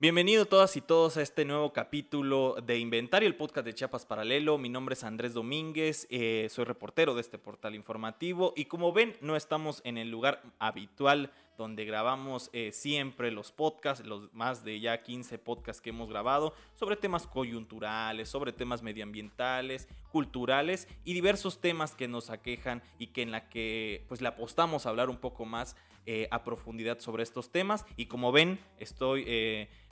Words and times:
Bienvenido 0.00 0.46
todas 0.46 0.76
y 0.76 0.80
todos 0.80 1.16
a 1.16 1.22
este 1.22 1.44
nuevo 1.44 1.72
capítulo 1.72 2.54
de 2.64 2.78
Inventario, 2.78 3.26
el 3.26 3.34
podcast 3.34 3.66
de 3.66 3.74
Chiapas 3.74 4.06
Paralelo. 4.06 4.56
Mi 4.56 4.68
nombre 4.68 4.92
es 4.92 5.02
Andrés 5.02 5.34
Domínguez, 5.34 6.06
eh, 6.08 6.46
soy 6.50 6.66
reportero 6.66 7.16
de 7.16 7.20
este 7.20 7.36
portal 7.36 7.74
informativo 7.74 8.52
y 8.54 8.66
como 8.66 8.92
ven 8.92 9.16
no 9.22 9.34
estamos 9.34 9.80
en 9.82 9.98
el 9.98 10.08
lugar 10.08 10.40
habitual 10.60 11.32
donde 11.56 11.84
grabamos 11.84 12.48
eh, 12.52 12.70
siempre 12.70 13.32
los 13.32 13.50
podcasts, 13.50 14.06
los 14.06 14.32
más 14.32 14.62
de 14.62 14.78
ya 14.78 15.02
15 15.02 15.36
podcasts 15.40 15.82
que 15.82 15.90
hemos 15.90 16.08
grabado 16.08 16.54
sobre 16.76 16.94
temas 16.94 17.26
coyunturales, 17.26 18.28
sobre 18.28 18.52
temas 18.52 18.84
medioambientales, 18.84 19.88
culturales 20.12 20.86
y 21.04 21.14
diversos 21.14 21.60
temas 21.60 21.96
que 21.96 22.06
nos 22.06 22.30
aquejan 22.30 22.84
y 23.00 23.08
que 23.08 23.22
en 23.22 23.32
la 23.32 23.48
que 23.48 24.04
pues 24.06 24.20
le 24.20 24.28
apostamos 24.28 24.86
a 24.86 24.90
hablar 24.90 25.10
un 25.10 25.18
poco 25.18 25.44
más 25.44 25.74
eh, 26.06 26.28
a 26.30 26.44
profundidad 26.44 27.00
sobre 27.00 27.24
estos 27.24 27.50
temas 27.50 27.84
y 27.96 28.06
como 28.06 28.30
ven 28.30 28.60
estoy 28.78 29.24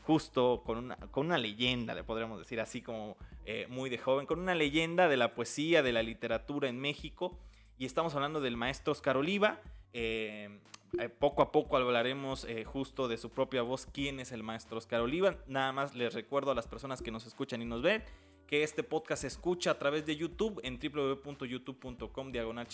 justo 0.06 0.62
con 0.64 0.78
una, 0.78 0.96
con 1.10 1.26
una 1.26 1.36
leyenda, 1.36 1.92
le 1.92 2.04
podríamos 2.04 2.38
decir 2.38 2.60
así 2.60 2.80
como 2.80 3.16
eh, 3.44 3.66
muy 3.68 3.90
de 3.90 3.98
joven, 3.98 4.24
con 4.24 4.38
una 4.38 4.54
leyenda 4.54 5.08
de 5.08 5.16
la 5.16 5.34
poesía, 5.34 5.82
de 5.82 5.92
la 5.92 6.04
literatura 6.04 6.68
en 6.68 6.78
México. 6.78 7.36
Y 7.76 7.86
estamos 7.86 8.14
hablando 8.14 8.40
del 8.40 8.56
maestro 8.56 8.92
Oscar 8.92 9.16
Oliva. 9.16 9.60
Eh, 9.92 10.60
eh, 11.00 11.08
poco 11.08 11.42
a 11.42 11.50
poco 11.50 11.76
hablaremos 11.76 12.46
justo 12.66 13.08
de 13.08 13.16
su 13.16 13.30
propia 13.30 13.62
voz 13.62 13.86
quién 13.86 14.20
es 14.20 14.30
el 14.30 14.44
maestro 14.44 14.78
Oscar 14.78 15.00
Oliva. 15.00 15.38
Nada 15.48 15.72
más 15.72 15.96
les 15.96 16.14
recuerdo 16.14 16.52
a 16.52 16.54
las 16.54 16.68
personas 16.68 17.02
que 17.02 17.10
nos 17.10 17.26
escuchan 17.26 17.60
y 17.60 17.64
nos 17.64 17.82
ven 17.82 18.04
que 18.46 18.62
este 18.62 18.82
podcast 18.82 19.22
se 19.22 19.28
escucha 19.28 19.72
a 19.72 19.78
través 19.78 20.06
de 20.06 20.16
YouTube 20.16 20.60
en 20.62 20.78
www.youtube.com 20.78 22.32
diagonal 22.32 22.66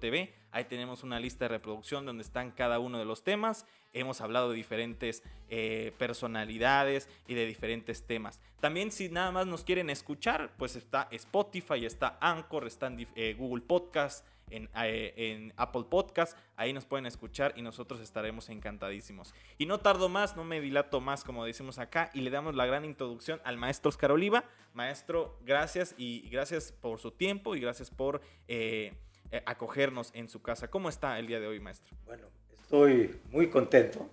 TV. 0.00 0.34
Ahí 0.50 0.64
tenemos 0.64 1.02
una 1.02 1.20
lista 1.20 1.44
de 1.44 1.50
reproducción 1.50 2.04
donde 2.04 2.22
están 2.22 2.50
cada 2.50 2.78
uno 2.78 2.98
de 2.98 3.04
los 3.04 3.22
temas. 3.22 3.66
Hemos 3.92 4.20
hablado 4.20 4.50
de 4.50 4.56
diferentes 4.56 5.22
eh, 5.48 5.92
personalidades 5.98 7.08
y 7.28 7.34
de 7.34 7.46
diferentes 7.46 8.06
temas. 8.06 8.40
También 8.60 8.90
si 8.90 9.08
nada 9.08 9.30
más 9.30 9.46
nos 9.46 9.64
quieren 9.64 9.90
escuchar, 9.90 10.52
pues 10.58 10.76
está 10.76 11.08
Spotify, 11.12 11.86
está 11.86 12.18
Anchor, 12.20 12.66
está 12.66 12.92
eh, 13.14 13.34
Google 13.38 13.62
Podcast 13.62 14.26
eh, 14.50 15.12
en, 15.16 15.52
Apple 15.56 15.84
Podcast. 15.90 16.38
Ahí 16.56 16.72
nos 16.72 16.86
pueden 16.86 17.06
escuchar 17.06 17.52
y 17.56 17.62
nosotros 17.62 18.00
estaremos 18.00 18.48
encantadísimos. 18.48 19.34
Y 19.58 19.66
no 19.66 19.80
tardo 19.80 20.08
más, 20.08 20.36
no 20.36 20.44
me 20.44 20.60
dilato 20.60 21.00
más, 21.00 21.24
como 21.24 21.44
decimos 21.44 21.78
acá, 21.78 22.10
y 22.14 22.20
le 22.20 22.30
damos 22.30 22.54
la 22.54 22.66
gran 22.66 22.84
introducción 22.84 23.40
al 23.44 23.56
maestro 23.56 23.88
Oscar 23.88 24.12
Oliva. 24.12 24.44
Maestro, 24.72 25.38
gracias 25.42 25.94
y 25.98 26.28
gracias 26.28 26.72
por 26.72 27.00
su 27.00 27.10
tiempo 27.10 27.56
y 27.56 27.60
gracias 27.60 27.90
por 27.90 28.20
eh, 28.46 28.94
eh, 29.30 29.42
acogernos 29.46 30.10
en 30.14 30.28
su 30.28 30.40
casa. 30.42 30.68
¿Cómo 30.68 30.88
está 30.88 31.18
el 31.18 31.26
día 31.26 31.40
de 31.40 31.48
hoy, 31.48 31.58
maestro? 31.58 31.96
Bueno, 32.04 32.28
estoy 32.52 33.20
muy 33.30 33.48
contento. 33.48 34.08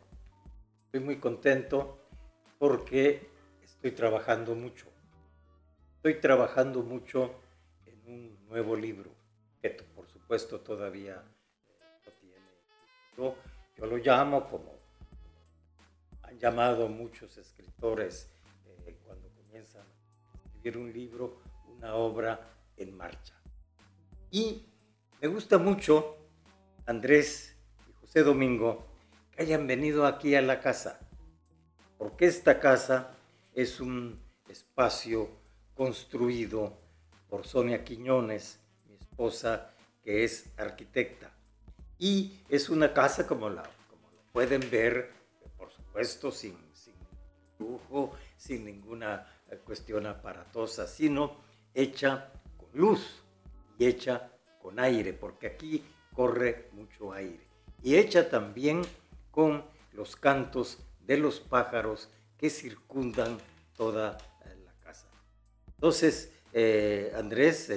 Estoy 0.86 1.02
muy 1.02 1.18
contento 1.18 2.00
porque 2.58 3.30
estoy 3.62 3.92
trabajando 3.92 4.56
mucho. 4.56 4.88
Estoy 5.98 6.16
trabajando 6.16 6.82
mucho 6.82 7.36
en 7.86 8.02
un 8.08 8.48
nuevo 8.48 8.76
libro 8.76 9.12
que 9.62 9.70
supuesto 10.34 10.62
todavía 10.62 11.24
no 12.06 12.12
tiene 12.20 12.36
Yo, 13.16 13.36
lo 13.86 13.98
llamo 13.98 14.50
como 14.50 14.80
han 16.24 16.40
llamado 16.40 16.88
muchos 16.88 17.38
escritores 17.38 18.32
eh, 18.66 18.98
cuando 19.06 19.30
comienzan 19.30 19.84
a 19.84 20.48
escribir 20.48 20.78
un 20.80 20.92
libro, 20.92 21.40
una 21.78 21.94
obra 21.94 22.50
en 22.78 22.98
marcha. 22.98 23.36
Y 24.32 24.66
me 25.22 25.28
gusta 25.28 25.60
mucho, 25.60 26.18
Andrés 26.88 27.56
y 27.88 27.94
José 28.02 28.24
Domingo, 28.24 28.88
que 29.32 29.44
hayan 29.44 29.68
venido 29.68 30.08
aquí 30.08 30.34
a 30.34 30.42
la 30.42 30.60
casa, 30.60 31.00
porque 32.00 32.26
esta 32.26 32.60
casa 32.60 33.16
es 33.54 33.80
un 33.80 34.20
espacio 34.50 35.30
construido 35.76 36.80
por 37.30 37.46
Sonia 37.46 37.84
Quiñones, 37.84 38.60
mi 38.88 38.96
esposa, 38.96 39.74
que 40.04 40.24
es 40.24 40.52
arquitecta. 40.58 41.32
Y 41.98 42.42
es 42.50 42.70
una 42.70 42.94
casa 42.94 43.26
como 43.26 43.50
la, 43.50 43.64
pueden 44.32 44.70
ver, 44.70 45.12
por 45.58 45.72
supuesto, 45.72 46.32
sin, 46.32 46.58
sin 46.74 46.96
lujo, 47.60 48.12
sin 48.36 48.66
ninguna 48.66 49.28
eh, 49.50 49.58
cuestión 49.64 50.06
aparatosa, 50.08 50.88
sino 50.88 51.38
hecha 51.74 52.32
con 52.58 52.70
luz 52.74 53.24
y 53.78 53.86
hecha 53.86 54.32
con 54.62 54.80
aire, 54.80 55.14
porque 55.14 55.48
aquí 55.48 55.84
corre 56.14 56.70
mucho 56.74 57.14
aire. 57.14 57.48
Y 57.82 57.96
hecha 57.96 58.30
también 58.30 58.82
con 59.32 59.64
los 59.94 60.16
cantos 60.16 60.80
de 61.06 61.18
los 61.18 61.40
pájaros 61.40 62.10
que 62.38 62.50
circundan 62.50 63.38
toda 63.76 64.18
eh, 64.46 64.56
la 64.66 64.74
casa. 64.84 65.08
Entonces, 65.76 66.32
eh, 66.54 67.14
Andrés, 67.16 67.70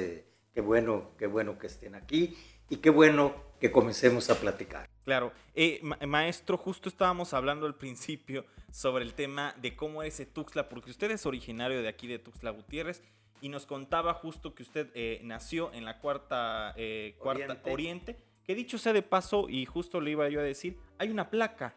Qué 0.57 0.63
bueno, 0.63 1.11
qué 1.19 1.27
bueno 1.27 1.59
que 1.59 1.67
estén 1.67 1.95
aquí 1.95 2.35
y 2.71 2.77
qué 2.77 2.89
bueno 2.89 3.35
que 3.61 3.71
comencemos 3.71 4.31
a 4.31 4.41
platicar. 4.41 4.89
Claro, 5.05 5.31
eh, 5.55 5.83
maestro, 6.07 6.57
justo 6.57 6.89
estábamos 6.89 7.35
hablando 7.35 7.67
al 7.67 7.75
principio 7.75 8.47
sobre 8.73 9.05
el 9.05 9.13
tema 9.13 9.55
de 9.61 9.77
cómo 9.77 10.03
es 10.03 10.27
Tuxtla, 10.33 10.71
porque 10.71 10.91
usted 10.91 11.11
es 11.11 11.27
originario 11.27 11.83
de 11.83 11.89
aquí 11.89 12.07
de 12.07 12.19
Tuxtla 12.19 12.53
Gutiérrez 12.53 13.03
y 13.43 13.51
nos 13.51 13.67
contaba 13.67 14.15
justo 14.15 14.55
que 14.55 14.63
usted 14.63 14.89
eh, 14.95 15.21
nació 15.25 15.75
en 15.75 15.85
la 15.85 15.99
cuarta, 15.99 16.73
eh, 16.79 17.17
cuarta 17.19 17.61
Oriente. 17.71 18.17
que 18.43 18.55
dicho 18.55 18.79
sea 18.79 18.95
de 18.95 19.03
paso, 19.03 19.51
y 19.51 19.67
justo 19.67 20.01
le 20.01 20.13
iba 20.13 20.27
yo 20.31 20.41
a 20.41 20.43
decir, 20.43 20.79
hay 20.97 21.11
una 21.11 21.29
placa. 21.29 21.75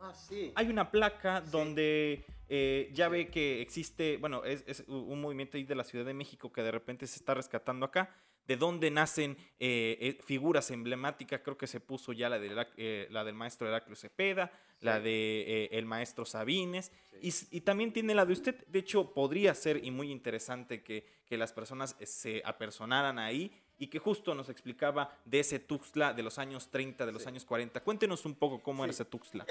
Ah, 0.00 0.14
sí. 0.14 0.52
Hay 0.54 0.70
una 0.70 0.90
placa 0.90 1.42
donde 1.42 2.24
eh, 2.48 2.90
ya 2.92 3.08
ve 3.08 3.28
que 3.28 3.60
existe, 3.60 4.16
bueno, 4.18 4.44
es, 4.44 4.84
un 4.86 5.20
movimiento 5.20 5.56
ahí 5.56 5.64
de 5.64 5.74
la 5.74 5.84
Ciudad 5.84 6.04
de 6.04 6.14
México 6.14 6.52
que 6.52 6.62
de 6.62 6.70
repente 6.70 7.06
se 7.06 7.16
está 7.16 7.34
rescatando 7.34 7.86
acá. 7.86 8.14
De 8.46 8.56
dónde 8.56 8.92
nacen 8.92 9.36
eh, 9.58 9.98
eh, 10.00 10.18
figuras 10.24 10.70
emblemáticas, 10.70 11.40
creo 11.40 11.58
que 11.58 11.66
se 11.66 11.80
puso 11.80 12.12
ya 12.12 12.28
la, 12.28 12.38
de, 12.38 13.08
la 13.10 13.24
del 13.24 13.34
maestro 13.34 13.66
Heraclio 13.66 13.96
Cepeda, 13.96 14.52
la 14.80 15.00
de 15.00 15.64
el 15.72 15.84
maestro 15.84 16.24
Sabines, 16.24 16.92
y, 17.20 17.60
también 17.62 17.92
tiene 17.92 18.14
la 18.14 18.24
de 18.24 18.34
usted. 18.34 18.64
De 18.68 18.78
hecho, 18.78 19.12
podría 19.12 19.52
ser 19.54 19.84
y 19.84 19.90
muy 19.90 20.12
interesante 20.12 20.84
que, 20.84 21.04
que 21.26 21.36
las 21.36 21.52
personas 21.52 21.96
se 22.04 22.40
apersonaran 22.44 23.18
ahí 23.18 23.50
y 23.78 23.88
que 23.88 23.98
justo 23.98 24.34
nos 24.34 24.48
explicaba 24.48 25.16
de 25.24 25.40
ese 25.40 25.58
Tuxtla 25.58 26.12
de 26.14 26.22
los 26.22 26.38
años 26.38 26.68
30, 26.70 27.04
de 27.06 27.12
los 27.12 27.26
años 27.26 27.44
40. 27.44 27.82
Cuéntenos 27.82 28.24
un 28.24 28.34
poco 28.34 28.62
cómo 28.62 28.84
era 28.84 28.92
ese 28.92 29.04
Tuxtla. 29.04 29.46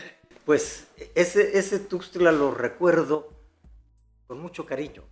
Pues 0.46 0.88
ese, 1.14 1.58
ese 1.58 1.80
Tuxtla 1.80 2.32
lo 2.32 2.52
recuerdo 2.52 3.34
con 4.28 4.40
mucho 4.40 4.66
cariño. 4.66 5.04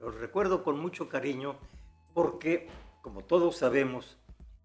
Lo 0.00 0.10
recuerdo 0.10 0.64
con 0.64 0.78
mucho 0.78 1.08
cariño 1.08 1.56
porque, 2.12 2.68
como 3.02 3.22
todos 3.24 3.56
sabemos, 3.56 4.18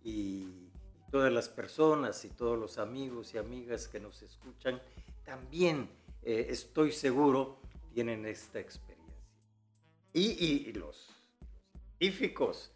y 0.04 0.70
todas 1.12 1.32
las 1.32 1.50
personas 1.50 2.24
y 2.26 2.30
todos 2.30 2.58
los 2.58 2.78
amigos 2.78 3.34
y 3.34 3.38
amigas 3.38 3.88
que 3.88 4.00
nos 4.00 4.22
escuchan, 4.22 4.82
también 5.24 5.90
eh, 6.24 6.48
estoy 6.50 6.92
seguro 6.92 7.60
tienen 7.94 8.26
esta 8.26 8.60
experiencia. 8.60 9.16
Y, 10.14 10.68
y 10.68 10.74
los 10.74 11.10
científicos, 12.00 12.72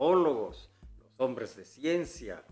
los 0.00 0.70
hombres 1.18 1.56
de 1.56 1.64
ciencia, 1.64 2.42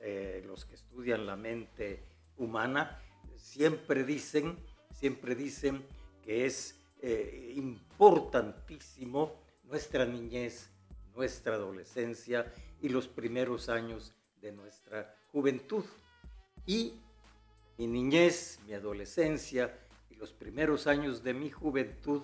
eh, 0.00 0.44
los 0.46 0.66
que 0.66 0.74
estudian 0.74 1.26
la 1.26 1.36
mente 1.36 2.04
humana, 2.36 3.00
siempre 3.36 4.04
dicen, 4.04 4.58
siempre 4.92 5.34
dicen 5.34 5.84
que 6.22 6.44
es 6.44 6.78
eh, 7.00 7.54
importantísimo 7.56 9.32
nuestra 9.64 10.04
niñez, 10.04 10.68
nuestra 11.14 11.54
adolescencia 11.54 12.52
y 12.82 12.90
los 12.90 13.08
primeros 13.08 13.68
años 13.68 14.12
de 14.42 14.52
nuestra 14.52 15.16
juventud. 15.32 15.84
Y 16.66 17.00
mi 17.78 17.86
niñez, 17.86 18.60
mi 18.66 18.74
adolescencia 18.74 19.78
y 20.10 20.16
los 20.16 20.32
primeros 20.32 20.86
años 20.86 21.22
de 21.22 21.32
mi 21.32 21.50
juventud 21.50 22.22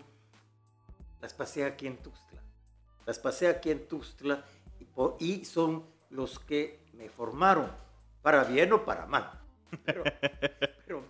las 1.23 1.33
pasé 1.33 1.65
aquí 1.65 1.87
en 1.87 1.97
Tuxtla. 1.97 2.43
Las 3.07 3.19
pasé 3.19 3.49
aquí 3.49 3.71
en 3.71 3.89
Tuxtla 3.89 4.45
y 5.19 5.45
son 5.45 5.85
los 6.11 6.39
que 6.39 6.85
me 6.95 7.09
formaron, 7.09 7.71
para 8.23 8.45
bien 8.45 8.73
o 8.73 8.85
para 8.85 9.07
mal, 9.07 9.31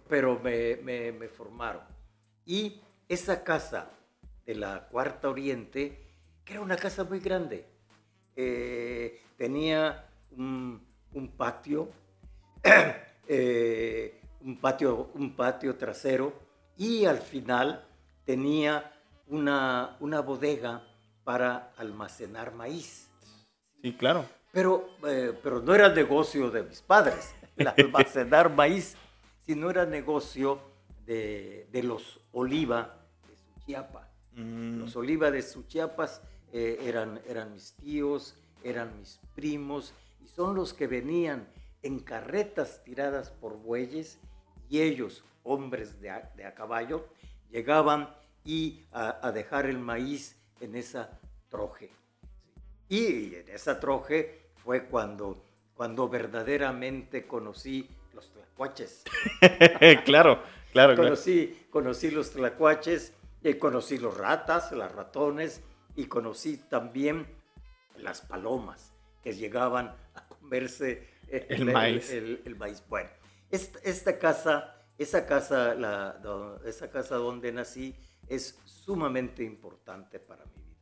pero, 0.08 0.40
me, 0.42 1.28
formaron. 1.28 1.82
Y 2.46 2.80
esa 3.08 3.44
casa 3.44 3.90
de 4.46 4.54
la 4.54 4.88
Cuarta 4.88 5.28
Oriente, 5.28 6.06
que 6.44 6.54
era 6.54 6.62
una 6.62 6.76
casa 6.76 7.04
muy 7.04 7.20
grande, 7.20 7.66
eh, 8.36 9.20
tenía 9.36 10.08
un, 10.30 10.86
patio, 11.36 11.88
eh, 13.28 14.20
un 14.40 14.58
patio, 14.58 15.10
un 15.14 15.36
patio 15.36 15.76
trasero 15.76 16.32
y 16.76 17.04
al 17.04 17.18
final 17.18 17.86
tenía 18.24 18.92
una, 19.28 19.96
una 20.00 20.20
bodega 20.20 20.82
para 21.24 21.72
almacenar 21.76 22.54
maíz. 22.54 23.03
Sí, 23.84 23.92
claro. 23.92 24.24
Pero, 24.50 24.88
eh, 25.06 25.38
pero 25.42 25.60
no 25.60 25.74
era 25.74 25.90
negocio 25.90 26.50
de 26.50 26.62
mis 26.62 26.80
padres, 26.80 27.34
el 27.58 27.68
almacenar 27.68 28.48
maíz, 28.48 28.96
sino 29.44 29.68
era 29.68 29.84
negocio 29.84 30.58
de, 31.04 31.68
de 31.70 31.82
los 31.82 32.18
Oliva 32.32 32.96
de 33.28 33.36
Suchiapa. 33.36 34.08
Mm, 34.36 34.78
Los 34.78 34.96
Oliva 34.96 35.30
de 35.30 35.42
Suchiapas 35.42 36.22
eh, 36.54 36.78
eran, 36.80 37.20
eran 37.28 37.52
mis 37.52 37.74
tíos, 37.74 38.38
eran 38.62 38.98
mis 38.98 39.20
primos, 39.34 39.92
y 40.24 40.28
son 40.28 40.54
los 40.54 40.72
que 40.72 40.86
venían 40.86 41.46
en 41.82 41.98
carretas 42.00 42.82
tiradas 42.84 43.32
por 43.32 43.58
bueyes, 43.58 44.18
y 44.70 44.80
ellos, 44.80 45.24
hombres 45.42 46.00
de 46.00 46.08
a, 46.08 46.32
de 46.34 46.46
a 46.46 46.54
caballo, 46.54 47.06
llegaban 47.50 48.08
y 48.46 48.86
a, 48.92 49.18
a 49.20 49.30
dejar 49.30 49.66
el 49.66 49.78
maíz 49.78 50.38
en 50.60 50.74
esa 50.74 51.20
troje. 51.50 51.90
Y 52.88 53.34
en 53.34 53.48
esa 53.48 53.80
troje 53.80 54.50
fue 54.62 54.86
cuando, 54.86 55.42
cuando 55.74 56.08
verdaderamente 56.08 57.26
conocí 57.26 57.88
los 58.12 58.30
tlacuaches. 58.32 59.02
claro, 60.04 60.42
claro, 60.72 60.94
claro. 60.94 60.96
Conocí, 60.96 61.66
conocí 61.70 62.10
los 62.10 62.30
tlacuaches, 62.30 63.12
eh, 63.42 63.58
conocí 63.58 63.98
los 63.98 64.16
ratas, 64.16 64.72
las 64.72 64.92
ratones 64.92 65.62
y 65.96 66.06
conocí 66.06 66.56
también 66.56 67.26
las 67.96 68.20
palomas 68.20 68.92
que 69.22 69.32
llegaban 69.34 69.94
a 70.14 70.26
comerse 70.28 71.08
eh, 71.28 71.46
El 71.48 71.64
maíz. 71.72 72.10
el- 72.10 72.42
el 72.44 72.56
maíz. 72.56 72.82
Bueno, 72.88 73.08
esta, 73.50 73.78
esta 73.82 74.18
casa, 74.18 74.76
esa 74.98 75.26
casa, 75.26 75.74
la, 75.74 76.12
do- 76.12 76.62
esa 76.64 76.90
casa 76.90 77.16
donde 77.16 77.50
nací 77.52 77.94
es 78.28 78.58
sumamente 78.64 79.42
importante 79.42 80.18
para 80.20 80.44
mi 80.46 80.52
vida. 80.62 80.74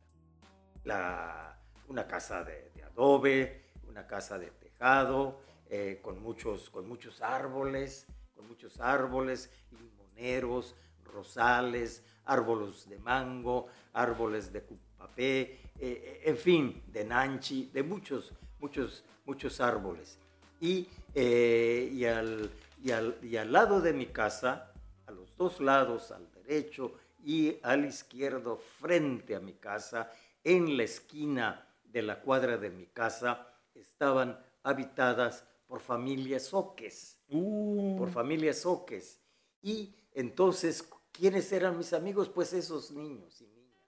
La, 0.83 1.59
una 1.87 2.07
casa 2.07 2.43
de, 2.43 2.71
adobe, 2.83 3.63
una 3.87 4.05
casa 4.05 4.37
de 4.37 4.51
tejado, 4.51 5.39
eh, 5.69 5.99
con, 6.01 6.21
muchos, 6.21 6.69
con 6.69 6.87
muchos 6.87 7.21
árboles, 7.21 8.05
con 8.35 8.47
muchos 8.47 8.79
árboles, 8.79 9.49
limoneros, 9.71 10.75
rosales, 11.05 12.03
árboles 12.25 12.87
de 12.89 12.99
mango, 12.99 13.67
árboles 13.93 14.51
de 14.51 14.61
cupapé, 14.61 15.41
eh, 15.41 15.59
eh, 15.79 16.21
en 16.25 16.37
fin, 16.37 16.83
de 16.87 17.03
nanchi, 17.05 17.69
de 17.73 17.83
muchos, 17.83 18.33
muchos, 18.59 19.03
muchos 19.25 19.59
árboles. 19.59 20.17
Eh, 20.61 21.89
y, 21.91 22.05
al, 22.05 22.49
y, 22.81 22.91
al, 22.91 23.17
y 23.21 23.35
al 23.35 23.51
lado 23.51 23.81
de 23.81 23.91
mi 23.91 24.05
casa, 24.07 24.71
a 25.05 25.11
los 25.11 25.35
dos 25.35 25.59
lados, 25.59 26.11
al 26.11 26.31
derecho 26.31 26.93
y 27.23 27.57
al 27.63 27.85
izquierdo, 27.85 28.57
frente 28.79 29.35
a 29.35 29.41
mi 29.41 29.53
casa, 29.53 30.09
en 30.43 30.77
la 30.77 30.83
esquina 30.83 31.67
de 31.93 32.01
la 32.01 32.19
cuadra 32.19 32.57
de 32.57 32.69
mi 32.69 32.87
casa, 32.87 33.47
estaban 33.73 34.37
habitadas 34.63 35.45
por 35.67 35.79
familias 35.79 36.53
oques 36.53 37.13
Uh, 37.33 37.97
por 37.97 38.11
familias 38.11 38.63
oques. 38.65 39.19
Y 39.63 39.95
entonces, 40.13 40.87
¿quiénes 41.11 41.51
eran 41.51 41.77
mis 41.77 41.93
amigos? 41.93 42.29
Pues 42.29 42.53
esos 42.53 42.91
niños 42.91 43.41
y 43.41 43.47
niñas. 43.47 43.81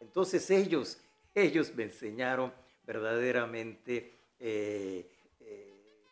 Entonces 0.00 0.48
ellos, 0.50 1.00
ellos 1.34 1.74
me 1.74 1.82
enseñaron 1.84 2.52
verdaderamente 2.86 4.14
eh, 4.38 5.10
eh, 5.40 6.04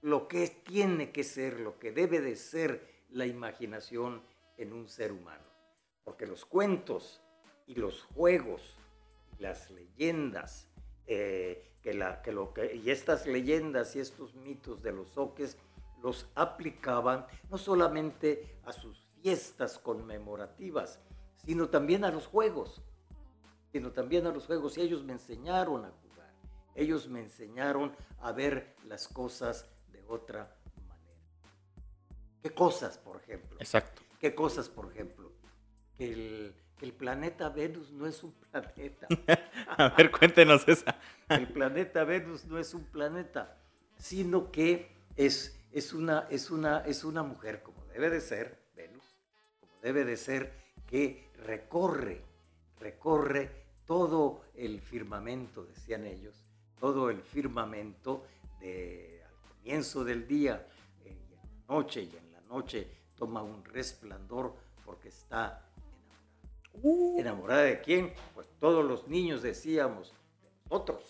lo 0.00 0.26
que 0.26 0.48
tiene 0.48 1.12
que 1.12 1.22
ser, 1.22 1.60
lo 1.60 1.78
que 1.78 1.92
debe 1.92 2.22
de 2.22 2.36
ser 2.36 3.04
la 3.10 3.26
imaginación 3.26 4.22
en 4.56 4.72
un 4.72 4.88
ser 4.88 5.12
humano. 5.12 5.44
Porque 6.02 6.26
los 6.26 6.46
cuentos 6.46 7.20
y 7.66 7.74
los 7.74 8.04
juegos, 8.04 8.62
las 9.38 9.70
leyendas, 9.70 10.68
eh, 11.06 11.72
que 11.82 11.94
la, 11.94 12.22
que 12.22 12.32
lo 12.32 12.52
que, 12.52 12.74
y 12.74 12.90
estas 12.90 13.26
leyendas 13.26 13.94
y 13.96 14.00
estos 14.00 14.34
mitos 14.34 14.82
de 14.82 14.92
los 14.92 15.16
oques 15.16 15.56
los 16.02 16.26
aplicaban 16.34 17.26
no 17.50 17.58
solamente 17.58 18.58
a 18.64 18.72
sus 18.72 19.06
fiestas 19.22 19.78
conmemorativas, 19.78 21.00
sino 21.44 21.68
también 21.68 22.04
a 22.04 22.10
los 22.10 22.26
juegos, 22.26 22.82
sino 23.72 23.92
también 23.92 24.26
a 24.26 24.30
los 24.30 24.46
juegos. 24.46 24.76
Y 24.76 24.82
ellos 24.82 25.04
me 25.04 25.12
enseñaron 25.12 25.84
a 25.84 25.90
jugar, 25.90 26.32
ellos 26.74 27.08
me 27.08 27.20
enseñaron 27.20 27.94
a 28.20 28.32
ver 28.32 28.76
las 28.84 29.08
cosas 29.08 29.68
de 29.92 30.04
otra 30.08 30.56
manera. 30.88 31.20
¿Qué 32.42 32.50
cosas, 32.50 32.98
por 32.98 33.16
ejemplo? 33.16 33.56
exacto. 33.60 34.02
¿Qué 34.20 34.34
cosas, 34.34 34.68
por 34.68 34.90
ejemplo? 34.90 35.30
Que 35.96 36.12
el, 36.12 36.54
el 36.80 36.92
planeta 36.92 37.48
Venus 37.48 37.90
no 37.90 38.06
es 38.06 38.22
un 38.22 38.32
planeta. 38.32 39.06
A 39.68 39.88
ver, 39.90 40.10
cuéntenos 40.10 40.66
esa. 40.68 40.98
El 41.28 41.48
planeta 41.48 42.04
Venus 42.04 42.44
no 42.44 42.58
es 42.58 42.74
un 42.74 42.84
planeta, 42.84 43.56
sino 43.96 44.50
que 44.50 44.90
es, 45.16 45.58
es, 45.72 45.92
una, 45.92 46.26
es, 46.30 46.50
una, 46.50 46.80
es 46.80 47.04
una 47.04 47.22
mujer, 47.22 47.62
como 47.62 47.84
debe 47.86 48.10
de 48.10 48.20
ser, 48.20 48.58
Venus, 48.76 49.04
como 49.58 49.72
debe 49.80 50.04
de 50.04 50.16
ser, 50.16 50.52
que 50.86 51.30
recorre, 51.44 52.22
recorre 52.78 53.50
todo 53.86 54.44
el 54.54 54.80
firmamento, 54.80 55.64
decían 55.64 56.04
ellos, 56.04 56.44
todo 56.78 57.08
el 57.10 57.22
firmamento 57.22 58.26
de, 58.60 59.22
al 59.24 59.48
comienzo 59.48 60.04
del 60.04 60.28
día 60.28 60.66
eh, 61.04 61.16
y 61.28 61.32
en 61.32 61.36
la 61.36 61.74
noche, 61.74 62.02
y 62.02 62.16
en 62.16 62.32
la 62.32 62.40
noche 62.42 62.88
toma 63.16 63.42
un 63.42 63.64
resplandor 63.64 64.54
porque 64.84 65.08
está 65.08 65.65
enamorada. 66.82 67.20
¿Enamorada 67.20 67.62
de 67.62 67.80
quién? 67.80 68.12
Pues 68.34 68.48
todos 68.60 68.84
los 68.84 69.06
niños 69.08 69.42
decíamos, 69.42 70.12
de 70.42 70.48
nosotros, 70.70 71.04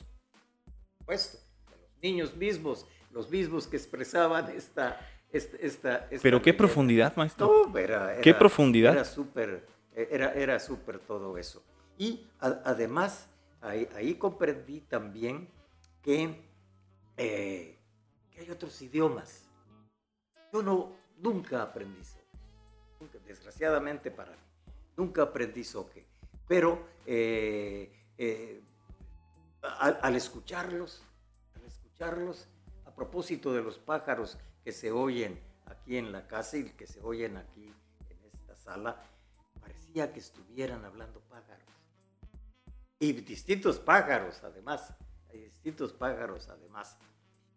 por 0.64 0.98
supuesto, 0.98 1.38
de 1.70 1.76
los 1.76 2.02
niños 2.02 2.36
mismos, 2.36 2.86
los 3.10 3.30
mismos 3.30 3.66
que 3.66 3.76
expresaban 3.76 4.50
esta... 4.50 5.00
esta, 5.30 5.56
esta, 5.58 5.96
esta 6.10 6.22
Pero 6.22 6.40
qué 6.42 6.54
profundidad, 6.54 7.14
maestro. 7.16 7.66
No, 7.68 7.78
era, 7.78 8.20
¿Qué 8.20 8.34
profundidad? 8.34 8.92
Era 8.94 9.04
súper, 9.04 9.66
eh, 9.94 10.08
era, 10.10 10.32
era 10.32 10.58
súper 10.60 10.98
todo 10.98 11.36
eso. 11.38 11.62
Y 11.98 12.26
a- 12.40 12.60
además, 12.64 13.28
ahí, 13.60 13.88
ahí 13.94 14.14
comprendí 14.14 14.80
también 14.82 15.48
que, 16.02 16.42
eh, 17.16 17.78
que 18.30 18.40
hay 18.40 18.50
otros 18.50 18.80
idiomas. 18.82 19.44
Yo 20.52 20.62
no, 20.62 20.94
nunca 21.18 21.62
aprendí. 21.62 22.00
Nunca, 23.00 23.18
desgraciadamente 23.26 24.10
para 24.10 24.30
mí, 24.32 24.38
nunca 24.96 25.22
aprendí 25.22 25.64
soque. 25.64 26.06
Pero 26.48 26.86
eh, 27.06 27.92
eh, 28.18 28.62
al, 29.62 29.98
al 30.02 30.16
escucharlos, 30.16 31.02
al 31.54 31.64
escucharlos, 31.64 32.48
a 32.84 32.94
propósito 32.94 33.52
de 33.52 33.62
los 33.62 33.78
pájaros 33.78 34.38
que 34.64 34.72
se 34.72 34.90
oyen 34.90 35.40
aquí 35.66 35.96
en 35.96 36.12
la 36.12 36.26
casa 36.26 36.56
y 36.56 36.70
que 36.70 36.86
se 36.86 37.00
oyen 37.00 37.36
aquí 37.36 37.72
en 38.10 38.24
esta 38.32 38.56
sala, 38.56 39.02
parecía 39.60 40.12
que 40.12 40.20
estuvieran 40.20 40.84
hablando 40.84 41.20
pájaros. 41.20 41.66
Y 42.98 43.12
distintos 43.12 43.78
pájaros, 43.78 44.42
además. 44.42 44.94
Hay 45.30 45.40
distintos 45.40 45.92
pájaros, 45.92 46.48
además. 46.48 46.96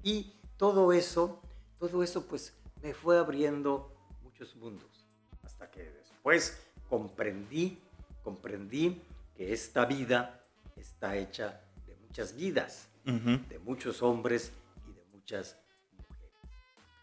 Y 0.04 0.40
todo 0.58 0.92
eso, 0.92 1.42
todo 1.78 2.04
eso, 2.04 2.26
pues, 2.26 2.54
me 2.82 2.94
fue 2.94 3.18
abriendo 3.18 3.96
muchos 4.22 4.56
mundos. 4.56 5.08
Hasta 5.44 5.72
que 5.72 5.84
después 5.84 6.58
comprendí, 6.90 7.80
comprendí 8.24 9.02
que 9.36 9.54
esta 9.54 9.86
vida 9.86 10.44
está 10.76 11.16
hecha 11.16 11.62
de 11.86 11.96
muchas 11.96 12.36
vidas, 12.36 12.90
de 13.06 13.60
muchos 13.60 14.02
hombres 14.02 14.52
y 14.88 14.94
de 14.94 15.04
muchas 15.14 15.58
mujeres. 15.96 16.40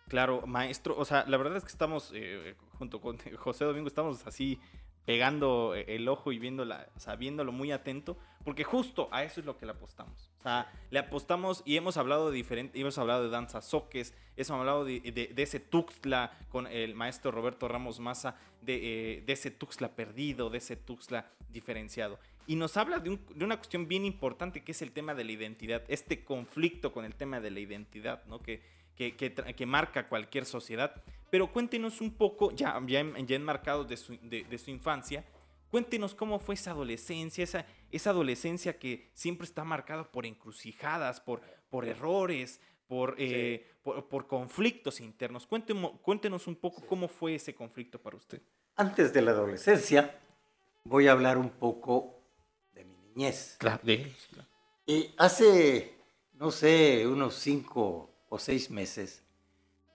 Claro, 0.08 0.46
maestro, 0.46 0.96
o 0.96 1.04
sea, 1.04 1.24
la 1.26 1.36
verdad 1.36 1.56
es 1.56 1.64
que 1.64 1.70
estamos, 1.70 2.12
eh, 2.14 2.54
junto 2.78 3.00
con 3.00 3.18
José 3.38 3.64
Domingo, 3.64 3.88
estamos 3.88 4.26
así 4.26 4.60
pegando 5.04 5.74
eh, 5.74 5.84
el 5.88 6.08
ojo 6.08 6.32
y 6.32 6.38
viéndola, 6.38 6.88
o 6.96 7.00
sea, 7.00 7.16
viéndolo 7.16 7.52
muy 7.52 7.72
atento, 7.72 8.18
porque 8.46 8.62
justo 8.62 9.08
a 9.10 9.24
eso 9.24 9.40
es 9.40 9.44
lo 9.46 9.58
que 9.58 9.66
le 9.66 9.72
apostamos. 9.72 10.30
O 10.38 10.42
sea, 10.44 10.72
le 10.90 11.00
apostamos 11.00 11.62
y 11.66 11.76
hemos 11.76 11.96
hablado 11.96 12.30
de 12.30 12.36
diferente, 12.36 12.80
hemos 12.80 12.96
hablado 12.96 13.24
de 13.24 13.28
danza 13.28 13.60
soques, 13.60 14.14
hemos 14.36 14.50
hablado 14.52 14.84
de, 14.84 15.32
ese 15.36 15.58
Tuxtla 15.58 16.30
con 16.48 16.68
el 16.68 16.94
maestro 16.94 17.32
Roberto 17.32 17.66
Ramos 17.66 17.98
Maza, 17.98 18.36
de, 18.62 19.16
eh, 19.16 19.22
de 19.26 19.32
ese 19.32 19.50
Tuxtla 19.50 19.96
perdido, 19.96 20.48
de 20.48 20.58
ese 20.58 20.76
Tuxtla 20.76 21.28
diferenciado. 21.48 22.20
Y 22.46 22.54
nos 22.54 22.76
habla 22.76 23.00
de, 23.00 23.10
un- 23.10 23.26
de 23.34 23.44
una 23.44 23.56
cuestión 23.56 23.88
bien 23.88 24.04
importante 24.04 24.62
que 24.62 24.70
es 24.70 24.80
el 24.80 24.92
tema 24.92 25.14
de 25.16 25.24
la 25.24 25.32
identidad, 25.32 25.82
este 25.88 26.24
conflicto 26.24 26.92
con 26.92 27.04
el 27.04 27.16
tema 27.16 27.40
de 27.40 27.50
la 27.50 27.58
identidad, 27.58 28.24
¿no? 28.26 28.40
Que, 28.40 28.62
que, 28.96 29.66
marca 29.66 30.08
cualquier 30.08 30.44
sociedad. 30.46 31.02
Pero 31.30 31.52
cuéntenos 31.52 32.00
un 32.00 32.12
poco, 32.12 32.52
ya, 32.52 32.80
ya, 32.86 33.04
ya 33.26 33.34
enmarcados 33.34 33.88
de 33.88 33.96
su, 33.96 34.16
de 34.22 34.58
su 34.58 34.70
infancia, 34.70 35.24
cuéntenos 35.70 36.14
cómo 36.14 36.38
fue 36.38 36.54
esa 36.54 36.70
adolescencia, 36.72 37.44
esa, 37.44 37.66
esa 37.90 38.10
adolescencia 38.10 38.78
que 38.78 39.10
siempre 39.14 39.44
está 39.46 39.64
marcada 39.64 40.10
por 40.10 40.26
encrucijadas, 40.26 41.20
por, 41.20 41.40
por 41.70 41.84
errores, 41.86 42.60
por, 42.86 43.14
eh, 43.18 43.66
por, 43.82 44.08
por 44.08 44.26
conflictos 44.26 45.00
internos. 45.00 45.46
Cuéntenos 45.46 46.46
un 46.46 46.56
poco 46.56 46.86
cómo 46.86 47.08
fue 47.08 47.34
ese 47.34 47.54
conflicto 47.54 48.00
para 48.00 48.16
usted. 48.16 48.40
Antes 48.76 49.12
de 49.12 49.22
la 49.22 49.30
adolescencia, 49.32 50.18
voy 50.84 51.08
a 51.08 51.12
hablar 51.12 51.38
un 51.38 51.50
poco 51.50 52.22
de 52.74 52.84
mi 52.84 52.94
niñez. 52.96 53.14
niñez. 53.16 53.56
Claro, 53.58 53.80
de- 53.82 54.12
claro. 54.30 54.48
Y 54.86 55.12
hace, 55.18 55.94
no 56.34 56.50
sé, 56.52 57.06
unos 57.08 57.34
cinco 57.34 58.12
o 58.28 58.38
seis 58.38 58.70
meses, 58.70 59.24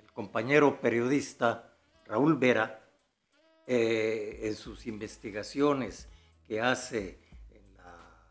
el 0.01 0.11
compañero 0.11 0.81
periodista 0.81 1.77
Raúl 2.05 2.35
Vera, 2.37 2.80
eh, 3.67 4.39
en 4.43 4.55
sus 4.55 4.87
investigaciones 4.87 6.07
que 6.47 6.59
hace 6.61 7.19
en, 7.51 7.77
la- 7.77 8.25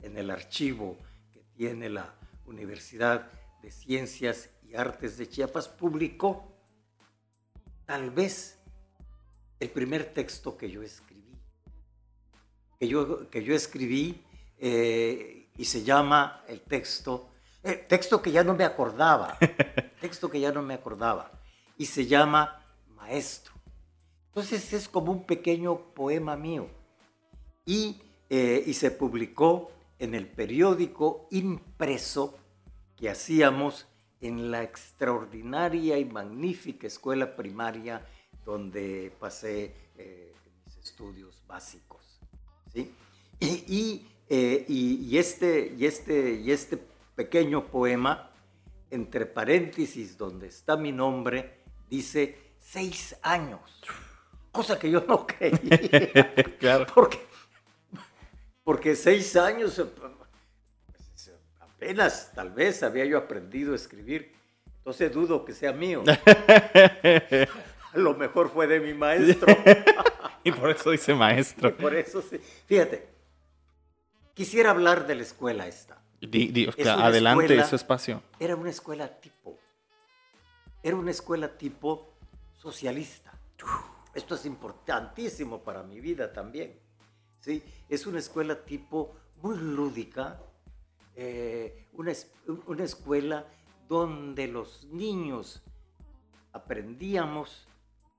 en 0.00 0.16
el 0.16 0.30
archivo 0.30 0.96
que 1.32 1.40
tiene 1.54 1.88
la 1.90 2.14
Universidad 2.46 3.30
de 3.62 3.70
Ciencias 3.70 4.50
y 4.68 4.74
Artes 4.74 5.16
de 5.18 5.28
Chiapas, 5.28 5.68
publicó 5.68 6.52
tal 7.86 8.10
vez 8.10 8.58
el 9.60 9.70
primer 9.70 10.12
texto 10.12 10.56
que 10.56 10.70
yo 10.70 10.82
escribí. 10.82 11.36
Que 12.78 12.88
yo, 12.88 13.30
que 13.30 13.44
yo 13.44 13.54
escribí 13.54 14.24
eh, 14.58 15.50
y 15.56 15.64
se 15.64 15.84
llama 15.84 16.44
el 16.48 16.62
texto, 16.62 17.30
eh, 17.62 17.74
texto 17.88 18.20
que 18.20 18.32
ya 18.32 18.42
no 18.42 18.54
me 18.54 18.64
acordaba, 18.64 19.38
texto 20.00 20.28
que 20.28 20.40
ya 20.40 20.50
no 20.50 20.62
me 20.62 20.74
acordaba, 20.74 21.30
y 21.78 21.86
se 21.86 22.06
llama 22.06 22.64
Maestro. 22.88 23.51
Entonces 24.32 24.72
es 24.72 24.88
como 24.88 25.12
un 25.12 25.24
pequeño 25.24 25.92
poema 25.92 26.36
mío. 26.36 26.66
Y, 27.66 28.00
eh, 28.30 28.64
y 28.66 28.72
se 28.72 28.90
publicó 28.90 29.70
en 29.98 30.14
el 30.14 30.26
periódico 30.26 31.28
impreso 31.30 32.38
que 32.96 33.10
hacíamos 33.10 33.86
en 34.22 34.50
la 34.50 34.62
extraordinaria 34.62 35.98
y 35.98 36.06
magnífica 36.06 36.86
escuela 36.86 37.36
primaria 37.36 38.06
donde 38.46 39.12
pasé 39.20 39.74
eh, 39.98 40.32
mis 40.64 40.76
estudios 40.78 41.42
básicos. 41.46 42.18
¿sí? 42.72 42.90
Y, 43.38 43.46
y, 43.46 44.06
eh, 44.30 44.64
y- 44.66 45.18
este, 45.18 45.74
y, 45.76 45.84
este, 45.84 46.40
y 46.42 46.50
este 46.52 46.78
pequeño 47.14 47.66
poema, 47.66 48.30
entre 48.90 49.26
paréntesis 49.26 50.16
donde 50.16 50.46
está 50.46 50.76
mi 50.76 50.90
nombre, 50.90 51.58
dice 51.90 52.38
seis 52.58 53.14
años, 53.22 53.60
cosa 54.52 54.78
que 54.78 54.90
yo 54.90 55.04
no 55.08 55.26
creía. 55.26 56.34
Claro. 56.60 56.86
Porque, 56.94 57.18
porque 58.62 58.94
seis 58.94 59.34
años, 59.36 59.78
eh, 59.78 59.84
pues, 59.86 61.30
apenas 61.60 62.30
tal 62.34 62.50
vez 62.50 62.82
había 62.82 63.04
yo 63.06 63.18
aprendido 63.18 63.72
a 63.72 63.76
escribir, 63.76 64.32
entonces 64.78 65.12
dudo 65.12 65.44
que 65.44 65.52
sea 65.52 65.72
mío. 65.72 66.04
A 67.94 67.98
lo 67.98 68.14
mejor 68.14 68.50
fue 68.50 68.66
de 68.66 68.80
mi 68.80 68.94
maestro. 68.94 69.46
Y 70.44 70.50
por 70.50 70.70
eso 70.70 70.90
dice 70.90 71.14
maestro. 71.14 71.76
Por 71.76 71.94
eso 71.94 72.20
sí. 72.20 72.36
Fíjate, 72.66 73.06
quisiera 74.34 74.70
hablar 74.70 75.06
de 75.06 75.14
la 75.14 75.22
escuela 75.22 75.68
esta. 75.68 76.02
Di- 76.20 76.48
di- 76.48 76.64
Es 76.64 76.74
claro, 76.74 76.98
una 76.98 77.06
adelante, 77.06 77.44
escuela- 77.44 77.62
es 77.62 77.68
su 77.68 77.76
espacio. 77.76 78.22
Era 78.40 78.56
una 78.56 78.70
escuela 78.70 79.06
tipo. 79.20 79.56
Era 80.82 80.96
una 80.96 81.12
escuela 81.12 81.46
tipo 81.56 82.12
socialista. 82.58 83.32
Esto 84.14 84.34
es 84.34 84.46
importantísimo 84.46 85.62
para 85.62 85.82
mi 85.82 86.00
vida 86.00 86.32
también. 86.32 86.78
¿sí? 87.40 87.62
Es 87.88 88.06
una 88.06 88.18
escuela 88.18 88.64
tipo 88.64 89.16
muy 89.42 89.56
lúdica, 89.56 90.40
eh, 91.14 91.88
una, 91.92 92.12
una 92.66 92.84
escuela 92.84 93.46
donde 93.88 94.48
los 94.48 94.84
niños 94.84 95.62
aprendíamos 96.52 97.66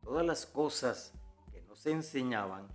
todas 0.02 0.26
las 0.26 0.46
cosas 0.46 1.14
que 1.52 1.62
nos 1.62 1.86
enseñaban 1.86 2.68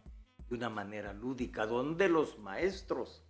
de 0.49 0.55
una 0.55 0.71
manera 0.71 1.13
lúdica, 1.13 1.67
donde 1.67 2.09
los 2.09 2.39
maestros 2.39 3.25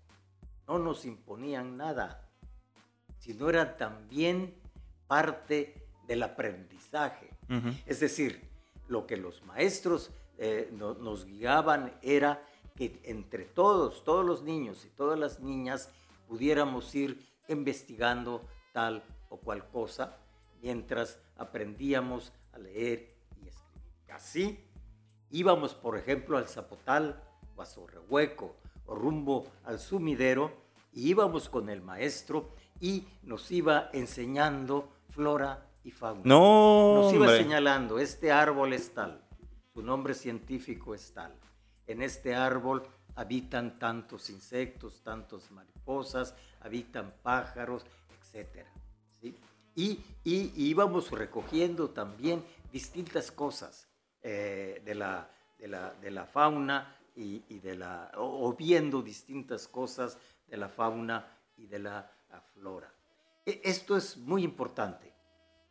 no 0.66 0.78
nos 0.78 1.04
imponían 1.04 1.76
nada, 1.76 2.28
sino 3.18 3.48
eran 3.48 3.76
también 3.76 4.54
parte 5.06 5.88
del 6.06 6.22
aprendizaje. 6.22 7.30
Es 7.86 8.00
decir, 8.00 8.48
lo 8.88 9.06
que 9.06 9.16
los 9.16 9.42
maestros 9.44 10.10
eh, 10.38 10.68
no- 10.72 10.94
nos 10.94 11.24
guiaban 11.24 11.98
era 12.02 12.44
que 12.76 13.00
entre 13.04 13.44
todos, 13.44 14.04
todos 14.04 14.24
los 14.24 14.42
niños 14.42 14.84
y 14.84 14.88
todas 14.90 15.18
las 15.18 15.40
niñas, 15.40 15.90
pudiéramos 16.28 16.94
ir 16.94 17.26
investigando 17.48 18.42
tal 18.72 19.02
o 19.30 19.36
cual 19.38 19.66
cosa 19.68 20.16
mientras 20.62 21.18
aprendíamos 21.36 22.32
a 22.52 22.58
leer 22.58 23.14
y 23.42 23.48
escribir. 23.48 24.12
Así 24.12 24.58
íbamos, 25.30 25.74
por 25.74 25.96
ejemplo, 25.96 26.38
al 26.38 26.48
Zapotal 26.48 27.22
o 27.56 27.62
a 27.62 27.66
Sorrehueco 27.66 28.54
o 28.86 28.94
rumbo 28.94 29.44
al 29.64 29.78
sumidero 29.80 30.52
y 30.92 31.08
íbamos 31.10 31.48
con 31.48 31.68
el 31.68 31.82
maestro 31.82 32.50
y 32.80 33.06
nos 33.22 33.50
iba 33.50 33.90
enseñando 33.92 34.88
flora 35.10 35.66
y 35.84 35.90
fauna. 35.90 36.22
No, 36.24 36.94
Nos 37.02 37.12
iba 37.12 37.26
hombre. 37.26 37.38
señalando, 37.42 37.98
este 37.98 38.30
árbol 38.32 38.72
es 38.72 38.92
tal, 38.92 39.20
su 39.72 39.82
nombre 39.82 40.14
científico 40.14 40.94
es 40.94 41.12
tal. 41.12 41.34
En 41.86 42.02
este 42.02 42.34
árbol 42.34 42.82
habitan 43.14 43.78
tantos 43.78 44.30
insectos, 44.30 45.02
tantos 45.02 45.50
mariposas, 45.50 46.34
habitan 46.60 47.14
pájaros, 47.22 47.84
etc. 48.34 48.66
¿sí? 49.20 49.34
Y, 49.74 49.90
y- 50.24 50.52
y 50.56 50.66
íbamos 50.70 51.10
recogiendo 51.10 51.90
también 51.90 52.44
distintas 52.72 53.30
cosas 53.30 53.88
eh, 54.22 54.82
de, 54.84 54.94
la, 54.94 55.30
de, 55.58 55.68
la, 55.68 55.94
de 55.94 56.10
la 56.10 56.26
fauna 56.26 56.94
y, 57.16 57.42
y 57.48 57.60
de 57.60 57.76
la, 57.76 58.10
o, 58.16 58.48
o 58.48 58.52
viendo 58.54 59.00
distintas 59.02 59.66
cosas 59.68 60.18
de 60.48 60.56
la 60.56 60.68
fauna 60.68 61.26
y 61.56 61.66
de 61.66 61.78
la 61.78 62.10
flora. 62.54 62.92
E- 63.46 63.60
Esto 63.64 63.96
es 63.96 64.16
muy 64.16 64.42
importante. 64.44 65.12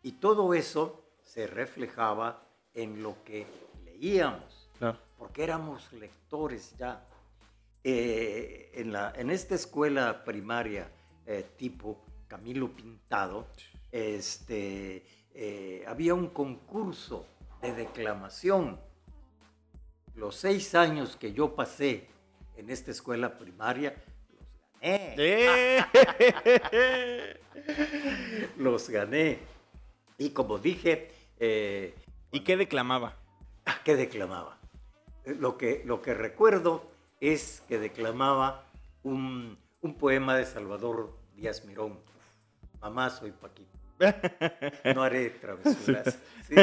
Y 0.08 0.14
todo 0.14 0.54
eso 0.54 1.04
se 1.22 1.48
reflejaba 1.48 2.42
en 2.74 3.04
lo 3.04 3.22
que 3.26 3.46
leíamos, 3.84 4.70
Claro. 4.80 4.98
porque 5.18 5.44
éramos 5.44 5.92
lectores 5.92 6.74
ya. 6.78 7.06
Eh, 7.84 8.72
en, 8.76 8.94
la, 8.94 9.12
en 9.18 9.30
esta 9.30 9.56
escuela 9.56 10.24
primaria 10.24 10.90
eh, 11.26 11.46
tipo 11.58 12.06
Camilo 12.30 12.70
Pintado, 12.74 13.48
este, 13.92 15.06
eh, 15.34 15.84
había 15.86 16.14
un 16.14 16.28
concurso 16.30 17.26
de 17.62 17.74
declamación. 17.74 18.80
Los 20.16 20.38
seis 20.38 20.74
años 20.74 21.18
que 21.18 21.34
yo 21.34 21.54
pasé 21.54 22.08
en 22.56 22.70
esta 22.70 22.92
escuela 22.92 23.38
primaria, 23.38 23.94
los 24.82 24.88
gané 24.88 25.80
¡Eh! 25.82 25.84
los 28.58 28.90
gané. 28.90 29.57
Y 30.18 30.32
como 30.32 30.58
dije, 30.58 31.12
eh, 31.40 31.94
¿Y 32.32 32.42
qué 32.42 32.58
declamaba? 32.58 33.16
¿a 33.66 33.80
¿qué 33.84 33.96
declamaba? 33.96 34.58
Lo 35.26 35.58
que, 35.58 35.84
lo 35.86 36.02
que 36.02 36.14
recuerdo 36.14 36.90
es 37.20 37.64
que 37.68 37.80
declamaba 37.80 38.66
un, 39.04 39.58
un 39.82 39.94
poema 39.96 40.36
de 40.38 40.46
Salvador 40.46 41.14
Díaz 41.36 41.66
Mirón. 41.66 42.00
Mamá, 42.82 43.10
soy 43.10 43.32
Paquito. 43.32 43.70
No 44.96 45.04
haré 45.04 45.30
travesuras. 45.32 46.18
¿sí? 46.48 46.56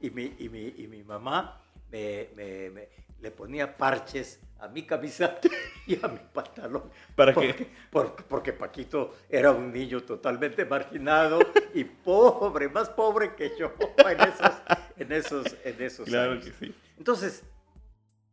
Y, 0.00 0.10
mi, 0.10 0.34
y, 0.38 0.48
mi, 0.48 0.74
y 0.76 0.86
mi 0.88 1.02
mamá 1.04 1.60
me, 1.90 2.28
me- 2.34 2.70
me- 2.70 2.88
le 3.22 3.30
ponía 3.30 3.76
parches 3.76 4.40
a 4.58 4.68
mi 4.68 4.84
camisa 4.84 5.38
y 5.86 6.04
a 6.04 6.08
mi 6.08 6.18
pantalón. 6.32 6.90
¿Para 7.14 7.32
porque, 7.32 7.54
qué? 7.54 7.70
Porque, 7.90 8.22
porque 8.24 8.52
Paquito 8.52 9.16
era 9.28 9.52
un 9.52 9.72
niño 9.72 10.02
totalmente 10.02 10.64
marginado 10.64 11.38
y 11.72 11.84
pobre, 11.84 12.68
más 12.68 12.90
pobre 12.90 13.34
que 13.34 13.52
yo 13.58 13.72
en 13.98 14.20
esos, 14.20 14.52
en 14.96 15.12
esos, 15.12 15.56
en 15.64 15.82
esos 15.82 16.06
Claro 16.06 16.32
años. 16.32 16.44
que 16.44 16.52
sí. 16.52 16.74
Entonces, 16.98 17.44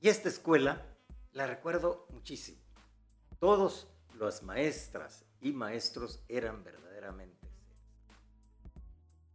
y 0.02 0.10
esta 0.10 0.28
escuela 0.28 0.86
la 1.34 1.46
recuerdo 1.46 2.08
muchísimo. 2.10 2.60
Todos 3.40 3.88
las 4.20 4.44
maestras 4.44 5.24
y 5.40 5.54
maestros 5.54 6.20
eran 6.28 6.64
verdaderamente. 6.64 7.48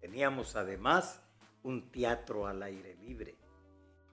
Teníamos 0.00 0.56
además 0.56 1.23
un 1.62 1.90
teatro 1.90 2.46
al 2.46 2.62
aire 2.62 2.94
libre. 2.96 3.37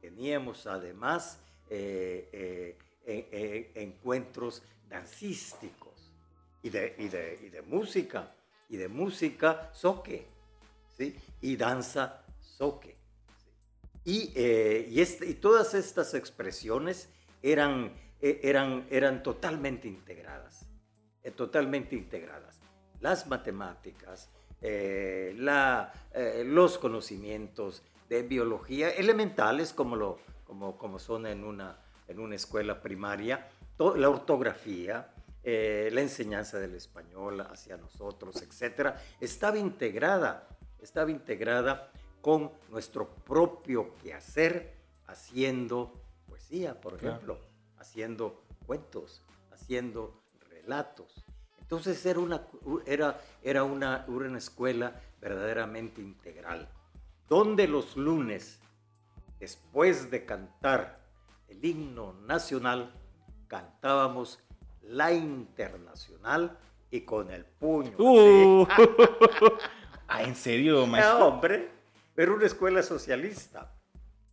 Teníamos 0.02 0.66
además 0.66 1.40
eh, 1.70 2.76
eh, 3.06 3.72
encuentros 3.76 4.64
dancísticos 4.90 6.12
y 6.64 6.70
de, 6.70 6.96
y 6.98 7.08
de- 7.08 7.40
y 7.44 7.50
de 7.50 7.62
música, 7.62 8.34
y 8.68 8.78
de 8.78 8.88
música 8.88 9.70
soque, 9.74 10.26
¿sí? 10.98 11.16
y 11.42 11.56
danza 11.56 12.24
soque. 12.40 12.96
Y, 14.04 14.34
eh, 14.36 14.88
y, 14.90 15.00
este- 15.02 15.28
y 15.28 15.36
todas 15.36 15.74
estas 15.76 16.14
expresiones 16.16 17.08
eran, 17.44 17.94
eh, 18.22 18.40
eran, 18.44 18.88
eran 18.90 19.22
totalmente 19.24 19.88
integradas, 19.88 20.66
totalmente 21.36 21.96
integradas. 21.96 22.60
Las 23.00 23.28
matemáticas, 23.28 24.30
la, 24.62 25.92
los 26.46 26.78
conocimientos 26.78 27.82
de 28.12 28.24
biología 28.24 28.90
elementales 28.90 29.72
como, 29.72 29.96
lo, 29.96 30.20
como, 30.44 30.78
como 30.78 31.00
son 31.00 31.26
en 31.26 31.46
una, 31.46 31.78
en 32.10 32.20
una 32.20 32.36
escuela 32.36 32.82
primaria, 32.82 33.48
la 33.96 34.10
ortografía, 34.10 35.14
eh, 35.42 35.90
la 35.94 36.02
enseñanza 36.02 36.60
del 36.60 36.76
español 36.76 37.40
hacia 37.40 37.78
nosotros, 37.78 38.42
etcétera, 38.42 39.02
estaba 39.22 39.58
integrada, 39.58 40.46
estaba 40.82 41.10
integrada 41.10 41.90
con 42.20 42.52
nuestro 42.70 43.08
propio 43.08 43.96
quehacer, 43.96 44.76
haciendo 45.08 45.94
poesía, 46.28 46.82
por 46.82 46.96
ejemplo, 46.96 47.40
haciendo 47.78 48.44
cuentos, 48.68 49.22
haciendo 49.54 50.22
relatos. 50.50 51.24
Entonces 51.62 52.06
era 52.06 52.20
una, 52.20 52.46
era, 52.86 53.22
era 53.42 53.64
una, 53.64 54.04
una 54.10 54.38
escuela 54.38 55.00
verdaderamente 55.22 56.02
integral, 56.02 56.68
donde 57.32 57.66
los 57.66 57.96
lunes, 57.96 58.60
después 59.40 60.12
de 60.12 60.26
cantar 60.26 61.00
el 61.48 61.64
himno 61.64 62.12
nacional, 62.28 62.94
cantábamos 63.48 64.40
la 64.82 65.14
internacional 65.14 66.60
y 66.92 67.00
con 67.00 67.32
el 67.32 67.46
puño. 67.46 67.96
Uh. 67.98 68.68
ah, 70.10 70.24
¿en 70.24 70.36
serio, 70.36 70.86
maestro? 70.86 71.28
hombre, 71.28 71.70
era 72.18 72.34
una 72.34 72.46
escuela 72.46 72.84
socialista, 72.84 73.76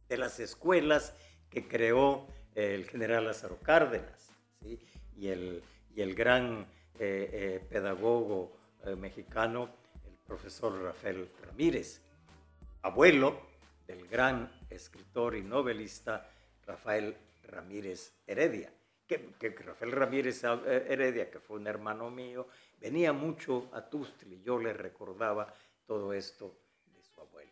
de 0.08 0.16
las 0.16 0.40
escuelas 0.40 1.14
que 1.50 1.68
creó 1.68 2.26
el 2.56 2.84
general 2.88 3.26
Lázaro 3.26 3.58
Cárdenas, 3.62 4.32
y, 4.60 5.28
el, 5.28 5.62
y 5.94 6.00
el 6.00 6.16
gran 6.16 6.66
eh, 6.98 7.30
eh, 7.32 7.66
pedagogo 7.70 8.56
eh, 8.84 8.96
mexicano, 8.96 9.68
el 10.04 10.16
profesor 10.26 10.82
Rafael 10.82 11.30
Ramírez, 11.46 12.02
abuelo 12.82 13.40
del 13.86 14.06
gran 14.08 14.50
escritor 14.70 15.36
y 15.36 15.42
novelista 15.42 16.30
Rafael 16.66 17.16
Ramírez 17.44 18.12
Heredia 18.26 18.72
que, 19.08 19.54
Rafael 19.64 19.92
Ramírez 19.92 20.44
eh, 20.44 20.86
Heredia, 20.88 21.30
que 21.30 21.40
fue 21.40 21.56
un 21.56 21.66
hermano 21.66 22.10
mío, 22.10 22.46
venía 22.78 23.12
mucho 23.12 23.70
a 23.72 23.88
Tustli 23.88 24.36
y 24.36 24.42
yo 24.42 24.58
le 24.58 24.72
recordaba 24.74 25.52
todo 25.86 26.12
esto 26.12 26.58
de 26.94 27.02
su 27.02 27.20
abuelo. 27.20 27.50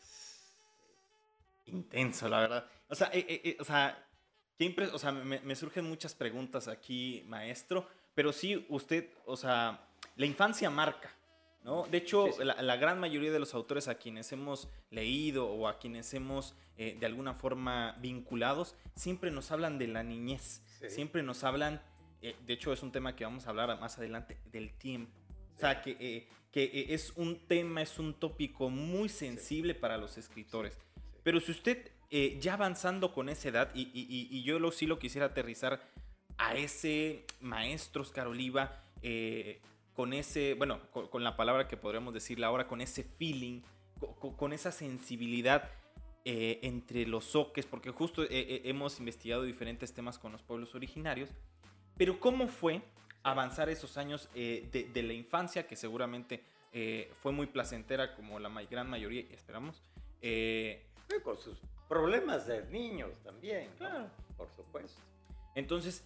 Intenso, 1.64 2.28
la 2.28 2.40
verdad. 2.40 2.70
O 2.88 2.94
sea, 2.94 3.10
eh, 3.12 3.24
eh, 3.28 3.56
o 3.58 3.64
sea, 3.64 4.06
o 4.92 4.98
sea 4.98 5.12
me, 5.12 5.56
surgen 5.56 5.86
muchas 5.86 6.14
preguntas 6.14 6.68
aquí, 6.68 7.24
maestro, 7.26 7.88
pero 8.14 8.32
sí, 8.32 8.66
usted, 8.68 9.10
o 9.24 9.36
sea, 9.36 9.88
la 10.16 10.26
infancia 10.26 10.68
marca. 10.68 11.10
¿No? 11.66 11.84
De 11.90 11.98
hecho, 11.98 12.28
La, 12.38 12.62
la, 12.62 12.76
gran 12.76 12.98
mayoría 12.98 13.30
de 13.30 13.38
los 13.38 13.52
autores 13.52 13.88
a 13.88 13.96
quienes 13.96 14.32
hemos 14.32 14.70
leído 14.88 15.46
o 15.50 15.68
a 15.68 15.78
quienes 15.78 16.14
hemos 16.14 16.54
de 16.78 17.06
alguna 17.06 17.34
forma 17.34 17.96
vinculados, 18.00 18.76
siempre 18.94 19.30
nos 19.30 19.50
hablan 19.50 19.78
de 19.78 19.88
la 19.88 20.02
niñez. 20.02 20.62
Siempre 20.88 21.22
nos 21.22 21.44
hablan, 21.44 21.80
eh, 22.22 22.36
de 22.46 22.52
hecho 22.52 22.72
es 22.72 22.82
un 22.82 22.92
tema 22.92 23.16
que 23.16 23.24
vamos 23.24 23.46
a 23.46 23.50
hablar 23.50 23.78
más 23.80 23.98
adelante, 23.98 24.38
del 24.52 24.72
tiempo. 24.76 25.12
O 25.54 25.58
sea, 25.58 25.80
que, 25.80 25.96
eh, 25.98 26.28
que 26.52 26.64
eh, 26.64 26.86
es 26.90 27.12
un 27.16 27.46
tema, 27.46 27.82
es 27.82 27.98
un 27.98 28.14
tópico 28.14 28.68
muy 28.68 29.08
sensible 29.08 29.74
para 29.74 29.96
los 29.96 30.18
escritores. 30.18 30.78
Pero 31.22 31.40
si 31.40 31.52
usted 31.52 31.90
ya 32.38 32.54
avanzando 32.54 33.12
con 33.12 33.28
esa 33.28 33.48
edad, 33.48 33.70
y, 33.74 33.90
y, 33.92 34.42
yo 34.44 34.60
lo, 34.60 34.70
sí 34.70 34.86
lo 34.86 34.98
quisiera 34.98 35.26
aterrizar 35.26 35.82
a 36.38 36.54
ese 36.54 37.26
maestro 37.40 38.02
Oscar 38.02 38.28
Oliva, 38.28 38.84
con 39.96 40.12
ese, 40.12 40.54
bueno, 40.54 40.78
con, 40.90 41.24
la 41.24 41.36
palabra 41.36 41.66
que 41.66 41.78
podríamos 41.78 42.12
decirle 42.12 42.44
ahora, 42.44 42.68
con 42.68 42.82
ese 42.82 43.02
feeling, 43.02 43.62
con, 43.98 44.36
con 44.36 44.52
esa 44.52 44.70
sensibilidad 44.70 45.70
eh, 46.28 46.58
entre 46.62 47.06
los 47.06 47.24
soques, 47.24 47.66
porque 47.66 47.90
justo 47.92 48.24
eh, 48.24 48.28
eh, 48.30 48.62
hemos 48.64 48.98
investigado 48.98 49.44
diferentes 49.44 49.94
temas 49.94 50.18
con 50.18 50.32
los 50.32 50.42
pueblos 50.42 50.74
originarios, 50.74 51.30
pero 51.96 52.18
¿cómo 52.18 52.48
fue 52.48 52.82
avanzar 53.22 53.68
esos 53.68 53.96
años 53.96 54.28
de, 54.34 55.02
la 55.04 55.12
infancia, 55.12 55.68
que 55.68 55.76
seguramente 55.76 56.42
fue 57.22 57.30
muy 57.30 57.46
placentera 57.46 58.14
como 58.16 58.40
la 58.40 58.48
gran 58.64 58.90
mayoría, 58.90 59.24
esperamos? 59.30 59.84
con 61.22 61.38
sus 61.38 61.58
problemas 61.88 62.48
de 62.48 62.66
niños 62.66 63.12
también, 63.22 63.70
claro. 63.78 64.10
por 64.36 64.48
supuesto. 64.56 65.00
Entonces, 65.54 66.04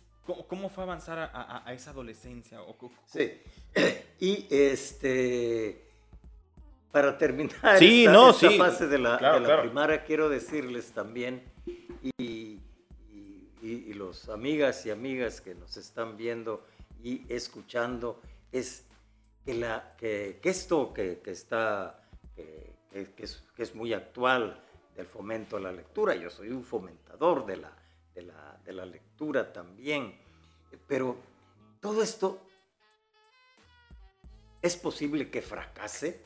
¿cómo, 0.49 0.69
fue 0.69 0.85
avanzar 0.85 1.31
a, 1.33 1.73
esa 1.73 1.91
adolescencia? 1.91 2.61
Sí, 3.07 3.41
y 4.21 4.47
este 4.51 5.91
para 6.91 7.17
terminar 7.17 7.79
sí, 7.79 8.05
esta, 8.05 8.13
no, 8.13 8.33
fase 8.33 8.87
de 8.89 8.99
la, 8.99 9.61
primaria, 9.63 10.03
quiero 10.05 10.29
decirles 10.29 10.93
también, 10.93 11.43
y, 12.19 12.59
los 13.95 14.31
amigas 14.31 14.87
y 14.87 14.91
amigas 14.91 15.43
que 15.43 15.55
nos 15.55 15.77
están 15.77 16.17
viendo 16.17 16.65
y 17.05 17.23
escuchando, 17.29 18.21
es 18.51 18.87
que, 19.45 19.55
la, 19.55 19.95
que, 19.99 20.41
esto 20.43 20.93
que, 20.95 21.21
está, 21.27 22.03
que, 22.35 23.07
es, 23.19 23.43
que, 23.55 23.63
es, 23.63 23.75
muy 23.75 23.93
actual 23.93 24.61
del 24.97 25.07
fomento 25.07 25.59
a 25.59 25.61
la 25.61 25.71
lectura, 25.71 26.15
yo 26.15 26.31
soy 26.31 26.49
un 26.49 26.65
fomentador 26.65 27.45
de 27.45 27.59
la, 27.59 27.73
de 28.21 28.27
la, 28.27 28.61
de 28.65 28.73
la 28.73 28.85
lectura 28.85 29.53
también, 29.53 30.15
pero 30.87 31.17
todo 31.81 32.03
esto 32.03 32.43
es 34.61 34.77
posible 34.77 35.31
que 35.31 35.41
fracase 35.41 36.23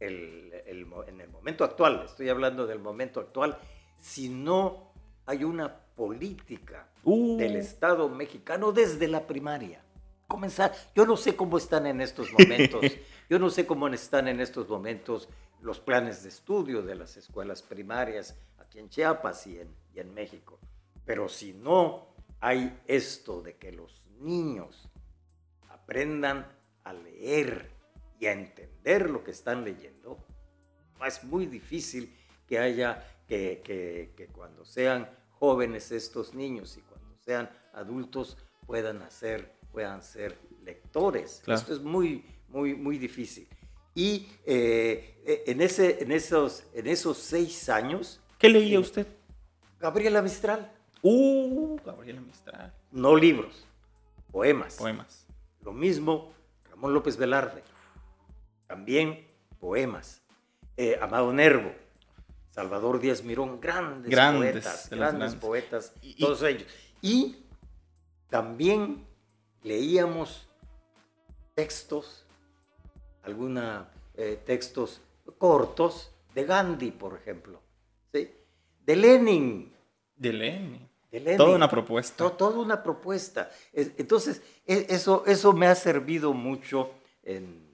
en 0.00 0.52
el 0.66 1.28
momento 1.30 1.64
actual, 1.64 2.02
estoy 2.04 2.28
hablando 2.28 2.66
del 2.66 2.80
momento 2.80 3.20
actual, 3.20 3.56
si 3.98 4.28
no 4.28 4.92
hay 5.24 5.44
una 5.44 5.72
política 5.94 6.88
uh. 7.04 7.38
del 7.38 7.56
Estado 7.56 8.08
mexicano 8.08 8.72
desde 8.72 9.06
la 9.08 9.26
primaria. 9.26 9.80
Comenzar, 10.26 10.72
yo 10.94 11.06
no 11.06 11.16
sé 11.16 11.36
cómo 11.36 11.56
están 11.56 11.86
en 11.86 12.00
estos 12.00 12.32
momentos, 12.32 12.84
yo 13.30 13.38
no 13.38 13.48
sé 13.48 13.64
cómo 13.64 13.86
están 13.88 14.28
en 14.28 14.40
estos 14.40 14.68
momentos 14.68 15.28
los 15.60 15.78
planes 15.78 16.24
de 16.24 16.30
estudio 16.30 16.82
de 16.82 16.96
las 16.96 17.16
escuelas 17.16 17.62
primarias 17.62 18.36
aquí 18.58 18.80
en 18.80 18.88
Chiapas 18.88 19.46
y 19.46 19.60
en, 19.60 19.68
y 19.94 20.00
en 20.00 20.12
México, 20.12 20.58
pero 21.04 21.28
si 21.28 21.52
no 21.52 22.14
hay 22.40 22.80
esto 22.86 23.42
de 23.42 23.56
que 23.56 23.72
los 23.72 24.04
niños 24.20 24.88
aprendan 25.68 26.46
a 26.84 26.92
leer, 26.92 27.72
y 28.22 28.26
a 28.26 28.32
entender 28.32 29.10
lo 29.10 29.24
que 29.24 29.32
están 29.32 29.64
leyendo, 29.64 30.16
es 31.04 31.24
muy 31.24 31.46
difícil 31.46 32.14
que 32.46 32.56
haya, 32.56 33.04
que, 33.26 33.60
que, 33.64 34.28
cuando 34.28 34.64
sean 34.64 35.10
jóvenes 35.30 35.90
estos 35.90 36.32
niños 36.32 36.76
y 36.76 36.82
cuando 36.82 37.16
sean 37.18 37.50
adultos 37.72 38.36
puedan, 38.64 39.02
hacer, 39.02 39.56
puedan 39.72 40.04
ser 40.04 40.38
lectores. 40.64 41.42
Esto 41.48 41.72
es 41.72 41.80
muy, 41.80 42.24
muy, 42.46 42.76
muy 42.76 42.96
difícil. 42.96 43.48
Y 43.92 44.28
eh, 44.46 45.42
en, 45.48 45.60
ese, 45.60 46.00
en, 46.00 46.12
esos, 46.12 46.62
en 46.72 46.86
esos 46.86 47.18
seis 47.18 47.68
años... 47.68 48.20
¿Qué 48.38 48.48
leía 48.48 48.76
eh, 48.76 48.78
usted? 48.78 49.06
Gabriela 49.80 50.22
Mistral. 50.22 50.72
Uh, 51.02 51.78
Gabriela 51.84 52.20
Mistral. 52.20 52.72
No 52.90 53.16
libros, 53.16 53.66
poemas. 54.30 54.76
Poemas. 54.76 55.26
Lo 55.62 55.72
mismo 55.72 56.32
Ramón 56.70 56.94
López 56.94 57.16
Velarde 57.16 57.62
también 58.72 59.26
poemas. 59.60 60.22
Eh, 60.78 60.98
Amado 61.02 61.30
Nervo, 61.30 61.74
Salvador 62.48 63.00
Díaz 63.00 63.22
Mirón, 63.22 63.60
grandes, 63.60 64.10
poetas, 64.10 64.88
grandes, 64.88 65.34
poetas, 65.34 65.94
todos 66.18 66.42
ellos. 66.42 66.66
Y 67.02 67.44
también 68.30 69.06
leíamos 69.62 70.48
textos, 71.54 72.24
algunos 73.22 73.86
eh, 74.14 74.42
textos 74.46 75.02
cortos 75.36 76.10
de 76.34 76.44
Gandhi, 76.44 76.92
por 76.92 77.14
ejemplo, 77.14 77.60
¿sí? 78.10 78.30
de 78.86 78.96
Lenin. 78.96 79.70
De 80.16 80.32
Lenin. 80.32 80.88
Toda 81.36 81.56
una 81.56 81.68
propuesta. 81.68 82.30
toda 82.30 82.58
una 82.58 82.82
propuesta. 82.82 83.50
Entonces, 83.72 84.40
e, 84.66 84.86
eso, 84.88 85.24
eso 85.26 85.52
me 85.52 85.66
ha 85.66 85.74
servido 85.74 86.32
mucho 86.32 86.90
en, 87.22 87.72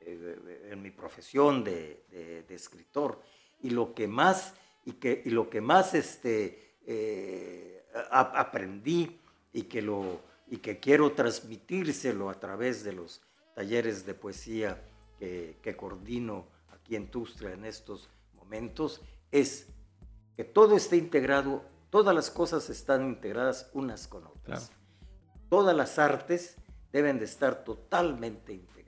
eh, 0.00 0.68
en 0.70 0.80
mi 0.80 0.90
profesión 0.92 1.64
de, 1.64 2.04
escritor. 2.48 3.20
Y 3.62 3.70
lo 3.70 3.94
que 3.94 4.06
más, 4.06 4.54
y 4.84 4.92
que, 4.92 5.22
y 5.24 5.30
lo 5.30 5.50
que 5.50 5.60
más 5.60 5.94
este, 5.94 6.76
eh, 6.86 7.84
aprendí 8.10 9.18
y 9.52 9.62
que, 9.62 9.82
lo, 9.82 10.20
y 10.46 10.58
que 10.58 10.78
quiero 10.78 11.12
transmitírselo 11.12 12.30
a 12.30 12.38
través 12.38 12.84
de 12.84 12.92
los 12.92 13.20
talleres 13.54 14.06
de 14.06 14.14
poesía 14.14 14.80
que, 15.18 15.56
que 15.62 15.76
coordino 15.76 16.46
aquí 16.72 16.94
en 16.94 17.10
Tustra 17.10 17.52
en 17.52 17.64
estos 17.64 18.08
momentos, 18.34 19.02
es 19.30 19.66
que 20.36 20.44
todo 20.44 20.76
esté 20.76 20.96
integrado, 20.96 21.64
todas 21.90 22.14
las 22.14 22.30
cosas 22.30 22.70
están 22.70 23.04
integradas 23.04 23.70
unas 23.72 24.08
con 24.08 24.26
otras. 24.26 24.70
Todas 25.48 25.74
las 25.76 25.98
artes 25.98 26.56
deben 26.92 27.18
de 27.18 27.24
estar 27.24 27.64
totalmente 27.64 28.52
integradas 28.52 28.78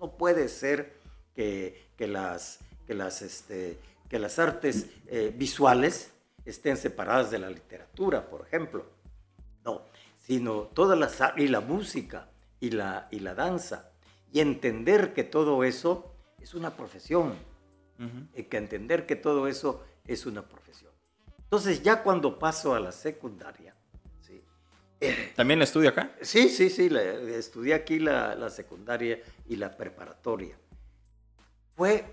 no 0.00 0.16
puede 0.16 0.48
ser 0.48 0.96
que, 1.34 1.88
las, 1.98 2.60
que, 2.86 2.94
las, 2.94 3.22
este, 3.22 3.78
que 4.08 4.18
las 4.18 4.38
artes 4.38 4.86
eh, 5.06 5.32
visuales 5.36 6.10
estén 6.44 6.76
separadas 6.76 7.30
de 7.30 7.38
la 7.38 7.50
literatura, 7.50 8.28
por 8.28 8.46
ejemplo. 8.46 8.86
No, 9.64 9.82
sino 10.18 10.62
toda 10.62 10.96
la, 10.96 11.10
y 11.36 11.48
la 11.48 11.60
música 11.60 12.28
y 12.60 12.70
la, 12.70 13.08
y 13.10 13.20
la 13.20 13.34
danza. 13.34 13.90
Y 14.32 14.40
entender 14.40 15.14
que 15.14 15.24
todo 15.24 15.64
eso 15.64 16.12
es 16.40 16.54
una 16.54 16.76
profesión. 16.76 17.34
Y 18.36 18.44
que 18.44 18.58
entender 18.58 19.06
que 19.06 19.16
todo 19.16 19.48
eso 19.48 19.82
es 20.06 20.24
una 20.24 20.48
profesión. 20.48 20.87
Entonces 21.48 21.82
ya 21.82 22.02
cuando 22.02 22.38
paso 22.38 22.74
a 22.74 22.80
la 22.80 22.92
secundaria, 22.92 23.74
¿También 25.36 25.62
estudio 25.62 25.90
acá? 25.90 26.10
Sí, 26.20 26.48
sí, 26.48 26.70
sí, 26.70 26.90
estudié 27.28 27.74
aquí 27.74 28.00
la, 28.00 28.50
secundaria 28.50 29.20
y 29.46 29.56
la 29.56 29.76
preparatoria. 29.76 30.58
Fue 31.76 32.04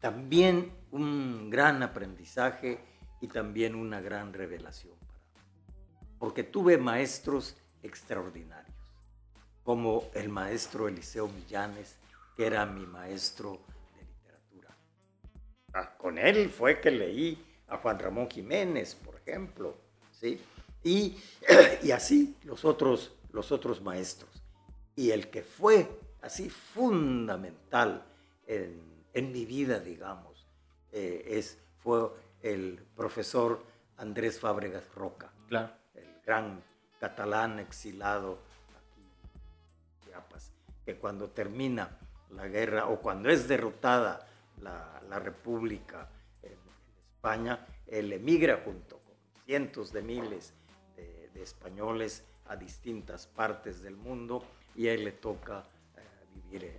también 0.00 0.70
un 0.90 1.48
gran 1.48 1.82
aprendizaje 1.82 2.80
y 3.20 3.28
también 3.28 3.74
una 3.74 4.00
gran 4.00 4.34
revelación 4.34 4.94
para 5.06 5.18
mí, 5.24 5.38
porque 6.18 6.44
tuve 6.44 6.76
maestros 6.76 7.56
extraordinarios, 7.82 8.76
como 9.64 10.10
el 10.12 10.28
maestro 10.28 10.88
Eliseo 10.88 11.28
Millanes, 11.28 11.96
que 12.36 12.46
era 12.46 12.66
mi 12.66 12.86
maestro 12.86 13.62
de 13.96 14.04
literatura. 14.04 14.76
Ah, 15.72 15.96
con 15.96 16.18
él 16.18 16.50
fue 16.50 16.80
que 16.80 16.90
leí 16.90 17.47
a 17.68 17.76
Juan 17.78 17.98
Ramón 17.98 18.28
Jiménez, 18.30 18.94
por 18.94 19.16
ejemplo, 19.16 19.76
¿sí? 20.12 20.40
Y, 20.82 21.16
y 21.82 21.90
así 21.90 22.36
los 22.44 22.64
otros, 22.64 23.12
los 23.32 23.52
otros 23.52 23.82
maestros. 23.82 24.30
Y 24.96 25.10
el 25.10 25.28
que 25.30 25.42
fue 25.42 25.88
así 26.22 26.50
fundamental 26.50 28.04
en, 28.46 28.80
en 29.12 29.32
mi 29.32 29.44
vida, 29.44 29.78
digamos, 29.80 30.46
eh, 30.92 31.24
es, 31.26 31.58
fue 31.82 32.10
el 32.42 32.80
profesor 32.96 33.62
Andrés 33.96 34.40
Fábregas 34.40 34.84
Roca, 34.94 35.30
claro. 35.48 35.70
el 35.94 36.20
gran 36.24 36.62
catalán 37.00 37.58
exilado 37.58 38.38
aquí 38.76 39.02
en 39.02 40.06
Chiapas, 40.06 40.52
que 40.84 40.96
cuando 40.96 41.30
termina 41.30 41.98
la 42.30 42.46
guerra 42.48 42.86
o 42.86 43.00
cuando 43.00 43.28
es 43.28 43.48
derrotada 43.48 44.26
la, 44.60 45.00
la 45.08 45.18
República 45.18 46.08
España, 47.18 47.66
él 47.86 48.12
emigra 48.12 48.62
junto 48.64 48.98
con 48.98 49.14
cientos 49.44 49.92
de 49.92 50.02
miles 50.02 50.54
españoles 51.42 52.24
a 52.46 52.56
distintas 52.56 53.26
partes 53.26 53.82
del 53.82 53.96
mundo 53.96 54.44
y 54.74 54.88
a 54.88 54.94
él 54.94 55.04
le 55.04 55.12
toca 55.12 55.64
eh, 55.96 56.00
vivir 56.34 56.64
en, 56.64 56.78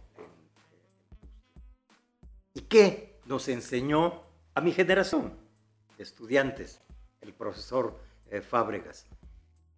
¿Y 2.54 2.62
qué 2.62 3.19
nos 3.25 3.47
enseñó 3.47 4.23
a 4.56 4.62
mi 4.62 4.71
generación 4.71 5.34
de 5.97 6.04
estudiantes, 6.04 6.82
el 7.21 7.34
profesor 7.34 7.99
eh, 8.30 8.41
Fábregas? 8.41 9.06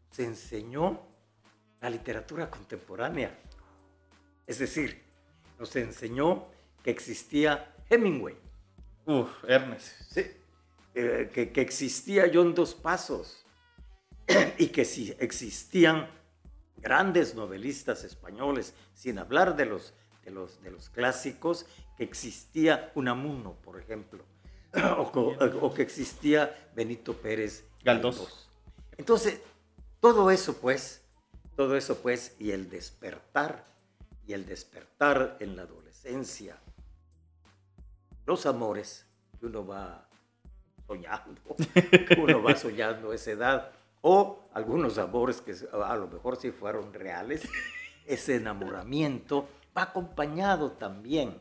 Se 0.10 0.24
enseñó 0.24 1.02
la 1.82 1.89
literatura 1.89 2.50
contemporánea. 2.50 3.38
Es 4.47 4.60
decir, 4.60 5.04
nos 5.60 5.76
enseñó 5.76 6.47
que 6.84 6.91
existía 6.91 7.76
Hemingway. 7.89 8.36
Uf, 9.06 9.43
Ernest. 9.47 10.02
Sí, 10.10 10.40
eh, 10.95 11.30
que, 11.34 11.51
que, 11.51 11.62
existía 11.62 12.30
John 12.34 12.54
Dos 12.54 12.73
Pasos, 12.75 13.45
y 14.58 14.67
que 14.67 14.86
si 14.86 15.13
existían 15.19 16.08
grandes 16.77 17.36
novelistas 17.36 18.04
españoles, 18.04 18.73
sin 18.93 19.19
hablar 19.19 19.56
de 19.56 19.65
los, 19.65 19.93
de 20.23 20.32
los, 20.32 20.62
de 20.62 20.71
los 20.71 20.89
clásicos, 20.89 21.65
que 21.97 22.04
existía 22.04 22.91
Unamuno, 22.95 23.54
por 23.63 23.80
ejemplo, 23.80 24.23
o, 24.97 25.73
que 25.73 25.82
existía 25.82 26.71
Benito 26.75 27.15
Pérez 27.15 27.65
Galdós. 27.84 28.49
Entonces, 28.97 29.39
todo 29.99 30.32
eso 30.32 30.58
pues, 30.58 31.01
todo 31.56 31.75
eso 31.75 31.97
pues, 31.97 32.36
y 32.39 32.51
el 32.51 32.69
despertar, 32.69 33.65
y 34.25 34.34
el 34.34 34.45
despertar 34.45 35.38
en 35.39 35.56
la 35.56 35.63
adolescencia, 35.63 36.58
los 38.25 38.45
amores 38.45 39.06
que 39.39 39.47
uno 39.47 39.65
va 39.65 40.08
soñando, 40.91 41.41
que 42.08 42.19
uno 42.19 42.43
va 42.43 42.56
soñando 42.56 43.12
a 43.12 43.15
esa 43.15 43.32
edad, 43.32 43.71
o 44.01 44.49
algunos 44.54 44.97
amores 44.97 45.41
que 45.41 45.56
a 45.71 45.95
lo 45.95 46.08
mejor 46.08 46.36
sí 46.36 46.51
fueron 46.51 46.93
reales, 46.93 47.43
ese 48.06 48.36
enamoramiento 48.36 49.47
va 49.77 49.84
acompañado 49.84 50.73
también, 50.73 51.39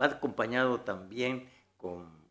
va 0.00 0.06
acompañado 0.06 0.80
también 0.80 1.48
con... 1.76 2.22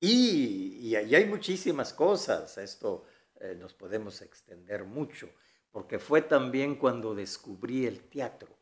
y, 0.00 0.88
y 0.88 0.96
ahí 0.96 1.14
hay 1.14 1.26
muchísimas 1.26 1.94
cosas, 1.94 2.58
esto 2.58 3.04
eh, 3.40 3.56
nos 3.58 3.72
podemos 3.72 4.20
extender 4.20 4.84
mucho, 4.84 5.30
porque 5.70 5.98
fue 5.98 6.20
también 6.20 6.74
cuando 6.74 7.14
descubrí 7.14 7.86
el 7.86 8.02
teatro 8.08 8.54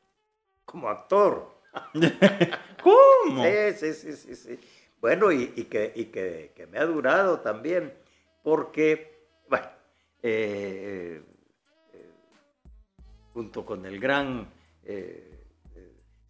como 0.65 0.89
actor. 0.89 1.59
¿Cómo? 2.83 3.45
Sí, 3.45 3.93
sí, 3.93 4.15
sí, 4.15 4.37
sí. 4.37 4.61
Bueno, 5.01 5.31
y, 5.31 5.53
y, 5.57 5.65
que, 5.65 5.93
y 5.95 6.07
que, 6.07 6.53
que 6.55 6.67
me 6.67 6.79
ha 6.79 6.85
durado 6.85 7.41
también 7.41 7.95
porque, 8.43 9.29
bueno, 9.49 9.67
eh, 10.23 11.23
eh, 11.93 12.11
junto 13.33 13.65
con 13.65 13.85
el 13.87 14.01
gran 14.01 14.49
eh, 14.83 15.45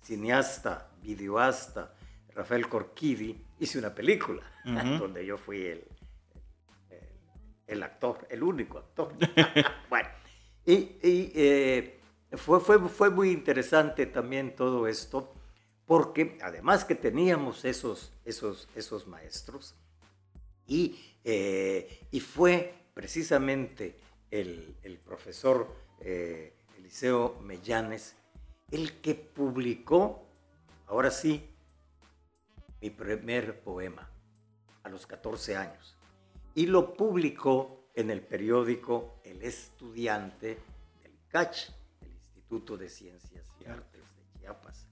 cineasta, 0.02 0.90
videoasta 1.00 1.94
Rafael 2.34 2.68
Corquidi, 2.68 3.40
hice 3.60 3.78
una 3.78 3.94
película 3.94 4.42
donde 4.64 5.24
yo 5.24 5.38
fui 5.38 5.66
el, 5.66 5.84
el, 7.66 7.82
actor, 7.82 8.26
el 8.28 8.42
único 8.42 8.78
actor. 8.78 9.14
bueno, 9.88 10.08
y, 10.66 11.92
fue, 12.32 12.60
fue, 12.60 12.78
fue 12.88 13.10
muy 13.10 13.30
interesante 13.30 14.06
también 14.06 14.54
todo 14.54 14.86
esto, 14.86 15.34
porque 15.88 16.38
además 16.40 16.84
que 16.84 16.94
teníamos 16.94 17.64
esos, 17.64 18.12
esos, 18.24 18.68
esos 18.76 19.08
maestros, 19.08 19.74
y 20.68 21.00
eh, 21.30 22.06
y 22.10 22.20
fue 22.20 22.74
precisamente 22.94 23.98
el, 24.30 24.98
profesor 25.04 25.68
eh, 26.00 26.54
Eliseo 26.78 27.38
Mellanes 27.42 28.16
el 28.70 29.02
que 29.02 29.14
publicó, 29.14 30.26
ahora 30.86 31.10
sí, 31.10 31.50
mi 32.80 32.88
primer 32.88 33.60
poema 33.60 34.10
a 34.84 34.88
los 34.88 35.06
14 35.06 35.56
años. 35.56 35.98
Y 36.54 36.64
lo 36.64 36.94
publicó 36.94 37.90
en 37.94 38.10
el 38.10 38.22
periódico 38.22 39.20
El 39.22 39.42
Estudiante 39.42 40.58
del 41.02 41.12
CACH, 41.28 41.68
el 42.00 42.08
Instituto 42.08 42.78
de 42.78 42.88
Ciencias 42.88 43.46
y 43.60 43.66
Artes 43.66 44.00
de 44.00 44.40
Chiapas. 44.40 44.87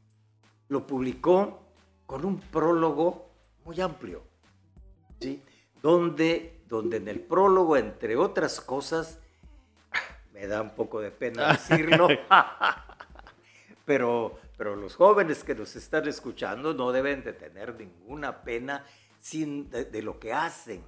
Lo 0.69 0.87
publicó 0.87 1.63
con 2.07 2.25
un 2.25 2.41
prólogo 2.41 3.31
muy 3.65 3.81
amplio. 3.81 4.23
¿sí? 5.21 5.43
donde, 5.83 6.63
donde 6.67 6.97
en 6.97 7.09
el 7.09 7.21
prólogo, 7.21 7.77
entre 7.77 8.17
otras 8.17 8.61
cosas, 8.61 9.21
me 10.33 10.47
da 10.47 10.63
un 10.63 10.75
poco 10.75 11.01
de 11.01 11.11
pena 11.11 11.53
decirlo, 11.53 12.09
pero, 13.85 14.39
pero 14.57 14.77
los 14.77 14.97
jóvenes 14.97 15.45
que 15.45 15.55
nos 15.55 15.77
están 15.77 16.09
escuchando 16.09 16.75
no 16.75 16.93
deben 16.93 17.23
de 17.23 17.33
tener 17.33 17.75
ninguna 17.77 18.43
pena 18.43 18.85
sin, 19.21 19.71
de, 19.71 20.03
lo 20.03 20.19
que 20.19 20.33
hacen, 20.33 20.83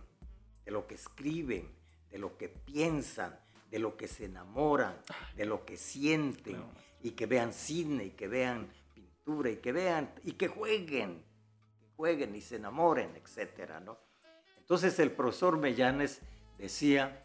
de 0.64 0.70
lo 0.70 0.86
que 0.86 0.96
escriben, 0.96 1.70
de 2.10 2.18
lo 2.18 2.36
que 2.36 2.48
piensan, 2.48 3.38
de 3.70 3.78
lo 3.78 3.96
que 3.96 4.08
se 4.08 4.24
enamoran, 4.24 4.96
de 5.36 5.46
lo 5.46 5.64
que 5.64 5.76
sienten, 5.76 6.62
y 7.02 7.12
que 7.12 7.26
vean 7.26 7.52
cine, 7.52 8.06
y 8.06 8.10
que 8.10 8.26
vean 8.26 8.68
y 9.28 9.56
que 9.56 9.72
vean, 9.72 10.10
y 10.24 10.32
que 10.32 10.48
jueguen, 10.48 11.22
que 11.78 11.86
jueguen 11.96 12.34
y 12.34 12.40
se 12.40 12.56
enamoren, 12.56 13.14
etcétera, 13.16 13.80
¿no? 13.80 13.98
Entonces 14.58 14.98
el 14.98 15.12
profesor 15.12 15.58
Mellanes 15.58 16.20
decía 16.56 17.24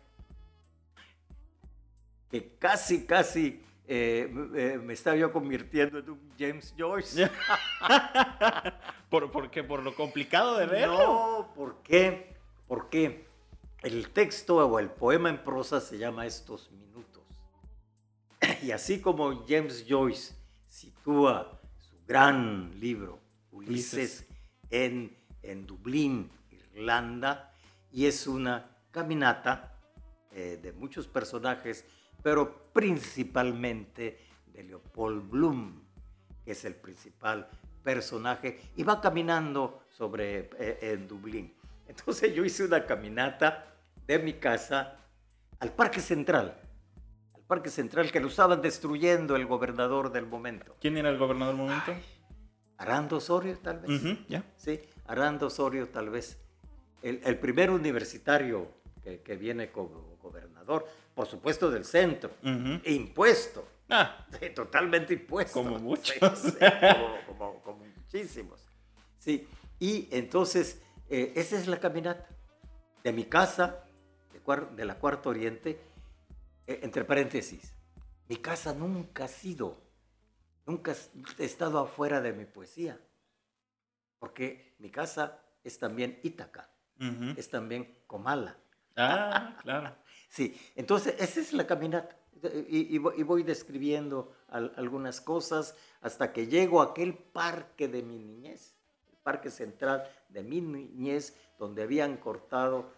que 2.29 2.55
casi, 2.57 3.05
casi 3.05 3.63
eh, 3.87 4.29
me 4.83 4.93
estaba 4.93 5.15
yo 5.15 5.31
convirtiendo 5.31 5.99
en 5.99 6.09
un 6.09 6.33
James 6.37 6.73
Joyce. 6.77 7.29
¿Por, 9.09 9.49
qué? 9.49 9.63
¿Por 9.63 9.83
lo 9.83 9.95
complicado 9.95 10.57
de 10.57 10.65
verlo? 10.65 10.97
No, 10.97 11.53
¿por 11.53 11.81
qué? 11.83 12.35
Porque 12.67 13.25
el 13.81 14.09
texto 14.09 14.57
o 14.57 14.79
el 14.79 14.89
poema 14.89 15.29
en 15.29 15.43
prosa 15.43 15.79
se 15.79 15.97
llama 15.97 16.25
Estos 16.25 16.69
Minutos. 16.71 17.23
Y 18.61 18.71
así 18.71 18.99
como 18.99 19.45
James 19.47 19.85
Joyce 19.87 20.33
sitúa 20.67 21.59
gran 22.13 22.79
libro, 22.79 23.19
Ulises, 23.51 24.27
en, 24.69 25.17
en 25.41 25.65
Dublín, 25.65 26.29
Irlanda 26.51 27.51
y 27.91 28.05
es 28.05 28.27
una 28.27 28.69
caminata 28.91 29.79
eh, 30.31 30.59
de 30.61 30.73
muchos 30.73 31.07
personajes, 31.07 31.83
pero 32.21 32.69
principalmente 32.71 34.19
de 34.45 34.63
Leopold 34.63 35.27
Bloom, 35.27 35.81
que 36.45 36.51
es 36.51 36.63
el 36.65 36.75
principal 36.75 37.49
personaje, 37.83 38.61
y 38.75 38.83
va 38.83 39.01
caminando 39.01 39.81
sobre, 39.89 40.51
eh, 40.59 40.77
en 40.93 41.07
Dublín. 41.07 41.51
Entonces 41.87 42.31
yo 42.35 42.45
hice 42.45 42.63
una 42.63 42.85
caminata 42.85 43.73
de 44.05 44.19
mi 44.19 44.33
casa 44.33 44.99
al 45.59 45.71
Parque 45.71 45.99
Central. 45.99 46.61
Parque 47.53 47.69
Central 47.69 48.11
que 48.11 48.19
lo 48.19 48.29
estaban 48.29 48.63
destruyendo 48.63 49.35
el 49.35 49.45
gobernador 49.45 50.11
del 50.11 50.25
momento. 50.25 50.75
¿Quién 50.81 50.97
era 50.97 51.11
el 51.11 51.19
gobernador 51.19 51.55
del 51.55 51.63
momento? 51.63 51.93
Arando 52.79 53.17
Osorio, 53.17 53.59
tal 53.59 53.77
vez. 53.77 54.01
ya. 54.27 54.43
Sí, 54.57 54.79
Arando 55.05 55.45
Osorio, 55.45 55.87
tal 55.89 56.09
vez. 56.09 56.39
El, 57.03 57.37
primer 57.37 57.69
universitario 57.69 58.69
que, 59.03 59.35
viene 59.35 59.71
como 59.71 60.17
gobernador, 60.19 60.87
por 61.13 61.27
supuesto 61.27 61.69
del 61.69 61.85
centro, 61.85 62.31
impuesto. 62.85 63.67
Ah. 63.87 64.25
totalmente 64.55 65.13
impuesto. 65.13 65.53
Como 65.53 65.77
muchos. 65.77 66.17
como, 67.63 67.77
muchísimos. 67.77 68.65
Sí, 69.19 69.47
y 69.79 70.07
entonces, 70.09 70.81
eh, 71.07 71.33
esa 71.35 71.55
es 71.55 71.67
la 71.67 71.79
caminata 71.79 72.27
de 73.03 73.13
mi 73.13 73.25
casa, 73.25 73.83
de, 74.75 74.85
la 74.85 74.95
Cuarta 74.95 75.29
Oriente, 75.29 75.92
entre 76.67 77.03
paréntesis. 77.03 77.73
Mi 78.29 78.37
casa 78.37 78.73
nunca 78.73 79.25
ha 79.25 79.27
sido, 79.27 79.81
nunca 80.65 80.95
he 81.37 81.45
estado 81.45 81.79
afuera 81.79 82.21
de 82.21 82.33
mi 82.33 82.45
poesía, 82.45 82.99
porque 84.19 84.75
mi 84.79 84.89
casa 84.89 85.41
es 85.63 85.77
también 85.77 86.19
Ítaca, 86.23 86.69
es 87.35 87.49
también 87.49 88.03
Comala. 88.07 88.57
Ah, 88.95 89.57
claro. 89.61 89.95
sí, 90.29 90.59
entonces 90.75 91.15
esa 91.19 91.39
es 91.39 91.53
la 91.53 91.67
caminata. 91.67 92.17
Y, 92.67 92.97
voy 92.97 93.43
describiendo 93.43 94.33
algunas 94.49 95.21
cosas 95.21 95.75
hasta 96.01 96.33
que 96.33 96.47
llego 96.47 96.81
a 96.81 96.87
aquel 96.87 97.13
parque 97.17 97.87
de 97.87 98.03
mi 98.03 98.19
niñez, 98.19 98.75
el 99.09 99.17
parque 99.17 99.49
central 99.49 100.09
de 100.27 100.43
mi 100.43 100.59
niñez, 100.59 101.37
donde 101.57 101.83
habían 101.83 102.17
cortado 102.17 102.91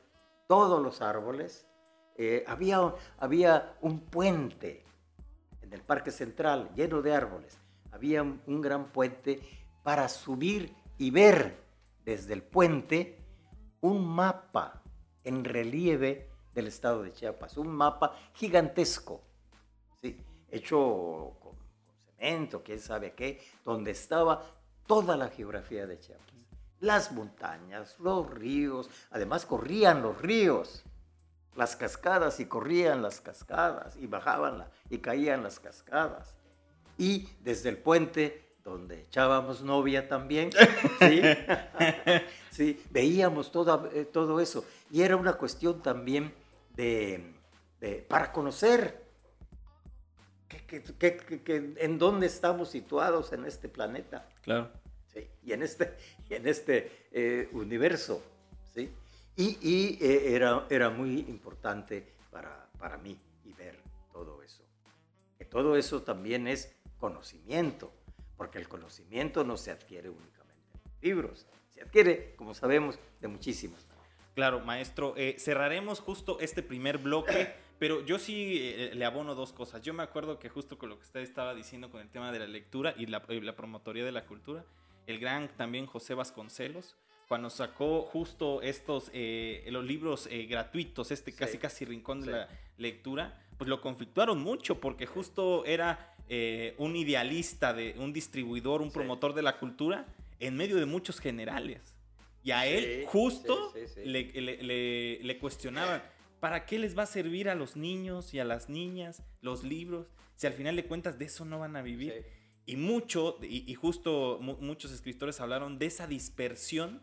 todos 0.48 0.82
los 0.82 1.02
árboles. 1.02 1.68
Eh, 2.16 2.44
había, 2.48 2.94
había 3.18 3.76
un 3.82 4.00
puente 4.00 4.84
en 5.62 5.74
el 5.74 5.82
parque 5.82 6.12
central 6.12 6.72
lleno 6.76 7.02
de 7.02 7.14
árboles. 7.14 7.58
Había 7.92 8.24
un 8.24 8.62
gran 8.62 8.92
puente 8.92 9.42
para 9.84 10.10
subir 10.10 10.74
y 10.98 11.12
ver 11.12 11.64
desde 12.04 12.34
el 12.34 12.44
puente 12.44 13.20
un 13.82 14.08
mapa 14.08 14.82
en 15.24 15.44
relieve 15.44 16.30
del 16.54 16.68
estado 16.68 17.04
de 17.04 17.12
Chiapas, 17.12 17.58
un 17.58 17.68
mapa 17.68 18.16
gigantesco, 18.34 19.22
hecho 20.50 21.38
con, 21.42 21.56
cemento, 22.06 22.64
quién 22.64 22.80
sabe 22.80 23.14
qué, 23.14 23.42
donde 23.64 23.92
estaba 23.92 24.44
toda 24.88 25.18
la 25.18 25.28
geografía 25.28 25.86
de 25.86 26.00
Chiapas. 26.00 26.26
Las 26.80 27.12
montañas, 27.12 28.00
los 28.00 28.30
ríos, 28.30 28.90
además 29.12 29.46
corrían 29.46 30.02
los 30.02 30.22
ríos, 30.22 30.84
las 31.56 31.76
cascadas 31.76 32.40
y 32.40 32.46
corrían 32.46 33.02
las 33.02 33.22
cascadas 33.22 33.96
y 33.98 34.08
bajaban 34.08 34.60
la, 34.60 34.72
y 34.90 35.00
caían 35.00 35.44
las 35.44 35.60
cascadas. 35.60 36.36
Y 36.98 37.30
desde 37.42 37.70
el 37.70 37.78
puente 37.78 38.46
donde 38.64 39.02
echábamos 39.02 39.62
novia 39.62 40.08
también, 40.08 40.50
¿sí? 41.00 41.22
sí, 42.52 42.84
veíamos 42.90 43.52
todo, 43.52 43.90
eh, 43.94 44.06
todo 44.06 44.40
eso. 44.40 44.66
Y 44.90 45.04
era 45.04 45.16
una 45.16 45.34
cuestión 45.34 45.82
también 45.82 46.34
de, 46.76 47.36
para 48.08 48.32
conocer 48.32 49.06
que, 50.48 51.76
en 51.78 52.00
dónde 52.00 52.26
estamos 52.26 52.70
situados 52.70 53.34
en 53.34 53.46
este 53.46 53.70
planeta. 53.70 54.28
Claro. 54.42 54.72
Sí, 55.14 55.28
y 55.44 55.54
en 55.54 55.62
este, 55.62 55.96
en 56.30 56.48
este 56.48 57.08
eh, 57.12 57.50
universo. 57.54 58.24
Y, 59.38 59.58
y 59.62 59.98
eh, 60.02 60.36
era, 60.36 60.66
era 60.70 60.90
muy 60.90 61.20
importante 61.20 62.14
para, 62.32 62.70
para 62.78 62.98
mí 62.98 63.20
y 63.44 63.54
ver 63.54 63.78
todo 64.12 64.42
eso. 64.42 64.64
Que 65.38 65.46
todo 65.46 65.76
eso 65.76 66.04
también 66.04 66.48
es 66.48 66.76
conocimiento 66.98 67.92
porque 68.38 68.58
el 68.58 68.68
conocimiento 68.68 69.44
no 69.44 69.58
se 69.58 69.72
adquiere 69.72 70.10
únicamente 70.10 70.62
en 70.74 70.82
libros, 71.02 71.46
se 71.70 71.82
adquiere, 71.82 72.36
como 72.36 72.54
sabemos, 72.54 73.00
de 73.22 73.28
muchísimos. 73.28 73.86
Claro, 74.34 74.60
maestro, 74.60 75.14
eh, 75.16 75.38
cerraremos 75.40 76.02
justo 76.02 76.40
este 76.42 76.62
primer 76.62 76.98
bloque, 76.98 77.54
pero 77.80 78.06
yo 78.06 78.20
sí 78.20 78.60
eh, 78.62 78.92
le 78.94 79.06
abono 79.06 79.34
dos 79.34 79.54
cosas. 79.54 79.82
Yo 79.82 79.94
me 79.94 80.04
acuerdo 80.04 80.40
que 80.40 80.50
justo 80.50 80.78
con 80.78 80.90
lo 80.90 80.98
que 80.98 81.04
usted 81.04 81.22
estaba 81.22 81.56
diciendo 81.56 81.90
con 81.90 82.02
el 82.02 82.10
tema 82.10 82.32
de 82.34 82.40
la 82.40 82.48
lectura 82.48 82.94
y 82.98 83.06
la, 83.06 83.22
promotoría 83.56 84.04
de 84.04 84.12
la 84.12 84.26
cultura, 84.26 84.66
el 85.08 85.20
gran 85.20 85.48
también 85.56 85.86
José 85.86 86.16
Vasconcelos, 86.16 86.98
cuando 87.28 87.50
sacó 87.50 88.04
justo 88.04 88.62
estos, 88.62 89.10
eh, 89.14 89.68
los 89.72 89.84
libros 89.86 90.30
gratuitos, 90.48 91.12
este 91.12 91.34
casi 91.34 91.58
casi 91.58 91.86
rincón 91.86 92.22
de 92.22 92.32
la 92.32 92.50
lectura, 92.78 93.42
pues 93.58 93.70
lo 93.70 93.82
conflictuaron 93.82 94.42
mucho 94.42 94.80
porque 94.80 95.06
justo 95.06 95.66
era 95.66 96.16
eh, 96.28 96.74
un 96.80 96.96
idealista, 96.96 97.74
de 97.74 97.96
un 97.98 98.12
distribuidor, 98.12 98.82
un 98.82 98.92
promotor 98.92 99.34
de 99.34 99.44
la 99.44 99.60
cultura, 99.60 100.08
en 100.40 100.56
medio 100.56 100.78
de 100.78 100.86
muchos 100.86 101.20
generales. 101.20 101.94
Y 102.44 102.52
a 102.52 102.66
él 102.68 103.06
justo 103.08 103.74
le, 104.04 105.22
le, 105.22 105.40
cuestionaban, 105.40 106.04
¿para 106.40 106.66
qué 106.66 106.78
les 106.78 106.98
va 106.98 107.04
a 107.04 107.08
servir 107.08 107.50
a 107.50 107.56
los 107.56 107.76
niños 107.76 108.34
y 108.34 108.40
a 108.40 108.44
las 108.44 108.70
niñas 108.70 109.24
los 109.42 109.64
libros 109.64 110.08
si 110.36 110.46
al 110.46 110.54
final 110.54 110.76
de 110.76 110.86
cuentas 110.86 111.18
de 111.18 111.26
eso 111.26 111.46
no 111.46 111.60
van 111.60 111.76
a 111.76 111.82
vivir? 111.82 112.26
Y 112.68 112.78
mucho, 112.78 113.38
y, 113.42 113.74
justo 113.76 114.40
muchos 114.42 114.92
escritores 114.92 115.40
hablaron 115.40 115.78
de 115.78 115.86
esa 115.86 116.08
dispersión 116.08 117.02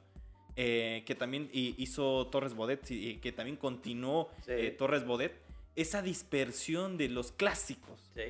eh, 0.57 1.03
que 1.07 1.15
también 1.15 1.51
hizo 1.53 2.27
Torres 2.29 2.55
Bodet 2.55 2.91
y 2.91 3.17
que 3.17 3.33
también 3.33 3.57
continuó 3.57 4.31
eh, 4.47 4.75
Torres 4.77 5.05
Bodet, 5.05 5.41
esa 5.77 6.03
dispersión 6.03 6.97
de 6.97 7.09
los 7.09 7.33
clásicos. 7.33 8.11
Sí 8.15 8.23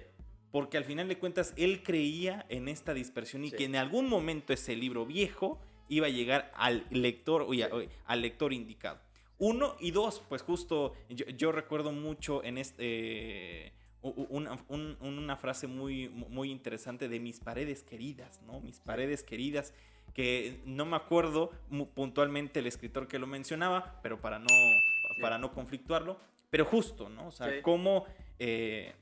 porque 0.52 0.76
al 0.76 0.84
final 0.84 1.08
de 1.08 1.18
cuentas 1.18 1.54
él 1.56 1.82
creía 1.82 2.46
en 2.50 2.68
esta 2.68 2.94
dispersión 2.94 3.44
y 3.44 3.50
que 3.50 3.64
en 3.64 3.74
algún 3.74 4.08
momento 4.08 4.52
ese 4.52 4.76
libro 4.76 5.06
viejo 5.06 5.58
iba 5.88 6.06
a 6.06 6.10
llegar 6.10 6.52
al 6.54 6.86
lector, 6.90 7.46
al 8.04 8.22
lector 8.22 8.52
indicado. 8.52 9.00
Uno 9.38 9.74
y 9.80 9.90
dos, 9.90 10.22
pues 10.28 10.42
justo 10.42 10.94
yo, 11.08 11.52
recuerdo 11.52 11.90
mucho 11.90 12.44
en 12.44 12.58
este... 12.58 13.72
una, 14.02 15.36
frase 15.36 15.66
muy, 15.66 16.08
muy 16.10 16.50
interesante 16.50 17.08
de 17.08 17.18
mis 17.18 17.40
paredes 17.40 17.82
queridas, 17.82 18.42
¿no? 18.42 18.60
Mis 18.60 18.78
paredes 18.78 19.24
queridas, 19.24 19.74
que 20.14 20.60
no 20.64 20.84
me 20.84 20.96
acuerdo 20.96 21.52
puntualmente 21.94 22.60
el 22.60 22.66
escritor 22.66 23.08
que 23.08 23.18
lo 23.18 23.26
mencionaba, 23.26 24.00
pero 24.02 24.20
para 24.20 24.38
no, 24.38 24.48
para 25.20 25.38
no 25.38 25.52
conflictuarlo, 25.52 26.18
pero 26.50 26.64
justo, 26.64 27.08
¿no? 27.08 27.28
O 27.28 27.30
sea, 27.30 27.62
cómo 27.62 28.04
eh, 28.38 28.94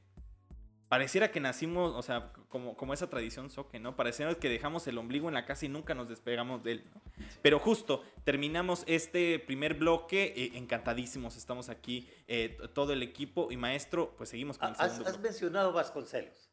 pareciera 0.90 1.30
que 1.30 1.38
nacimos, 1.38 1.94
o 1.94 2.02
sea, 2.02 2.32
como, 2.48 2.76
como 2.76 2.92
esa 2.92 3.08
tradición 3.08 3.48
soque, 3.48 3.78
¿no? 3.78 3.94
Pareciera 3.94 4.34
que 4.34 4.48
dejamos 4.48 4.86
el 4.88 4.98
ombligo 4.98 5.28
en 5.28 5.34
la 5.34 5.46
casa 5.46 5.64
y 5.66 5.68
nunca 5.68 5.94
nos 5.94 6.08
despegamos 6.08 6.64
de 6.64 6.72
él, 6.72 6.90
¿no? 6.92 7.00
Pero 7.42 7.60
justo, 7.60 8.02
terminamos 8.24 8.82
este 8.88 9.38
primer 9.38 9.74
bloque, 9.74 10.34
eh, 10.36 10.50
encantadísimos, 10.54 11.36
estamos 11.36 11.68
aquí, 11.68 12.08
eh, 12.26 12.58
todo 12.74 12.92
el 12.92 13.04
equipo 13.04 13.52
y 13.52 13.56
maestro, 13.56 14.16
pues 14.16 14.30
seguimos 14.30 14.58
con 14.58 14.68
el 14.68 14.74
has, 14.78 14.98
has 15.00 15.20
mencionado 15.20 15.72
Vasconcelos, 15.72 16.50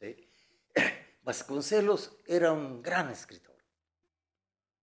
¿sí? 0.00 0.28
Vasconcelos 1.22 2.16
era 2.26 2.52
un 2.52 2.82
gran 2.82 3.08
escritor, 3.10 3.55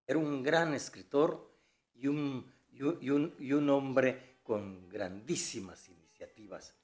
era 0.06 0.18
un 0.18 0.42
gran 0.42 0.74
escritor 0.74 1.50
y 1.94 2.08
un, 2.08 2.52
y 2.72 3.10
un, 3.10 3.34
y 3.38 3.52
un 3.52 3.70
hombre 3.70 4.38
con 4.42 4.88
grandísimas 4.88 5.88
iniciativas 5.88 6.74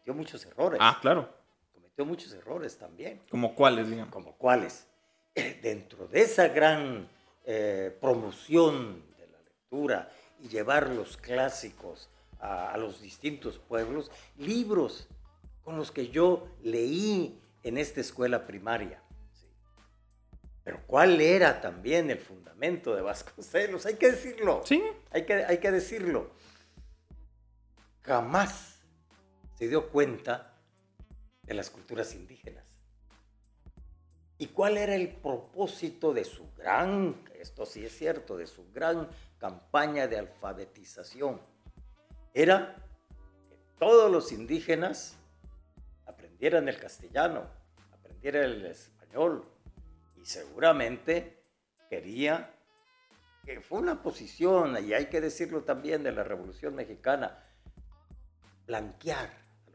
cometió 0.00 0.14
muchos 0.14 0.44
errores. 0.46 0.80
Ah, 0.82 0.98
claro. 1.00 1.28
Cometió 1.72 2.04
muchos 2.04 2.32
errores 2.32 2.78
también. 2.78 3.20
¿Como 3.30 3.54
cuáles, 3.54 3.88
digamos? 3.88 4.12
Como 4.12 4.36
cuáles. 4.36 4.86
Dentro 5.62 6.08
de 6.08 6.22
esa 6.22 6.48
gran 6.48 7.08
eh, 7.44 7.96
promoción 8.00 9.02
de 9.16 9.26
la 9.28 9.38
lectura 9.42 10.12
y 10.38 10.48
llevar 10.48 10.88
los 10.90 11.16
clásicos 11.16 12.08
a, 12.40 12.76
los 12.78 13.02
distintos 13.02 13.58
pueblos, 13.58 14.10
libros 14.38 15.06
con 15.62 15.76
los 15.76 15.90
que 15.90 16.08
yo 16.08 16.48
leí 16.62 17.38
en 17.62 17.76
esta 17.76 18.00
escuela 18.00 18.46
primaria. 18.46 19.02
Pero 20.70 20.86
¿cuál 20.86 21.20
era 21.20 21.60
también 21.60 22.10
el 22.10 22.20
fundamento 22.20 22.94
de 22.94 23.02
Vasconcelos? 23.02 23.86
Hay 23.86 23.94
que 23.94 24.12
decirlo. 24.12 24.62
Sí. 24.64 24.80
Hay 25.10 25.26
que, 25.26 25.44
hay 25.44 25.58
que 25.58 25.72
decirlo. 25.72 26.30
Jamás 28.02 28.78
se 29.56 29.66
dio 29.66 29.88
cuenta 29.90 30.54
de 31.42 31.54
las 31.54 31.70
culturas 31.70 32.14
indígenas. 32.14 32.64
¿Y 34.38 34.46
cuál 34.46 34.78
era 34.78 34.94
el 34.94 35.08
propósito 35.08 36.12
de 36.12 36.22
su 36.24 36.48
gran, 36.54 37.20
esto 37.34 37.66
sí 37.66 37.84
es 37.84 37.98
cierto, 37.98 38.36
de 38.36 38.46
su 38.46 38.70
gran 38.72 39.08
campaña 39.38 40.06
de 40.06 40.20
alfabetización? 40.20 41.40
Era 42.32 42.76
que 43.48 43.58
todos 43.80 44.08
los 44.08 44.30
indígenas 44.30 45.16
aprendieran 46.06 46.68
el 46.68 46.78
castellano, 46.78 47.48
aprendieran 47.92 48.44
el 48.44 48.66
español 48.66 49.50
y 50.20 50.26
seguramente 50.26 51.42
quería 51.88 52.54
que 53.44 53.60
fue 53.60 53.78
una 53.78 54.02
posición, 54.02 54.76
y 54.86 54.92
hay 54.92 55.06
que 55.06 55.20
decirlo 55.20 55.62
también, 55.62 56.02
de 56.02 56.12
la 56.12 56.22
Revolución 56.22 56.74
Mexicana, 56.74 57.42
blanquear 58.66 59.30
a 59.30 59.70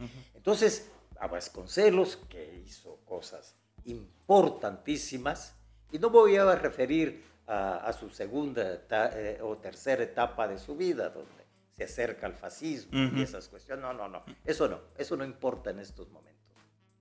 los 0.00 0.10
Entonces, 0.34 0.90
a 1.20 1.26
Vasconcelos, 1.26 2.16
que 2.28 2.62
hizo 2.66 2.96
cosas 3.04 3.54
importantísimas, 3.84 5.54
y 5.90 5.98
no 5.98 6.10
voy 6.10 6.36
a 6.36 6.54
referir 6.54 7.22
a, 7.46 7.92
su 7.92 8.08
segunda 8.08 8.80
eh, 8.90 9.38
o 9.42 9.58
tercera 9.58 10.02
etapa 10.02 10.48
de 10.48 10.58
su 10.58 10.74
vida, 10.74 11.10
donde 11.10 11.44
se 11.70 11.84
acerca 11.84 12.26
al 12.26 12.34
fascismo 12.34 12.98
y 13.14 13.22
esas 13.22 13.48
cuestiones. 13.48 13.82
No, 13.82 13.92
no, 13.92 14.08
no, 14.08 14.24
eso 14.44 14.68
no, 14.68 14.80
eso 14.96 15.16
no 15.16 15.24
importa 15.24 15.70
en 15.70 15.80
estos 15.80 16.08
momentos, 16.10 16.56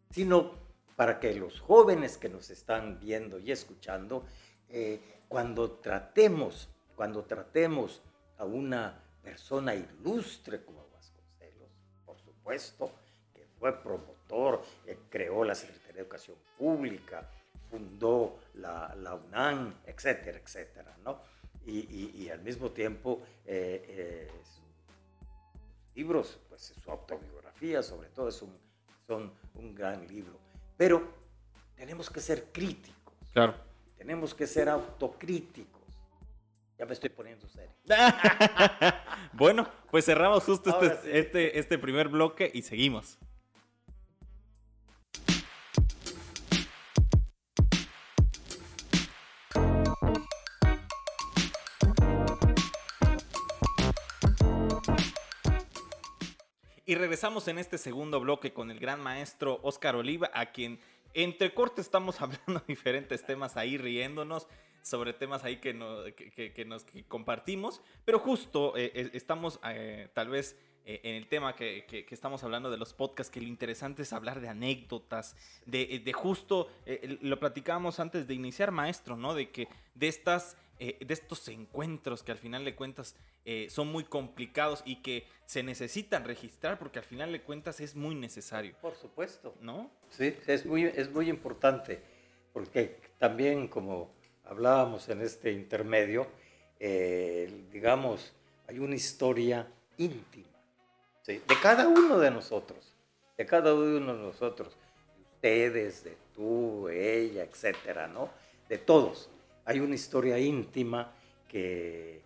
sino 0.10 0.71
para 1.02 1.20
que 1.20 1.34
los 1.34 1.60
jóvenes 1.60 2.16
que 2.16 2.30
nos 2.30 2.52
están 2.52 3.00
viendo 3.00 3.40
y 3.40 3.52
escuchando, 3.52 4.24
eh, 4.70 5.02
cuando 5.28 5.72
tratemos, 5.80 6.70
cuando 6.96 7.24
tratemos 7.24 8.04
a 8.38 8.46
una 8.46 9.04
persona 9.24 9.74
ilustre 9.74 10.64
como 10.64 10.88
Vasconcelos, 10.94 11.72
por 12.06 12.20
supuesto, 12.20 12.92
que 13.34 13.48
fue 13.58 13.82
promotor, 13.82 14.62
eh, 14.86 15.00
creó 15.10 15.44
la 15.44 15.56
Secretaría 15.56 15.94
de 15.96 16.02
Educación 16.02 16.38
Pública, 16.56 17.28
fundó 17.72 18.38
la, 18.54 18.94
la 18.96 19.16
UNAM, 19.16 19.82
etcétera, 19.88 20.38
etcétera, 20.38 20.96
¿no? 21.04 21.20
Y, 21.66 22.30
al 22.30 22.42
mismo 22.44 22.70
tiempo 22.70 23.24
eh, 23.48 24.30
sus 24.44 25.96
libros, 25.96 26.38
pues 26.48 26.76
su 26.80 26.92
autobiografía 26.92 27.82
sobre 27.82 28.10
todo 28.10 28.30
es 28.30 28.40
un, 28.44 28.56
son 29.08 29.34
un 29.56 29.74
gran 29.74 30.08
libro. 30.08 30.51
Pero 30.82 31.08
tenemos 31.76 32.10
que 32.10 32.20
ser 32.20 32.46
críticos. 32.52 33.14
Claro. 33.34 33.54
Tenemos 34.00 34.34
que 34.34 34.48
ser 34.48 34.68
autocríticos. 34.68 35.80
Ya 36.76 36.88
me 36.88 36.94
estoy 36.94 37.12
poniendo 37.12 37.48
serio. 37.48 37.76
bueno, 39.34 39.70
pues 39.92 40.06
cerramos 40.06 40.44
justo 40.44 40.72
este, 40.82 41.20
este, 41.20 41.60
este 41.60 41.78
primer 41.78 42.08
bloque 42.08 42.50
y 42.52 42.64
seguimos. 42.64 43.20
Y 56.92 56.96
regresamos 56.96 57.48
en 57.48 57.58
este 57.58 57.78
segundo 57.78 58.20
bloque 58.20 58.52
con 58.52 58.70
el 58.70 58.78
gran 58.78 59.00
maestro 59.00 59.62
Oscar 59.64 59.96
Oliva, 59.96 60.30
a 60.34 60.48
quien 60.48 60.78
entre 61.14 61.54
corte 61.54 61.80
estamos 61.80 62.20
hablando 62.22 62.62
diferentes 62.68 63.26
temas 63.26 63.56
ahí, 63.56 63.78
riéndonos 63.78 64.46
sobre 64.82 65.14
temas 65.14 65.46
ahí 65.46 65.62
que, 65.62 66.52
que, 66.54 66.66
nos 66.66 66.86
compartimos, 67.08 67.82
pero 68.04 68.20
justo 68.20 68.76
eh, 68.76 68.92
eh, 68.94 69.10
estamos 69.14 69.62
eh, 69.70 70.10
tal 70.14 70.28
vez 70.28 70.58
en 70.84 71.16
el 71.16 71.28
tema 71.30 71.56
que, 71.56 72.06
estamos 72.10 72.44
hablando 72.44 72.70
de 72.70 72.78
los 72.78 72.94
podcasts, 72.94 73.32
que 73.32 73.40
lo 73.40 73.48
interesante 73.48 74.02
es 74.02 74.12
hablar 74.12 74.42
de 74.42 74.50
anécdotas, 74.50 75.38
de, 75.66 76.02
de 76.04 76.12
justo, 76.12 76.70
lo 77.22 77.40
platicábamos 77.40 78.02
antes 78.02 78.28
de 78.28 78.34
iniciar, 78.34 78.72
maestro, 78.72 79.16
¿no? 79.16 79.34
De 79.34 79.50
que 79.50 79.70
de 79.96 80.10
estas 80.10 80.58
eh, 80.84 80.98
de 81.00 81.14
estos 81.14 81.48
encuentros 81.48 82.24
que 82.24 82.32
al 82.32 82.40
final 82.40 82.66
de 82.66 82.74
cuentas 82.74 83.16
eh, 83.46 83.68
son 83.70 83.92
muy 83.92 84.04
complicados 84.04 84.82
y 84.84 85.04
que 85.04 85.28
se 85.46 85.62
necesitan 85.62 86.24
registrar 86.24 86.80
porque 86.80 86.98
al 86.98 87.06
final 87.06 87.32
de 87.32 87.44
cuentas 87.44 87.80
es 87.82 87.96
muy 87.96 88.16
necesario. 88.16 88.76
Por 88.82 88.96
supuesto. 88.96 89.54
¿No? 89.62 89.92
Sí, 90.10 90.36
es 90.48 90.66
muy, 90.66 90.86
es 90.86 91.12
muy 91.12 91.30
importante 91.30 92.02
porque 92.52 93.00
también 93.20 93.68
como 93.68 94.12
hablábamos 94.44 95.08
en 95.10 95.22
este 95.22 95.52
intermedio, 95.52 96.26
eh, 96.80 97.68
digamos, 97.72 98.34
hay 98.68 98.80
una 98.80 98.96
historia 98.96 99.72
íntima 99.98 100.48
de 101.28 101.42
cada 101.62 101.88
uno 101.88 102.18
de 102.18 102.32
nosotros, 102.32 102.96
de 103.38 103.46
cada 103.46 103.76
uno 103.76 104.16
de 104.16 104.24
nosotros, 104.24 104.76
de 105.16 105.22
ustedes, 105.22 106.04
de 106.06 106.18
tú, 106.34 106.90
ella, 106.90 107.44
etcétera, 107.44 108.08
¿no? 108.08 108.32
De 108.68 108.80
todos 108.80 109.30
hay 109.66 109.80
una 109.80 109.96
historia 109.96 110.38
íntima 110.40 111.14
que, 111.48 112.22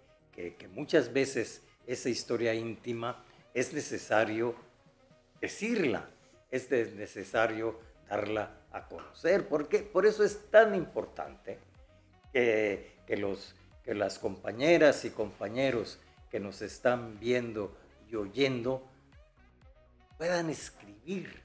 muchas 0.74 1.12
veces 1.12 1.62
esa 1.88 2.10
historia 2.10 2.54
íntima 2.54 3.24
es 3.54 3.74
necesario 3.74 4.56
decirla, 5.40 6.10
es 6.52 6.70
necesario 6.72 7.80
darla 8.10 8.52
a 8.72 8.88
conocer, 8.88 9.48
porque 9.48 9.80
por 9.80 10.06
eso 10.06 10.24
es 10.24 10.50
tan 10.52 10.76
importante 10.76 11.60
que, 12.34 12.96
los, 13.18 13.56
que 13.84 13.94
las 13.94 14.20
compañeras 14.20 15.06
y 15.06 15.10
compañeros 15.10 16.00
que 16.30 16.40
nos 16.40 16.62
están 16.62 17.20
viendo 17.20 17.76
y 18.10 18.16
oyendo 18.16 18.86
puedan 20.18 20.50
escribir 20.50 21.42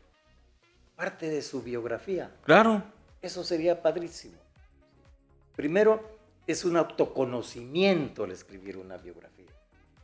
parte 0.96 1.28
de 1.28 1.42
su 1.42 1.62
biografía. 1.62 2.34
Claro. 2.44 2.82
Eso 3.22 3.44
sería 3.44 3.80
padrísimo. 3.80 4.39
Primero, 5.60 6.16
es 6.46 6.64
un 6.64 6.78
autoconocimiento 6.78 8.24
el 8.24 8.30
escribir 8.30 8.78
una 8.78 8.96
biografía. 8.96 9.52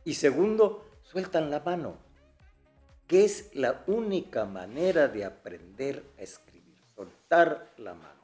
Y 0.05 0.13
segundo, 0.13 0.87
sueltan 1.01 1.49
la 1.49 1.61
mano, 1.61 1.97
que 3.07 3.25
es 3.25 3.49
la 3.55 3.83
única 3.87 4.45
manera 4.45 5.07
de 5.07 5.25
aprender 5.25 6.03
a 6.19 6.21
escribir, 6.21 6.77
soltar 6.95 7.73
la 7.77 7.95
mano. 7.95 8.21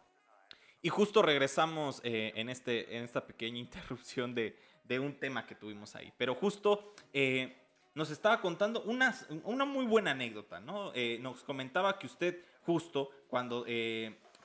Y 0.83 0.89
justo 0.89 1.23
regresamos 1.23 2.01
eh, 2.03 2.33
en, 2.35 2.49
este, 2.49 2.97
en 2.97 3.03
esta 3.03 3.25
pequeña 3.25 3.57
interrupción 3.67 4.35
de, 4.35 4.55
un 4.99 5.17
tema 5.17 5.47
que 5.47 5.55
tuvimos 5.55 5.95
ahí. 5.95 6.13
Pero 6.15 6.35
justo 6.35 6.93
eh, 7.13 7.57
nos 7.95 8.11
estaba 8.11 8.41
contando 8.41 8.83
una, 8.83 9.11
una 9.45 9.65
muy 9.65 9.87
buena 9.87 10.11
anécdota, 10.11 10.59
¿no? 10.59 10.91
Eh, 10.93 11.17
nos 11.19 11.43
comentaba 11.43 11.97
que 11.97 12.05
usted 12.05 12.45
justo 12.63 13.09
cuando 13.27 13.65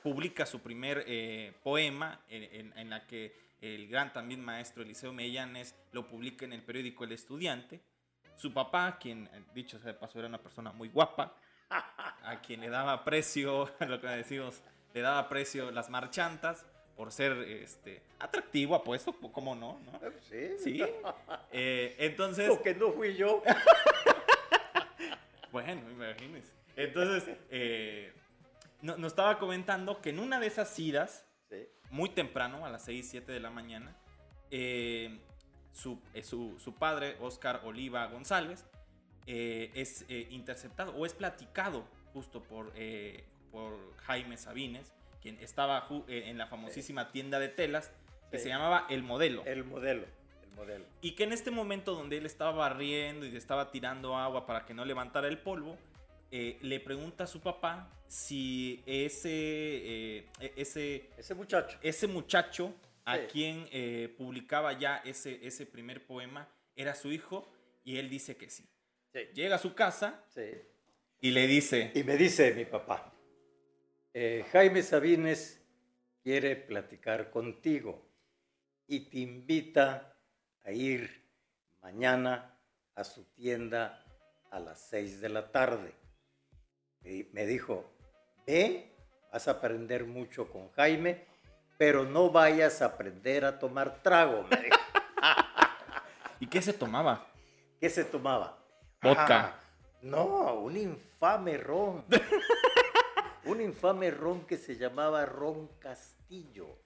publica 0.03 0.45
su 0.45 0.59
primer 0.59 1.03
eh, 1.07 1.53
poema 1.63 2.19
en, 2.29 2.89
la 2.89 3.05
que 3.05 3.33
el 3.61 3.87
gran 3.87 4.13
también 4.13 4.43
maestro 4.43 4.83
Eliseo 4.83 5.11
Mellanes 5.13 5.75
lo 5.91 6.07
publica 6.07 6.45
en 6.45 6.53
el 6.53 6.61
periódico 6.61 7.03
El 7.03 7.11
Estudiante. 7.11 7.79
Su 8.35 8.53
papá, 8.53 8.97
quien 8.99 9.29
eh, 9.33 9.43
dicho 9.53 9.77
sea 9.79 9.91
de 9.91 9.99
paso 9.99 10.19
era 10.19 10.27
una 10.27 10.41
persona 10.41 10.71
muy 10.71 10.89
guapa, 10.89 11.35
a 11.69 12.41
quien 12.45 12.61
le 12.61 12.69
daba 12.69 13.03
precio, 13.03 13.71
lo 13.87 13.99
que 13.99 14.07
decimos, 14.07 14.61
le 14.93 15.01
daba 15.01 15.27
precio 15.27 15.71
las 15.71 15.89
marchantas 15.89 16.65
por 16.95 17.11
ser 17.11 17.31
este, 17.43 18.01
atractivo, 18.19 18.75
apuesto, 18.75 19.13
¿cómo 19.31 19.55
no? 19.55 19.79
no? 19.85 19.99
Sí. 20.29 20.57
Sí. 20.59 20.83
Eh, 21.51 21.95
entonces... 21.99 22.47
Lo 22.47 22.61
que 22.61 22.75
no 22.75 22.91
fui 22.91 23.15
yo. 23.15 23.41
bueno, 25.51 25.89
imagínense. 25.89 26.51
Entonces, 26.75 27.37
eh, 27.51 28.13
nos 28.81 29.03
estaba 29.03 29.39
comentando 29.39 30.01
que 30.01 30.09
en 30.11 30.19
una 30.19 30.39
de 30.39 30.47
esas 30.47 30.77
idas, 30.79 31.25
muy 31.89 32.09
temprano, 32.09 32.65
a 32.65 32.69
las 32.69 32.85
6, 32.85 33.07
7 33.09 33.31
de 33.31 33.39
la 33.39 33.49
mañana, 33.49 33.95
eh, 34.51 35.19
eh, 36.13 36.23
su, 36.23 36.59
su, 36.59 36.75
padre, 36.75 37.17
Oscar 37.19 37.61
Oliva 37.63 38.05
González, 38.07 38.65
eh, 39.25 39.71
es 39.75 40.05
interceptado 40.09 40.93
o 40.95 41.05
es 41.05 41.13
platicado 41.13 41.85
justo 42.13 42.41
por, 42.41 42.73
por 43.51 43.95
Jaime 43.97 44.37
Sabines, 44.37 44.93
quien 45.21 45.37
estaba 45.39 45.87
en 46.07 46.37
la 46.37 46.47
famosísima 46.47 47.11
tienda 47.11 47.39
de 47.39 47.49
telas 47.49 47.91
que 48.31 48.39
se 48.39 48.49
llamaba 48.49 48.85
El 48.89 49.03
Modelo. 49.03 49.43
El 49.45 49.63
Modelo. 49.63 50.05
El 50.43 50.49
modelo. 50.55 50.85
Y 51.01 51.11
que 51.15 51.23
en 51.23 51.33
este 51.33 51.51
momento 51.51 51.93
donde 51.93 52.17
él 52.17 52.25
estaba 52.25 52.51
barriendo 52.51 53.25
y 53.25 53.35
estaba 53.35 53.71
tirando 53.71 54.15
agua 54.15 54.45
para 54.45 54.65
que 54.65 54.73
no 54.73 54.85
levantara 54.85 55.27
el 55.27 55.37
polvo, 55.37 55.77
eh, 56.31 56.59
le 56.61 56.79
pregunta 56.79 57.23
a 57.23 57.27
su 57.27 57.41
papá 57.41 57.91
si 58.07 58.83
ese, 58.85 59.29
eh, 59.29 60.25
e-, 60.39 60.53
ese, 60.57 61.09
ese 61.17 61.33
muchacho, 61.33 61.79
ese 61.81 62.05
muchacho 62.07 62.73
a 63.05 63.17
quien 63.21 63.67
eh, 63.71 64.13
publicaba 64.15 64.73
ya 64.73 64.97
ese, 64.97 65.39
ese 65.45 65.65
primer 65.65 66.05
poema 66.05 66.47
era 66.75 66.93
su 66.93 67.11
hijo 67.11 67.47
y 67.83 67.97
él 67.97 68.09
dice 68.09 68.37
que 68.37 68.49
sí. 68.49 68.63
Llega 69.33 69.55
a 69.55 69.59
su 69.59 69.73
casa 69.73 70.23
y 71.19 71.31
le 71.31 71.47
dice... 71.47 71.91
Y 71.95 72.03
me 72.03 72.15
dice 72.15 72.53
mi 72.53 72.65
papá, 72.65 73.11
Jaime 74.51 74.83
Sabines 74.83 75.59
quiere 76.21 76.55
platicar 76.55 77.31
contigo 77.31 78.07
y 78.85 79.09
te 79.09 79.17
invita 79.17 80.15
a 80.63 80.71
ir 80.71 81.23
mañana 81.81 82.55
a 82.93 83.03
su 83.03 83.23
tienda 83.33 84.05
a 84.51 84.59
las 84.59 84.87
seis 84.89 85.19
de 85.21 85.29
la 85.29 85.51
tarde 85.51 85.98
me 87.03 87.45
dijo, 87.45 87.85
ve, 88.45 88.95
vas 89.31 89.47
a 89.47 89.51
aprender 89.51 90.05
mucho 90.05 90.49
con 90.51 90.71
Jaime, 90.71 91.25
pero 91.77 92.03
no 92.03 92.29
vayas 92.29 92.81
a 92.81 92.85
aprender 92.87 93.45
a 93.45 93.57
tomar 93.59 94.01
trago, 94.03 94.45
¿Y 96.41 96.47
qué 96.47 96.61
se 96.61 96.73
tomaba? 96.73 97.27
¿Qué 97.79 97.89
se 97.89 98.05
tomaba? 98.05 98.57
Vodka. 99.01 99.45
Ah, 99.45 99.59
no, 100.01 100.53
un 100.55 100.77
infame 100.77 101.57
ron. 101.57 102.05
un 103.45 103.61
infame 103.61 104.11
ron 104.11 104.45
que 104.45 104.57
se 104.57 104.77
llamaba 104.77 105.25
ron 105.25 105.67
Castillo. 105.79 106.77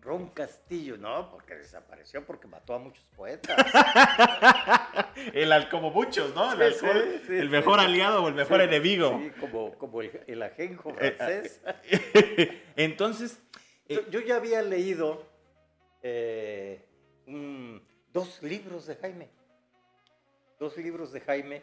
Ron 0.00 0.30
Castillo, 0.30 0.96
no, 0.96 1.30
porque 1.30 1.54
desapareció 1.56 2.24
porque 2.24 2.46
mató 2.48 2.74
a 2.74 2.78
muchos 2.78 3.04
poetas. 3.16 3.54
el, 5.34 5.68
como 5.68 5.90
muchos, 5.90 6.34
¿no? 6.34 6.52
El, 6.52 6.72
Sí, 6.74 6.86
alcohol, 6.86 7.04
sí, 7.20 7.26
sí, 7.26 7.32
el 7.36 7.50
mejor 7.50 7.80
aliado 7.80 8.24
o 8.24 8.28
el 8.28 8.34
mejor 8.34 8.60
enemigo. 8.62 9.18
Sí, 9.22 9.30
como, 9.40 9.76
como 9.76 10.00
el, 10.00 10.22
el 10.26 10.42
ajenjo 10.42 10.90
Eh, 10.98 11.12
francés. 11.12 11.60
Entonces, 12.76 13.38
eh, 13.88 13.96
Yo, 13.96 14.10
yo 14.10 14.20
ya 14.20 14.36
había 14.36 14.62
leído 14.62 15.22
eh, 16.02 16.84
un- 17.26 17.82
dos 18.12 18.42
libros 18.42 18.86
de 18.86 18.96
Jaime. 18.96 19.28
Dos 20.58 20.76
libros 20.76 21.12
de 21.12 21.20
Jaime, 21.20 21.62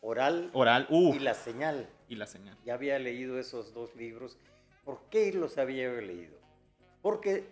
Oral 0.00 0.50
oral, 0.52 0.86
uh, 0.90 1.14
y 1.14 1.20
La 1.20 1.32
Señal. 1.34 1.88
y 2.08 2.16
la 2.16 2.26
señal. 2.26 2.56
Ya 2.64 2.74
había 2.74 2.98
leído 2.98 3.38
esos 3.38 3.72
dos 3.72 3.94
libros. 3.94 4.36
¿Por 4.84 5.08
qué 5.10 5.32
los 5.32 5.58
había 5.58 5.88
leído? 5.92 6.36
Porque 7.02 7.44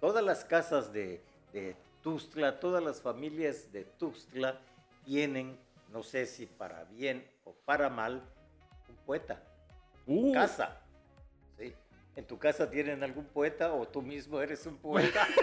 todas 0.00 0.24
las 0.24 0.44
casas 0.44 0.92
de, 0.92 1.22
de 1.52 1.76
Tuxtla, 2.02 2.58
todas 2.60 2.82
las 2.82 3.00
familias 3.00 3.70
de 3.72 3.84
Tuxtla 3.84 4.58
tienen, 5.04 5.58
no 5.92 6.02
sé 6.02 6.26
si 6.26 6.46
para 6.46 6.84
bien 6.84 7.26
o 7.44 7.52
para 7.52 7.88
mal, 7.90 8.22
un 8.88 8.96
poeta. 9.06 9.42
Uh, 10.06 10.32
Casa. 10.32 10.80
¿sí? 11.58 11.74
¿En 12.16 12.26
tu 12.26 12.38
casa 12.38 12.68
tienen 12.70 13.02
algún 13.02 13.24
poeta 13.26 13.72
o 13.72 13.86
tú 13.86 14.02
mismo 14.02 14.40
eres 14.40 14.66
un 14.66 14.76
poeta? 14.78 15.26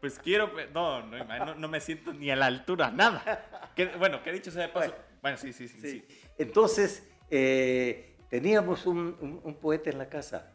Pues 0.00 0.18
quiero, 0.18 0.54
pe- 0.54 0.68
no, 0.72 1.02
no, 1.02 1.68
me 1.68 1.80
siento 1.80 2.12
ni 2.12 2.30
a 2.30 2.36
la 2.36 2.46
altura, 2.46 2.90
nada. 2.90 3.72
Que- 3.74 3.86
bueno, 3.96 4.22
que 4.22 4.30
dicho 4.30 4.50
sea 4.50 4.62
de 4.62 4.68
paso. 4.68 4.90
Bueno. 4.90 5.04
Bueno, 5.22 5.36
sí, 5.38 5.52
sí, 5.52 5.66
sí. 5.68 5.80
Sí. 5.80 5.90
sí. 6.06 6.20
Entonces, 6.38 7.08
eh, 7.30 8.14
teníamos 8.28 8.86
un, 8.86 9.16
un- 9.20 9.40
un 9.42 9.54
poeta 9.56 9.90
en 9.90 9.98
la 9.98 10.08
casa, 10.08 10.52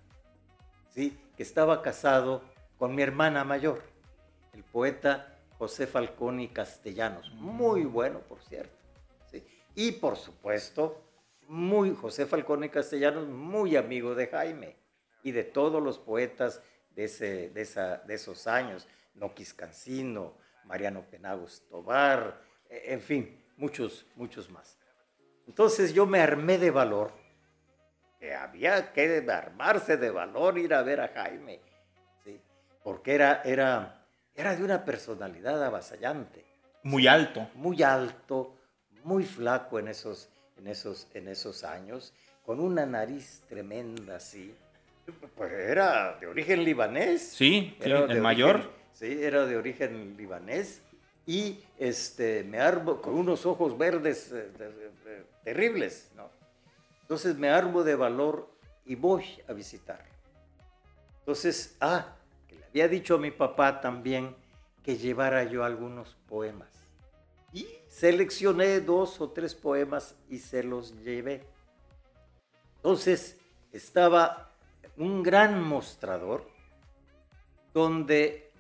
¿sí? 0.92 1.18
que 1.36 1.44
estaba 1.44 1.82
casado 1.82 2.44
con 2.78 2.96
mi 2.96 3.02
hermana 3.02 3.44
mayor, 3.44 3.82
el 4.54 4.64
poeta 4.64 5.38
José 5.58 5.88
Falconi 5.88 6.50
Castellanos. 6.50 7.32
Muy 7.34 7.84
bueno, 7.84 8.20
por 8.20 8.42
cierto. 8.42 8.76
¿sí? 9.30 9.44
Y 9.76 9.94
por 9.94 10.18
supuesto, 10.18 11.02
muy, 11.48 11.96
José 11.96 12.26
Falconi 12.26 12.70
Castellanos, 12.70 13.28
muy 13.28 13.76
amigo 13.76 14.16
de 14.16 14.28
Jaime 14.28 14.78
y 15.24 15.32
de 15.32 15.44
todos 15.44 15.82
los 15.82 16.00
poetas 16.00 16.62
de, 16.96 17.06
ese, 17.06 17.50
de, 17.50 17.62
esa, 17.62 17.98
de 17.98 18.14
esos 18.16 18.48
años. 18.48 18.88
Noquis 19.14 19.54
Cancino, 19.54 20.38
Mariano 20.66 21.04
Penagos 21.10 21.64
Tobar, 21.70 22.42
eh, 22.70 22.84
en 22.88 23.02
fin, 23.02 23.44
muchos, 23.58 24.06
muchos 24.16 24.50
más. 24.50 24.78
Entonces 25.48 25.94
yo 25.94 26.06
me 26.06 26.22
armé 26.22 26.58
de 26.58 26.72
valor, 26.72 27.12
que 28.22 28.36
había 28.36 28.93
que 28.93 29.26
armarse 29.32 29.97
de 29.97 30.11
valor 30.11 30.59
ir 30.59 30.76
a 30.76 30.84
ver 30.84 31.01
a 31.01 31.07
Jaime, 31.07 31.59
¿sí? 32.24 32.39
porque 32.84 33.15
era, 33.15 33.41
era, 33.43 34.05
era 34.36 34.55
de 34.55 34.63
una 34.63 34.86
personalidad 34.86 35.61
avasallante, 35.63 36.45
Muy 36.84 37.07
alto. 37.07 37.49
muy 37.55 37.82
alto, 37.82 38.55
muy 39.03 39.24
flaco 39.26 39.80
en 39.80 39.88
esos, 39.88 40.30
en 40.57 40.67
esos, 40.67 41.07
en 41.15 41.28
esos 41.30 41.63
años, 41.63 42.13
con 42.45 42.59
una 42.59 42.86
nariz 42.86 43.41
tremenda 43.49 44.17
así. 44.17 44.55
Pues 45.36 45.51
era 45.51 46.15
de 46.19 46.28
origen 46.28 46.63
libanés. 46.63 47.28
Sí, 47.30 47.76
sí, 47.82 47.89
el 47.89 48.22
mayor. 48.22 48.57
origen- 48.57 48.72
sí, 48.93 49.17
era 49.24 49.47
de 49.47 49.57
origen 49.57 50.15
libanés. 50.15 50.84
Y 51.26 51.59
este, 51.80 52.43
me 52.43 52.59
armo 52.59 53.01
con 53.01 53.15
unos 53.15 53.47
ojos 53.47 53.76
verdes 53.78 54.32
eh, 54.32 55.24
terribles, 55.43 56.11
¿no? 56.15 56.30
Entonces 57.12 57.38
me 57.38 57.49
armo 57.49 57.84
de 57.84 57.95
valor 57.95 58.49
y 58.86 58.95
voy 58.95 59.26
a 59.45 59.51
visitarlo. 59.51 60.14
Entonces, 61.20 61.76
ah, 61.82 62.16
que 62.47 62.55
le 62.55 62.66
había 62.68 62.88
dicho 62.88 63.16
a 63.16 63.18
mi 63.18 63.32
papá 63.32 63.82
también 63.82 64.34
que 64.82 64.95
llevara 64.95 65.43
yo 65.43 65.66
algunos 65.66 66.16
poemas. 66.30 66.70
Y 67.51 67.68
seleccioné 67.89 68.80
dos 68.80 69.20
o 69.20 69.30
tres 69.30 69.53
poemas 69.55 70.16
y 70.30 70.39
se 70.39 70.64
los 70.64 71.03
llevé. 71.03 71.45
Entonces 72.78 73.38
estaba 73.74 74.49
un 74.95 75.22
gran 75.22 75.62
mostrador 75.62 76.49
donde 77.74 78.53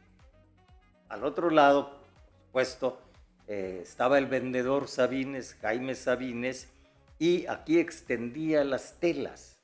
al 1.07 1.23
otro 1.23 1.49
lado, 1.49 1.91
por 1.91 2.65
supuesto, 2.65 3.01
eh, 3.47 3.79
estaba 3.81 4.17
el 4.17 4.25
vendedor 4.25 4.89
Sabines, 4.89 5.55
Jaime 5.61 5.95
Sabines, 5.95 6.67
y 7.21 7.45
aquí 7.45 7.77
extendía 7.77 8.63
las 8.63 8.99
telas 8.99 9.59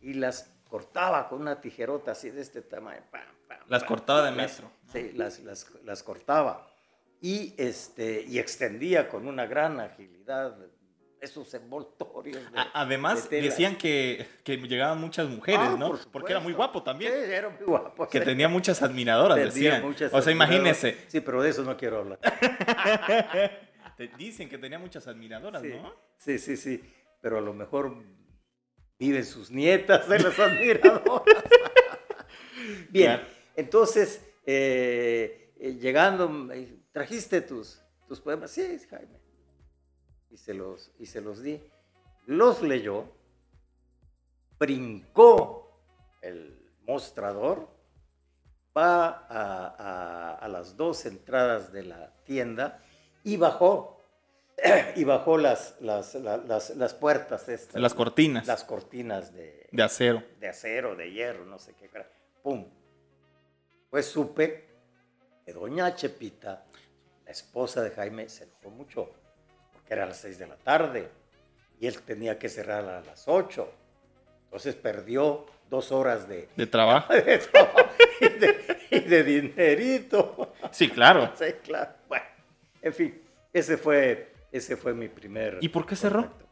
y 0.00 0.14
las 0.14 0.48
cortaba 0.70 1.28
con 1.28 1.40
una 1.42 1.60
tijerota 1.60 2.12
así 2.12 2.30
de 2.30 2.40
este 2.42 2.62
tamaño. 2.62 3.00
pam, 3.10 3.22
pam, 3.48 3.58
Las 3.66 3.82
pam, 3.82 3.88
cortaba 3.88 4.22
de 4.30 4.36
las- 4.36 4.52
metro. 4.52 4.70
Sí, 4.92 5.10
las, 5.14 5.40
las, 5.40 5.66
las 5.84 6.02
cortaba. 6.04 6.64
Y, 7.20 7.54
este, 7.58 8.22
y 8.28 8.38
extendía 8.38 9.08
con 9.08 9.26
una 9.26 9.46
gran 9.46 9.80
agilidad 9.80 10.56
esos 11.20 11.52
envoltorios. 11.54 12.36
de- 12.52 12.58
Además, 12.72 13.28
de 13.30 13.42
decían 13.42 13.74
que, 13.76 14.24
que 14.44 14.56
llegaban 14.58 15.00
muchas 15.00 15.28
mujeres, 15.28 15.60
Ah, 15.64 15.76
¿no? 15.76 15.88
por 15.88 16.06
Porque 16.12 16.32
era 16.34 16.40
muy 16.40 16.52
guapo 16.52 16.84
también. 16.84 17.12
Sí, 17.12 17.18
era 17.32 17.48
muy 17.48 17.64
guapo. 17.66 18.06
Que 18.06 18.20
sí. 18.20 18.24
tenía 18.24 18.48
muchas 18.48 18.80
admiradoras, 18.82 19.34
Tenía 19.36 19.52
decían. 19.52 19.82
muchas 19.82 20.12
o 20.14 20.22
sea, 20.22 20.32
imagínese. 20.32 20.96
Sí, 21.08 21.20
pero 21.20 21.42
de 21.42 21.50
eso 21.50 21.64
no 21.64 21.76
quiero 21.76 21.98
hablar. 21.98 22.20
Dicen 24.18 24.48
que 24.48 24.58
tenía 24.58 24.78
muchas 24.78 25.06
admiradoras, 25.08 25.62
Sí, 25.62 25.68
¿no? 25.70 25.92
Sí, 26.18 26.38
sí, 26.38 26.56
sí. 26.56 26.82
Pero 27.20 27.38
a 27.38 27.40
lo 27.40 27.52
mejor 27.54 28.02
viven 28.98 29.24
sus 29.24 29.50
nietas 29.50 30.08
de 30.08 30.18
las 30.18 30.38
admiradoras. 30.38 31.44
Bien, 32.90 33.16
Claro. 33.18 33.26
entonces, 33.56 34.22
eh, 34.44 35.54
eh, 35.58 35.74
llegando, 35.74 36.28
dice, 36.48 36.78
¿trajiste 36.92 37.40
tus, 37.42 37.80
tus 38.08 38.20
poemas? 38.20 38.50
Sí, 38.50 38.78
Jaime. 38.90 39.20
Y 40.30 40.36
se, 40.36 40.54
los, 40.54 40.92
y 40.98 41.06
se 41.06 41.20
los 41.20 41.42
di. 41.42 41.60
Los 42.26 42.62
leyó, 42.62 43.12
brincó 44.58 45.80
el 46.22 46.58
mostrador, 46.86 47.68
va 48.76 49.06
a, 49.08 49.66
a- 49.78 50.34
a 50.34 50.48
las 50.48 50.76
dos 50.76 51.06
entradas 51.06 51.72
de 51.72 51.84
la 51.84 52.14
tienda 52.24 52.82
y 53.24 53.36
bajó. 53.36 53.95
Y 54.94 55.04
bajó 55.04 55.36
las, 55.36 55.76
las, 55.80 56.14
la- 56.14 56.38
las, 56.38 56.70
las 56.70 56.94
puertas 56.94 57.48
estas. 57.48 57.80
Las 57.80 57.92
cortinas 57.94 58.46
Las 58.46 58.64
cortinas 58.64 59.34
de, 59.34 59.68
de 59.70 59.82
acero. 59.82 60.22
de 60.40 60.48
acero, 60.48 60.96
de 60.96 61.10
hierro, 61.12 61.44
no 61.44 61.58
sé 61.58 61.74
qué. 61.74 61.90
¡Pum! 62.42 62.66
Pues 63.90 64.06
supe 64.06 64.64
que 65.44 65.52
doña 65.52 65.94
Chepita, 65.94 66.64
la 67.24 67.30
esposa 67.30 67.82
de 67.82 67.90
Jaime, 67.90 68.28
se 68.28 68.44
enojó 68.44 68.70
mucho, 68.70 69.10
porque 69.72 69.92
era 69.94 70.04
a 70.04 70.06
las 70.06 70.16
seis 70.18 70.38
de 70.38 70.46
la 70.46 70.56
tarde 70.56 71.08
y 71.78 71.86
él 71.86 72.00
tenía 72.02 72.38
que 72.38 72.48
cerrar 72.48 72.84
a 72.88 73.00
las 73.02 73.28
ocho. 73.28 73.70
Entonces 74.44 74.74
perdió 74.74 75.44
dos 75.68 75.92
horas 75.92 76.26
de, 76.28 76.48
De 76.56 76.66
trabajo. 76.66 77.12
de 77.12 77.38
trabajo 77.38 77.80
y, 78.20 78.28
de, 78.28 78.78
y 78.90 79.00
de 79.00 79.22
dinerito. 79.22 80.52
Sí, 80.72 80.88
claro. 80.88 81.30
Sí, 81.38 81.52
claro. 81.62 81.92
Bueno, 82.08 82.24
en 82.82 82.94
fin, 82.94 83.22
ese 83.52 83.76
fue, 83.76 84.32
ese 84.56 84.76
fue 84.76 84.94
mi 84.94 85.08
primer. 85.08 85.58
¿Y 85.60 85.68
por 85.68 85.86
qué 85.86 85.96
cerró? 85.96 86.22
contacto. 86.22 86.46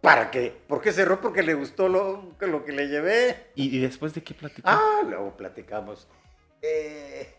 ¿Para 0.00 0.30
qué? 0.30 0.56
¿Por 0.66 0.80
qué 0.80 0.92
cerró? 0.92 1.20
Porque 1.20 1.42
le 1.42 1.52
gustó 1.54 1.88
lo, 1.88 2.34
lo 2.40 2.64
que 2.64 2.72
le 2.72 2.88
llevé. 2.88 3.50
¿Y, 3.54 3.76
y 3.76 3.80
después 3.80 4.14
de 4.14 4.22
qué 4.22 4.32
platicó? 4.32 4.66
Ah, 4.68 5.02
luego 5.06 5.36
platicamos. 5.36 6.08
Eh, 6.62 7.34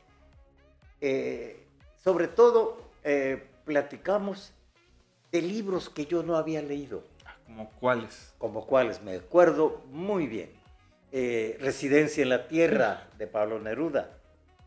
eh, 0.99 1.63
sobre 2.03 2.28
todo, 2.28 2.91
eh, 3.03 3.47
platicamos 3.65 4.53
de 5.32 5.41
libros 5.41 5.89
que 5.89 6.05
yo 6.05 6.24
no 6.24 6.36
había 6.36 6.61
leído, 6.61 7.03
Ah, 7.26 7.36
¿Como 7.45 7.69
cuáles? 7.72 8.34
como 8.38 8.65
cuáles 8.67 9.01
me 9.01 9.15
acuerdo 9.15 9.84
muy 9.89 10.28
bien. 10.28 10.51
Residencia 11.11 12.24
en 12.24 12.30
la 12.30 12.47
Tierra 12.47 13.09
de 13.17 13.28
Pablo 13.28 13.59
Neruda 13.59 14.11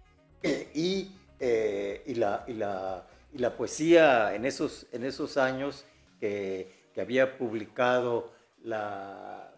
y, 0.75 1.11
y, 1.41 2.15
la, 2.17 2.45
y, 2.47 2.53
la, 2.53 3.07
y 3.35 3.39
la 3.39 3.57
poesía 3.57 4.35
en 4.35 4.45
esos, 4.45 4.87
en 4.93 5.05
esos 5.05 5.37
años 5.37 5.85
que, 6.21 6.73
que 6.95 7.01
había 7.01 7.37
publicado 7.37 8.33
la, 8.63 9.53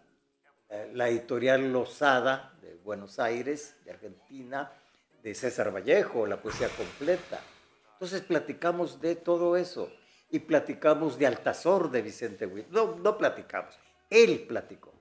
eh, 0.69 0.91
la 0.93 1.07
editorial 1.07 1.71
Lozada 1.71 2.53
de 2.59 2.73
Buenos 2.83 3.19
Aires, 3.19 3.75
de 3.85 3.91
Argentina, 3.91 4.71
de 5.21 5.35
César 5.35 5.73
Vallejo, 5.73 6.25
la 6.25 6.41
poesía 6.41 6.69
completa. 6.69 7.39
Entonces 7.93 8.21
platicamos 8.21 8.99
de 8.99 9.15
todo 9.15 9.55
eso 9.55 9.91
y 10.31 10.39
platicamos 10.39 11.19
de 11.19 11.27
Altazor 11.27 11.91
de 11.91 12.01
Vicente 12.01 12.47
Huidobro. 12.47 12.95
No, 12.95 13.03
no 13.03 13.17
platicamos, 13.17 13.79
él 14.09 14.45
platicó, 14.47 14.91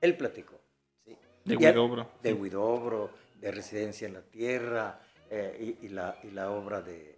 él 0.00 0.16
platicó. 0.16 0.58
¿sí? 1.04 1.14
De 1.44 1.56
Huidobro. 1.56 2.10
De 2.22 2.32
Huidobro, 2.32 3.10
de 3.38 3.52
Residencia 3.52 4.08
en 4.08 4.14
la 4.14 4.22
Tierra 4.22 4.98
eh, 5.28 5.76
y, 5.82 5.86
y 5.86 5.88
la, 5.90 6.18
y 6.22 6.30
la 6.30 6.50
obra 6.50 6.80
de, 6.80 7.17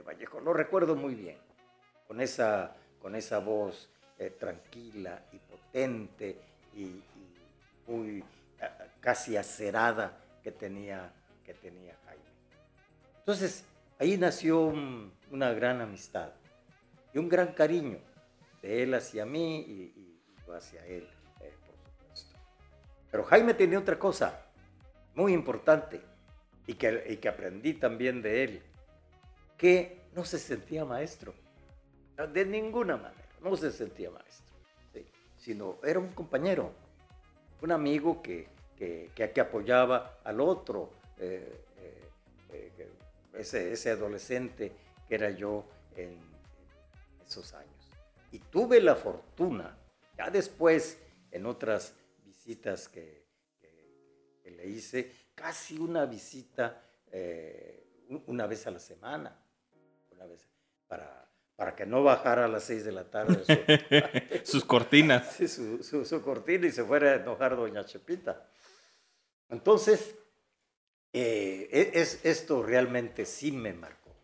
de- 0.00 0.06
Vallejo. 0.06 0.40
Lo 0.40 0.52
recuerdo 0.52 0.96
muy 0.96 1.14
bien, 1.14 1.38
con 2.06 2.20
esa, 2.20 2.74
con 3.00 3.14
esa 3.14 3.38
voz 3.38 3.88
eh, 4.18 4.30
tranquila 4.30 5.22
y 5.32 5.38
potente 5.38 6.40
y, 6.74 6.82
y 6.82 7.04
muy... 7.86 8.24
ah, 8.60 8.86
casi 9.00 9.36
acerada 9.36 10.18
que 10.42 10.52
tenía, 10.52 11.12
que 11.44 11.54
tenía 11.54 11.96
Jaime. 12.06 12.24
Entonces, 13.18 13.64
ahí 13.98 14.16
nació 14.16 14.72
una 15.30 15.52
gran 15.52 15.80
amistad 15.80 16.32
y 17.12 17.18
un 17.18 17.28
gran 17.28 17.52
cariño 17.52 17.98
de 18.62 18.82
él 18.82 18.94
hacia 18.94 19.24
mí 19.24 19.60
y, 19.60 20.20
yo 20.46 20.54
hacia 20.54 20.84
él, 20.86 21.08
eh, 21.40 21.52
por 21.66 21.76
supuesto. 21.76 22.38
Pero 23.10 23.24
Jaime 23.24 23.54
tenía 23.54 23.78
otra 23.78 23.98
cosa 23.98 24.46
muy 25.14 25.32
importante 25.32 26.00
y 26.66 26.74
que, 26.74 27.06
y 27.08 27.16
que 27.16 27.28
aprendí 27.28 27.74
también 27.74 28.20
de 28.22 28.44
él, 28.44 28.62
que 29.60 30.08
no 30.14 30.24
se 30.24 30.38
sentía 30.38 30.86
maestro, 30.86 31.34
de 32.32 32.46
ninguna 32.46 32.96
manera, 32.96 33.28
no 33.42 33.54
se 33.58 33.70
sentía 33.70 34.10
maestro, 34.10 34.56
sino 35.36 35.76
era 35.84 35.98
un 35.98 36.12
compañero, 36.12 36.72
un 37.60 37.70
amigo 37.70 38.22
que, 38.22 38.48
que, 38.74 39.12
que, 39.14 39.40
apoyaba 39.40 40.18
al 40.24 40.40
otro, 40.40 40.94
eh, 41.18 41.66
eh, 41.76 42.10
eh, 42.48 42.90
ese, 43.34 43.72
ese, 43.72 43.90
adolescente 43.90 44.72
que 45.06 45.14
era 45.14 45.28
yo 45.28 45.66
en, 45.94 46.18
esos 47.26 47.52
años. 47.52 47.90
Y 48.32 48.38
tuve 48.38 48.80
la 48.80 48.96
fortuna, 48.96 49.76
ya 50.16 50.30
después, 50.30 50.98
en 51.30 51.44
otras 51.44 51.94
visitas 52.24 52.88
que, 52.88 53.26
que 54.42 54.50
le 54.52 54.66
hice, 54.66 55.12
casi 55.34 55.78
una 55.78 56.06
visita 56.06 56.82
una 58.26 58.46
vez 58.46 58.66
a 58.66 58.70
la 58.70 58.78
semana, 58.78 59.36
una 60.20 60.28
vez, 60.28 60.46
para, 60.86 61.30
para 61.56 61.74
que 61.74 61.86
no 61.86 62.02
bajara 62.02 62.44
a 62.44 62.48
las 62.48 62.64
seis 62.64 62.84
de 62.84 62.92
la 62.92 63.10
tarde. 63.10 63.42
Sus 64.44 64.64
cortinas. 64.64 65.34
Sí, 65.36 65.48
su, 65.48 65.82
su, 65.82 66.04
su, 66.04 66.22
cortina 66.22 66.66
y 66.66 66.72
se 66.72 66.84
fuera 66.84 67.12
a 67.12 67.14
enojar 67.16 67.56
doña 67.56 67.84
Chepita. 67.84 68.46
Entonces, 69.48 70.14
eh, 71.12 71.68
e, 71.72 72.00
es, 72.00 72.24
esto 72.24 72.62
realmente 72.62 73.24
sí 73.24 73.50
me 73.50 73.72
marcó. 73.72 74.14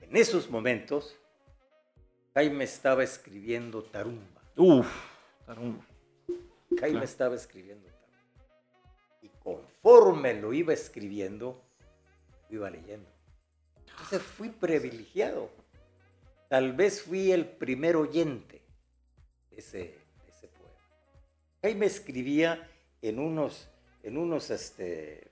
En 0.00 0.16
esos 0.16 0.48
momentos, 0.48 1.16
Jaime 2.32 2.64
estaba 2.64 3.04
escribiendo 3.04 3.82
Tarumba. 3.82 4.42
Uf, 4.56 4.88
Tarumba. 5.44 5.84
Jaime 6.80 7.04
estaba 7.04 7.34
escribiendo 7.34 7.88
Tarumba. 7.88 8.46
Y 9.20 9.28
conforme 9.40 10.34
lo 10.34 10.54
iba 10.54 10.72
escribiendo, 10.72 11.62
lo 12.48 12.56
iba 12.56 12.70
leyendo. 12.70 13.15
Entonces 13.96 14.22
fui 14.22 14.50
privilegiado. 14.50 15.50
Tal 16.48 16.74
vez 16.74 17.02
fui 17.02 17.32
el 17.32 17.46
primer 17.46 17.96
oyente 17.96 18.62
de 19.50 19.56
ese, 19.56 19.98
ese 20.28 20.48
poema. 20.48 20.78
Jaime 21.62 21.86
escribía 21.86 22.68
en 23.02 23.18
unos, 23.18 23.68
en 24.02 24.18
unos 24.18 24.50
este, 24.50 25.30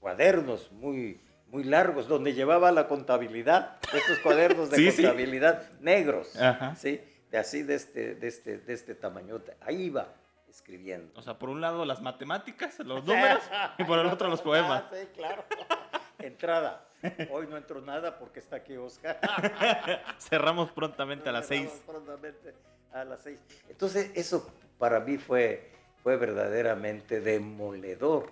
cuadernos 0.00 0.72
muy, 0.72 1.20
muy 1.48 1.64
largos 1.64 2.08
donde 2.08 2.34
llevaba 2.34 2.72
la 2.72 2.88
contabilidad, 2.88 3.78
estos 3.92 4.18
cuadernos 4.20 4.70
de 4.70 4.92
contabilidad 4.92 5.70
negros, 5.80 6.32
¿sí? 6.76 7.00
de 7.30 7.38
así 7.38 7.62
de 7.62 7.74
este, 7.74 8.14
de 8.14 8.28
este, 8.28 8.58
de 8.58 8.72
este 8.72 8.94
tamañote. 8.94 9.56
Ahí 9.60 9.82
iba 9.82 10.14
escribiendo. 10.48 11.12
O 11.14 11.22
sea, 11.22 11.38
por 11.38 11.48
un 11.48 11.60
lado 11.60 11.84
las 11.84 12.00
matemáticas, 12.00 12.78
los 12.80 13.04
números, 13.06 13.42
y 13.78 13.84
por 13.84 13.98
el 13.98 14.06
otro 14.06 14.28
los 14.28 14.42
poemas. 14.42 14.84
Ah, 14.88 14.90
sí, 14.92 15.08
claro. 15.14 15.44
Entrada. 16.18 16.87
Hoy 17.30 17.46
no 17.46 17.56
entro 17.56 17.80
nada 17.80 18.18
porque 18.18 18.40
está 18.40 18.56
aquí 18.56 18.76
Oscar. 18.76 19.20
Cerramos 20.18 20.70
prontamente 20.72 21.28
a 21.28 21.32
las 21.32 21.46
seis. 21.46 21.70
Prontamente 21.86 22.54
a 22.92 23.04
las 23.04 23.22
seis. 23.22 23.40
Entonces, 23.68 24.10
eso 24.14 24.50
para 24.78 25.00
mí 25.00 25.16
fue, 25.16 25.70
fue 26.02 26.16
verdaderamente 26.16 27.20
demoledor. 27.20 28.30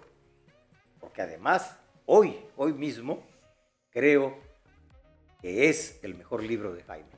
Porque 1.00 1.22
además, 1.22 1.76
hoy, 2.06 2.36
hoy 2.56 2.72
mismo, 2.72 3.24
creo 3.90 4.36
que 5.40 5.68
es 5.68 6.00
el 6.02 6.14
mejor 6.14 6.42
libro 6.42 6.74
de 6.74 6.82
Jaime. 6.82 7.08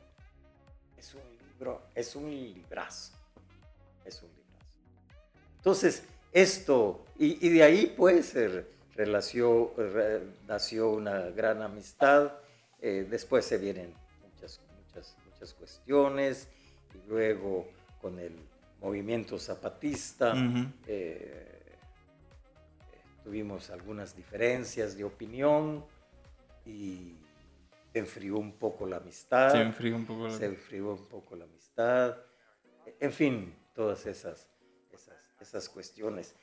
Es 0.97 1.15
un 1.15 1.23
libro, 1.49 1.83
es 1.95 2.15
un 2.15 2.31
librazo. 2.31 3.15
Es 4.05 4.23
un 4.23 4.29
librazo. 4.29 4.67
Entonces, 5.57 6.03
esto, 6.33 7.05
y, 7.19 7.47
y 7.47 7.51
de 7.51 7.63
ahí 7.63 7.87
puede 7.87 8.23
ser 8.23 8.78
nació 9.07 10.91
una 10.91 11.21
gran 11.31 11.63
amistad, 11.63 12.33
eh, 12.81 13.07
después 13.09 13.45
se 13.45 13.59
vienen 13.59 13.95
muchas, 14.23 14.61
muchas, 14.77 15.17
muchas 15.25 15.55
cuestiones, 15.55 16.49
y 16.95 17.09
luego 17.09 17.69
con 18.01 18.19
el 18.19 18.37
movimiento 18.81 19.39
zapatista 19.39 20.35
eh, 20.87 21.77
tuvimos 23.23 23.71
algunas 23.71 24.17
diferencias 24.17 24.97
de 24.97 25.05
opinión 25.05 25.85
y 26.65 27.15
se 27.93 27.99
enfrió 27.99 28.37
un 28.37 28.53
poco 28.53 28.87
la 28.87 28.97
amistad. 28.97 29.53
Se 29.53 29.61
enfrió 29.61 29.97
un 29.97 30.07
poco 30.07 30.29
la, 30.29 30.37
se 30.37 30.47
enfrió 30.47 30.93
un 30.93 31.07
poco 31.07 31.37
la 31.37 31.45
amistad. 31.45 32.17
En 33.01 33.13
fin, 33.13 33.55
todas 33.75 34.07
esas, 34.07 34.49
esas, 34.93 35.17
esas 35.41 35.69
cuestiones 35.69 36.35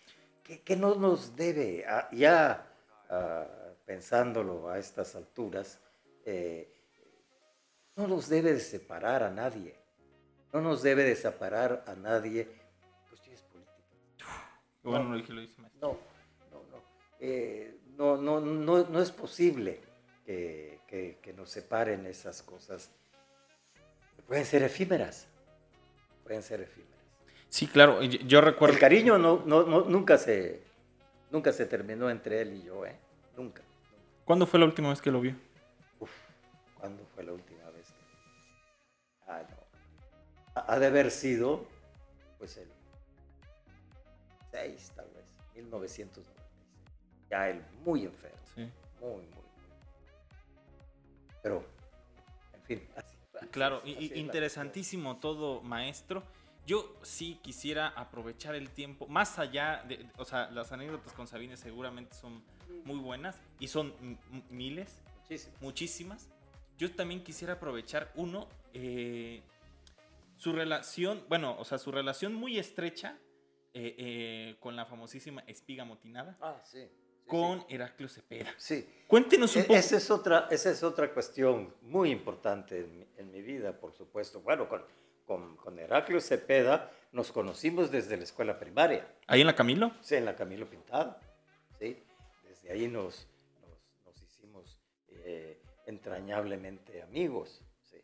que, 0.45 0.75
no 0.75 0.95
nos 0.95 1.35
debe, 1.35 1.85
ya 2.11 2.71
pensándolo 3.85 4.69
a 4.69 4.77
estas 4.77 5.15
alturas, 5.15 5.79
eh, 6.23 6.71
no 7.95 8.07
nos 8.07 8.29
debe 8.29 8.53
de 8.53 8.59
separar 8.59 9.23
a 9.23 9.31
nadie, 9.31 9.75
no 10.53 10.61
nos 10.61 10.83
debe 10.83 11.03
de 11.03 11.15
separar 11.15 11.83
a 11.87 11.95
nadie 11.95 12.47
cuestiones 13.09 13.41
políticas. 13.43 13.75
Bueno, 14.83 15.05
no, 15.05 15.15
lo 15.15 15.41
hice 15.41 15.61
No, 15.81 15.97
no, 16.51 16.63
no. 16.71 16.83
Eh, 17.19 17.79
no, 17.97 18.17
no, 18.17 18.39
no, 18.39 18.83
no, 18.83 19.01
es 19.01 19.11
posible 19.11 19.81
que, 20.25 20.81
que, 20.87 21.19
que 21.21 21.33
nos 21.33 21.49
separen 21.49 22.05
esas 22.05 22.43
cosas. 22.43 22.91
Pueden 24.27 24.45
ser 24.45 24.63
efímeras, 24.63 25.27
pueden 26.23 26.43
ser 26.43 26.61
efímeras. 26.61 26.94
Sí, 27.55 27.67
claro, 27.67 28.03
yo 28.03 28.41
recuerdo... 28.41 28.73
El 28.73 28.81
cariño 28.81 29.17
no, 29.17 29.41
no, 29.45 29.63
nunca, 29.85 30.17
se, 30.17 30.61
nunca 31.31 31.53
se 31.53 31.65
terminó 31.65 32.09
entre 32.09 32.41
él 32.41 32.51
y 32.51 32.63
yo, 32.63 32.85
¿eh? 32.85 32.97
Nunca. 33.37 33.61
¿Cuándo 34.25 34.45
fue 34.45 34.59
la 34.59 34.65
última 34.65 34.89
vez 34.89 35.01
que 35.01 35.09
lo 35.09 35.21
vio? 35.21 35.37
Uf, 36.01 36.11
¿cuándo 36.77 37.05
fue 37.15 37.23
la 37.23 37.31
última 37.31 37.63
vez 37.69 37.87
que 37.87 39.31
Ah, 39.31 39.41
no. 39.49 40.63
Ha 40.67 40.79
de 40.79 40.85
haber 40.85 41.09
sido, 41.09 41.65
pues, 42.39 42.57
el 42.57 42.67
6, 44.51 44.91
tal 44.93 45.05
vez, 45.15 45.23
1996. 45.55 46.37
Ya 47.29 47.51
él 47.51 47.63
muy 47.85 48.03
enfermo. 48.03 48.37
Sí. 48.53 48.69
Muy, 48.99 49.11
muy, 49.11 49.27
muy. 49.27 49.45
Pero, 51.41 51.63
en 52.53 52.61
fin, 52.63 52.87
así. 52.97 53.15
Claro, 53.51 53.81
interesantísimo 53.85 55.21
todo, 55.21 55.61
maestro. 55.61 56.21
Yo 56.65 56.97
sí 57.03 57.39
quisiera 57.43 57.89
aprovechar 57.89 58.55
el 58.55 58.69
tiempo, 58.71 59.07
más 59.07 59.37
allá 59.37 59.83
de, 59.87 60.09
o 60.17 60.25
sea, 60.25 60.49
las 60.49 60.71
anécdotas 60.71 61.13
con 61.13 61.27
Sabine 61.27 61.57
seguramente 61.57 62.15
son 62.15 62.43
muy 62.83 62.97
buenas 62.97 63.39
y 63.59 63.67
son 63.67 63.93
miles, 64.49 65.01
muchísimas. 65.61 66.29
Yo 66.77 66.91
también 66.93 67.23
quisiera 67.23 67.53
aprovechar 67.53 68.11
uno, 68.15 68.47
eh, 68.73 69.43
su 70.37 70.53
relación, 70.53 71.23
bueno, 71.29 71.55
o 71.59 71.65
sea, 71.65 71.77
su 71.77 71.91
relación 71.91 72.33
muy 72.33 72.57
estrecha 72.57 73.17
eh, 73.73 73.95
eh, 73.97 74.55
con 74.59 74.75
la 74.75 74.85
famosísima 74.85 75.43
espiga 75.47 75.85
motinada. 75.85 76.37
Ah, 76.41 76.59
sí. 76.63 76.87
con 77.27 77.63
Heraclio 77.69 78.09
Cepeda. 78.09 78.53
Sí. 78.57 78.87
Cuéntenos 79.07 79.55
un 79.55 79.61
e, 79.61 79.65
poco. 79.65 79.79
Esa 79.79 79.97
es 79.97 80.09
otra, 80.09 80.47
esa 80.49 80.71
es 80.71 80.83
otra 80.83 81.13
cuestión 81.13 81.73
muy 81.81 82.11
importante 82.11 82.79
en 82.79 83.05
en 83.17 83.31
mi 83.31 83.41
vida, 83.41 83.77
por 83.79 83.93
supuesto. 83.93 84.41
Bueno, 84.41 84.67
con, 84.67 84.83
con, 85.25 85.57
con 85.57 85.77
Heraclio 85.79 86.21
Cepeda 86.21 86.91
nos 87.11 87.31
conocimos 87.31 87.91
desde 87.91 88.17
la 88.17 88.23
escuela 88.23 88.59
primaria. 88.59 89.07
¿Ahí 89.27 89.41
en 89.41 89.47
la 89.47 89.55
Camilo? 89.55 89.91
Sí, 90.01 90.15
en 90.15 90.25
la 90.25 90.35
Camilo 90.35 90.69
Pintado. 90.69 91.17
¿sí? 91.79 92.03
Desde 92.43 92.71
ahí 92.71 92.87
nos, 92.87 93.27
nos, 94.05 94.21
hicimos 94.21 94.79
eh, 95.07 95.61
entrañablemente 95.85 97.01
amigos. 97.01 97.61
¿sí? 97.83 97.97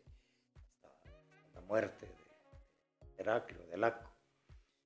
Hasta 0.82 1.54
la 1.54 1.60
muerte 1.60 2.06
de 2.06 3.22
Heraclio, 3.22 3.66
de 3.66 3.76
Laco. 3.76 4.10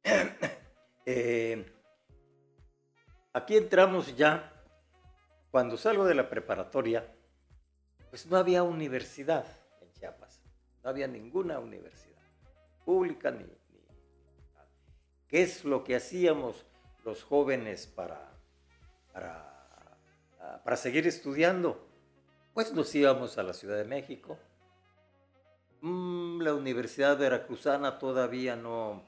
Eh, 1.09 1.65
aquí 3.33 3.57
entramos 3.57 4.17
ya, 4.17 4.53
cuando 5.53 5.77
salgo 5.77 6.05
de 6.05 6.17
la 6.17 6.29
preparatoria, 6.29 7.07
pues 8.11 8.27
no 8.27 8.37
había 8.37 8.65
universidad 8.65 9.47
en 9.81 9.93
Chiapas, 9.93 10.43
no 10.83 10.91
había 10.91 11.07
ninguna 11.07 11.61
universidad 11.61 12.16
pública 12.87 13.31
ni, 13.31 13.45
¿Qué 15.29 15.43
es 15.43 15.65
lo 15.65 15.83
que 15.83 15.97
hacíamos 15.97 16.65
los 17.05 17.25
jóvenes 17.25 17.89
para, 17.89 18.31
para, 19.13 20.77
seguir 20.77 21.07
estudiando? 21.07 21.85
Pues 22.55 22.73
nos 22.73 22.95
íbamos 22.95 23.37
a 23.37 23.43
la 23.43 23.53
Ciudad 23.53 23.77
de 23.77 23.85
México. 23.85 24.39
Mm, 25.81 26.41
la 26.43 26.55
Universidad 26.55 27.19
Veracruzana 27.19 27.99
todavía 27.99 28.55
no, 28.55 29.03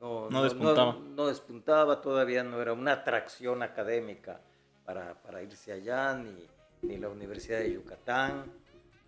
no, 0.00 0.30
No 0.30 0.42
despuntaba. 0.42 0.94
no 0.94 1.26
despuntaba, 1.26 2.00
todavía 2.00 2.42
no 2.42 2.62
era 2.62 2.72
una 2.72 2.92
atracción 2.92 3.62
académica 3.62 4.40
para, 4.86 5.20
para 5.22 5.42
irse 5.42 5.70
allá, 5.70 6.14
ni, 6.14 6.48
ni 6.80 6.96
la 6.96 7.10
Universidad 7.10 7.58
de 7.58 7.74
Yucatán. 7.74 8.50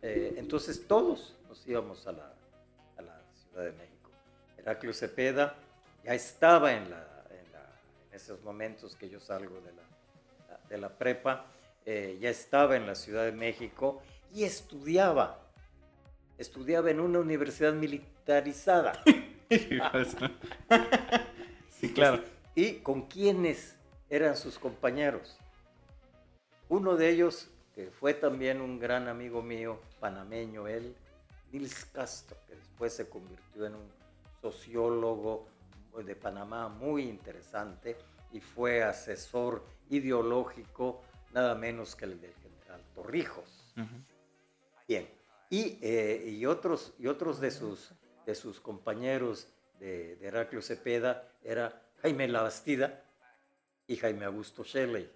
Eh, 0.03 0.35
entonces 0.37 0.87
todos 0.87 1.37
nos 1.49 1.67
íbamos 1.67 2.07
a 2.07 2.13
la, 2.13 2.35
a 2.99 3.03
la 3.03 3.23
Ciudad 3.35 3.65
de 3.65 3.73
México. 3.73 4.00
Heraclio 4.61 4.93
Cepeda 4.93 5.55
ya 6.05 6.15
estaba 6.15 6.73
en, 6.73 6.91
la, 6.91 6.99
en, 7.31 7.53
la- 7.53 7.71
en 8.11 8.15
esos 8.17 8.43
momentos 8.43 8.95
que 8.97 9.09
yo 9.09 9.21
salgo 9.21 9.61
de 9.61 9.73
la, 9.73 10.59
de 10.69 10.79
la 10.79 10.89
prepa, 10.91 11.47
eh, 11.87 12.19
ya 12.21 12.31
estaba 12.31 12.77
en 12.77 12.87
la 12.87 12.95
Ciudad 12.95 13.25
de 13.25 13.33
México 13.33 14.03
y 14.35 14.45
estudiaba. 14.45 15.39
Estudiaba 16.39 16.91
en 16.91 17.01
una 17.01 17.19
universidad 17.19 17.73
militarizada. 17.73 18.93
sí, 21.71 21.93
claro. 21.93 22.23
¿Y 22.55 22.75
con 22.77 23.03
quiénes 23.09 23.77
eran 24.09 24.37
sus 24.37 24.59
compañeros? 24.59 25.37
Uno 26.69 26.97
de 26.97 27.09
ellos, 27.11 27.51
que 27.75 27.89
fue 27.91 28.15
también 28.15 28.61
un 28.61 28.79
gran 28.79 29.09
amigo 29.09 29.43
mío, 29.43 29.81
panameño 29.99 30.69
él, 30.69 30.95
Nils 31.53 31.85
Castro, 31.87 32.37
que 32.47 32.55
después 32.55 32.93
se 32.95 33.09
convirtió 33.09 33.67
en 33.67 33.75
un 33.75 33.91
sociólogo 34.41 35.49
de 36.05 36.17
Panamá 36.17 36.69
muy 36.69 37.03
interesante 37.03 37.97
y 38.33 38.41
fue 38.41 38.83
asesor 38.83 39.65
ideológico 39.89 41.03
nada 41.33 41.55
menos 41.55 41.95
que 41.97 42.05
el 42.07 42.21
del 42.21 42.35
general 42.35 42.83
Torrijos. 42.95 43.75
Bien, 44.89 45.09
y, 45.49 45.79
eh, 45.83 46.25
y 46.29 46.47
otros, 46.47 46.95
y 46.99 47.07
otros 47.07 47.41
de, 47.41 47.51
sus, 47.51 47.93
de 48.27 48.35
sus 48.35 48.61
compañeros 48.61 49.49
de, 49.79 50.17
de 50.17 50.27
Heraclio 50.29 50.63
Cepeda 50.63 51.29
era 51.43 51.83
Jaime 52.03 52.29
Labastida 52.29 53.03
y 53.87 53.97
Jaime 53.97 54.25
Augusto 54.25 54.63
Shelley. 54.65 55.11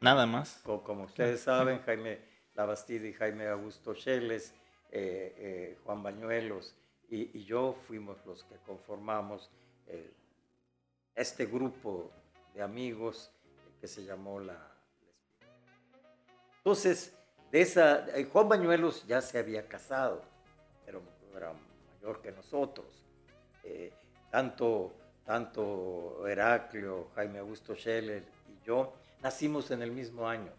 Nada 0.00 0.26
más. 0.26 0.60
Co- 0.64 0.82
Como, 0.84 1.04
ustedes 1.04 1.40
saben, 1.40 1.80
Jaime 1.82 2.20
Labastida 2.54 3.06
y 3.06 3.12
Jaime 3.12 3.48
Augusto 3.48 3.94
Shelles, 3.94 4.54
eh, 4.90 5.34
eh, 5.36 5.78
Juan 5.84 6.02
Bañuelos 6.02 6.74
y, 7.08 7.38
y 7.38 7.44
yo 7.44 7.76
fuimos 7.86 8.24
los 8.26 8.44
que 8.44 8.56
conformamos 8.66 9.50
este 11.14 11.46
grupo 11.46 12.12
de 12.54 12.62
amigos 12.62 13.32
que 13.80 13.88
se 13.88 14.04
llamó 14.04 14.38
la. 14.38 14.56
Entonces, 16.58 17.12
de 17.50 17.60
esa, 17.60 18.06
eh, 18.16 18.24
Juan 18.24 18.48
Bañuelos 18.48 19.06
ya 19.06 19.20
se 19.20 19.38
había 19.38 19.66
casado, 19.68 20.22
pero 20.84 21.02
era 21.36 21.52
mayor 21.94 22.20
que 22.22 22.30
nosotros. 22.30 23.04
Eh, 23.64 23.92
tanto, 24.30 24.94
tanto 25.24 26.26
Heraclio, 26.26 27.10
Jaime 27.14 27.38
Augusto 27.38 27.74
Scheller 27.74 28.24
y 28.46 28.64
yo 28.64 28.94
nacimos 29.20 29.70
en 29.70 29.82
el 29.82 29.90
mismo 29.90 30.28
año, 30.28 30.52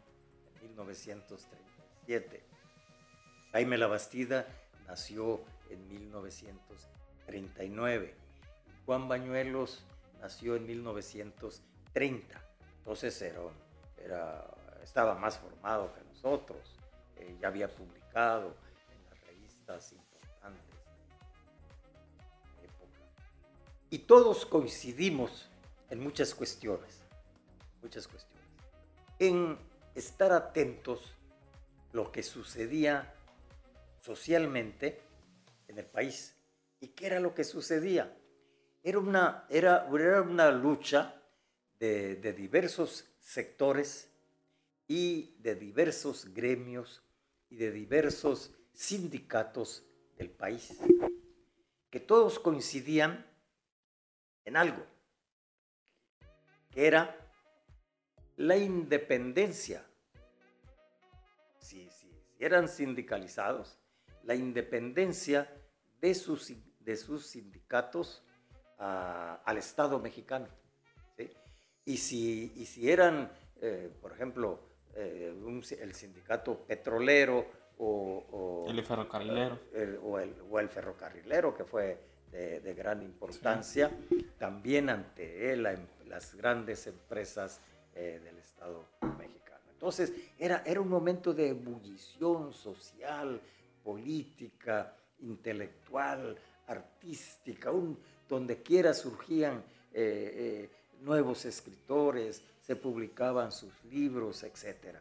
en 0.56 0.70
1937. 0.70 2.44
Jaime 3.52 3.78
Labastida 3.78 4.46
nació 4.88 5.42
en 5.70 5.88
1939. 5.88 8.14
Juan 8.86 9.08
Bañuelos 9.08 9.84
nació 10.22 10.56
en 10.56 10.66
1930. 10.68 12.42
Entonces 12.80 13.22
era, 13.22 13.40
era- 13.98 14.46
estaba 14.84 15.16
más 15.16 15.38
formado 15.38 15.94
que 15.94 16.02
nosotros. 16.04 16.76
eh, 17.22 17.38
ya 17.42 17.50
había 17.50 17.68
publicado 17.76 18.56
en 18.94 19.04
las 19.10 19.20
revistas 19.28 19.92
importantes 19.92 20.74
de 22.58 22.64
época. 22.66 22.98
Y 23.90 24.00
todos 24.00 24.46
coincidimos 24.46 25.50
en 25.90 26.00
muchas 26.00 26.34
cuestiones, 26.34 27.02
muchas 27.82 28.08
cuestiones. 28.08 28.48
En 29.20 29.58
estar 29.96 30.32
atentos 30.32 31.14
lo 31.92 32.10
que 32.14 32.24
sucedía 32.24 33.14
socialmente 34.00 35.02
en 35.70 35.78
el 35.78 35.86
país. 35.86 36.36
¿Y 36.82 36.90
qué 36.90 37.06
era 37.08 37.20
lo 37.20 37.34
que 37.34 37.44
sucedía? 37.44 38.18
Era 38.84 39.00
una, 39.00 39.46
era, 39.50 39.86
una 39.86 40.52
lucha 40.52 41.22
de, 41.80 42.16
de 42.16 42.34
diversos 42.34 43.06
sectores 43.20 44.10
y 44.88 45.36
de 45.40 45.56
diversos 45.56 46.34
gremios 46.34 47.04
y 47.50 47.58
de 47.58 47.72
diversos 47.72 48.52
sindicatos 48.74 49.86
del 50.18 50.32
país, 50.32 50.78
que 51.90 52.00
todos 52.00 52.40
coincidían 52.40 53.26
en 54.46 54.58
algo, 54.58 54.86
que 56.72 56.88
era 56.88 57.16
la 58.38 58.58
independencia. 58.58 59.86
Si- 61.60 61.90
si 61.92 62.10
eran 62.40 62.68
sindicalizados, 62.68 63.78
la 64.24 64.36
independencia 64.36 65.52
de 66.02 66.14
sus, 66.16 66.54
de 66.80 66.96
sus 66.98 67.26
sindicatos 67.28 68.24
a- 68.78 69.42
al 69.46 69.58
Estado 69.58 70.00
mexicano. 70.00 70.48
¿sí? 71.18 71.30
Y, 71.86 71.98
si, 71.98 72.54
y 72.56 72.66
si 72.66 72.90
eran, 72.92 73.32
eh, 73.62 73.92
por 74.02 74.12
ejemplo, 74.14 74.60
eh, 74.96 75.34
un 75.44 75.64
el 75.80 75.94
sindicato 75.94 76.60
petrolero 76.66 77.46
o, 77.78 78.26
o- 78.32 78.70
El 78.70 78.84
ferrocarrilero. 78.84 79.60
el- 79.74 80.00
o, 80.04 80.20
el, 80.20 80.36
o 80.50 80.60
el 80.60 80.70
ferrocarrilero, 80.70 81.56
que 81.56 81.64
fue 81.66 82.00
de, 82.32 82.60
de 82.60 82.74
gran 82.74 83.02
importancia, 83.02 83.92
también 84.38 84.90
ante 84.90 85.52
él, 85.52 85.64
la 85.64 85.74
em- 85.74 85.88
las 86.06 86.34
grandes 86.36 86.88
empresas 86.88 87.62
eh, 87.96 88.20
del 88.24 88.38
Estado 88.40 88.86
mexicano. 89.18 89.62
Entonces, 89.72 90.12
era, 90.38 90.64
era 90.66 90.82
un 90.82 90.90
momento 90.90 91.34
de 91.34 91.50
ebullición 91.50 92.52
social, 92.54 93.40
política, 93.84 94.94
intelectual, 95.22 96.38
artística, 96.68 97.72
donde 98.28 98.62
quiera 98.62 98.94
surgían 98.94 99.64
eh, 99.92 100.34
eh, 100.64 100.70
nuevos 101.02 101.46
escritores, 101.46 102.42
se 102.62 102.76
publicaban 102.76 103.52
sus 103.52 103.74
libros, 103.86 104.44
etc. 104.44 104.98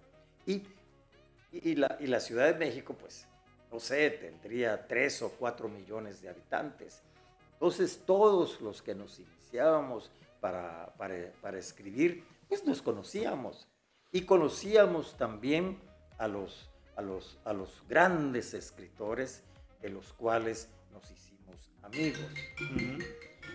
Y 0.46 1.74
la, 1.76 2.20
Ciudad 2.20 2.52
de 2.52 2.58
México, 2.58 2.94
pues, 2.98 3.26
no 3.70 3.78
sé, 3.78 4.10
tendría 4.10 4.86
tres 4.86 5.20
o 5.22 5.30
cuatro 5.32 5.68
millones 5.68 6.22
de 6.22 6.30
habitantes. 6.30 7.02
Entonces, 7.52 8.00
todos 8.06 8.60
los 8.60 8.80
que 8.80 8.94
nos 8.94 9.18
iniciábamos 9.18 10.10
para, 10.40 10.94
escribir, 11.58 12.24
pues 12.48 12.64
nos 12.64 12.80
conocíamos. 12.80 13.68
Y 14.12 14.22
conocíamos 14.22 15.16
también 15.18 15.78
a 16.16 16.28
los 16.28 16.70
grandes 17.88 18.54
escritores 18.54 19.42
de 19.80 19.90
los 19.90 20.12
cuales 20.12 20.68
nos 20.92 21.10
hicimos 21.10 21.70
amigos 21.82 22.18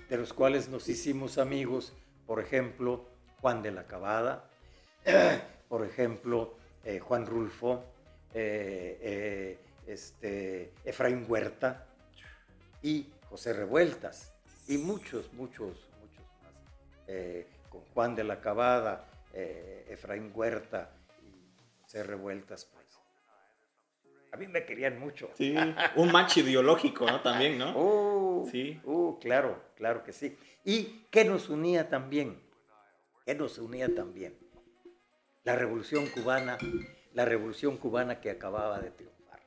de 0.10 0.18
los 0.18 0.34
cuales 0.34 0.70
nos 0.70 0.88
hicimos 0.90 1.38
amigos, 1.38 1.94
por 2.28 2.40
ejemplo, 2.40 3.08
Juan 3.42 3.64
de 3.64 3.72
la 3.72 3.88
Cabada, 3.88 4.50
por 5.70 5.84
ejemplo, 5.86 6.56
eh, 6.84 7.00
Juan 7.00 7.26
Rulfo, 7.26 7.84
eh, 8.34 9.00
eh, 9.02 9.60
este, 9.88 10.74
Efraín 10.84 11.26
Huerta 11.28 11.88
y 12.82 13.12
José 13.30 13.54
Revueltas, 13.54 14.34
y 14.68 14.78
muchos, 14.78 15.34
muchos, 15.34 15.90
muchos 16.00 16.26
más. 16.44 16.54
Con 17.70 17.82
Juan 17.94 18.16
de 18.16 18.24
la 18.24 18.40
Cabada, 18.40 19.10
Efraín 19.34 20.32
Huerta 20.34 20.92
y 21.24 21.82
José 21.82 22.04
Revueltas. 22.04 22.70
A 24.34 24.38
mí 24.38 24.48
me 24.48 24.66
querían 24.66 25.00
mucho. 25.00 25.30
Sí. 25.36 25.54
Un 25.96 26.12
match 26.12 26.38
ideológico, 26.38 27.06
¿no? 27.06 27.22
También, 27.22 27.60
¿no? 27.60 27.78
Uh, 27.78 28.50
Sí. 28.50 28.82
uh, 28.84 29.20
claro, 29.20 29.62
claro 29.76 30.04
que 30.04 30.12
sí. 30.12 30.36
¿Y 30.66 31.06
qué 31.12 31.24
nos 31.24 31.50
unía 31.50 31.88
también? 31.88 32.42
¿Qué 33.26 33.36
nos 33.36 33.60
unía 33.60 33.94
también? 33.94 34.36
La 35.44 35.56
revolución 35.56 36.08
cubana, 36.08 36.58
la 37.14 37.26
revolución 37.26 37.78
cubana 37.78 38.20
que 38.20 38.32
acababa 38.32 38.80
de 38.80 38.90
triunfar. 38.92 39.40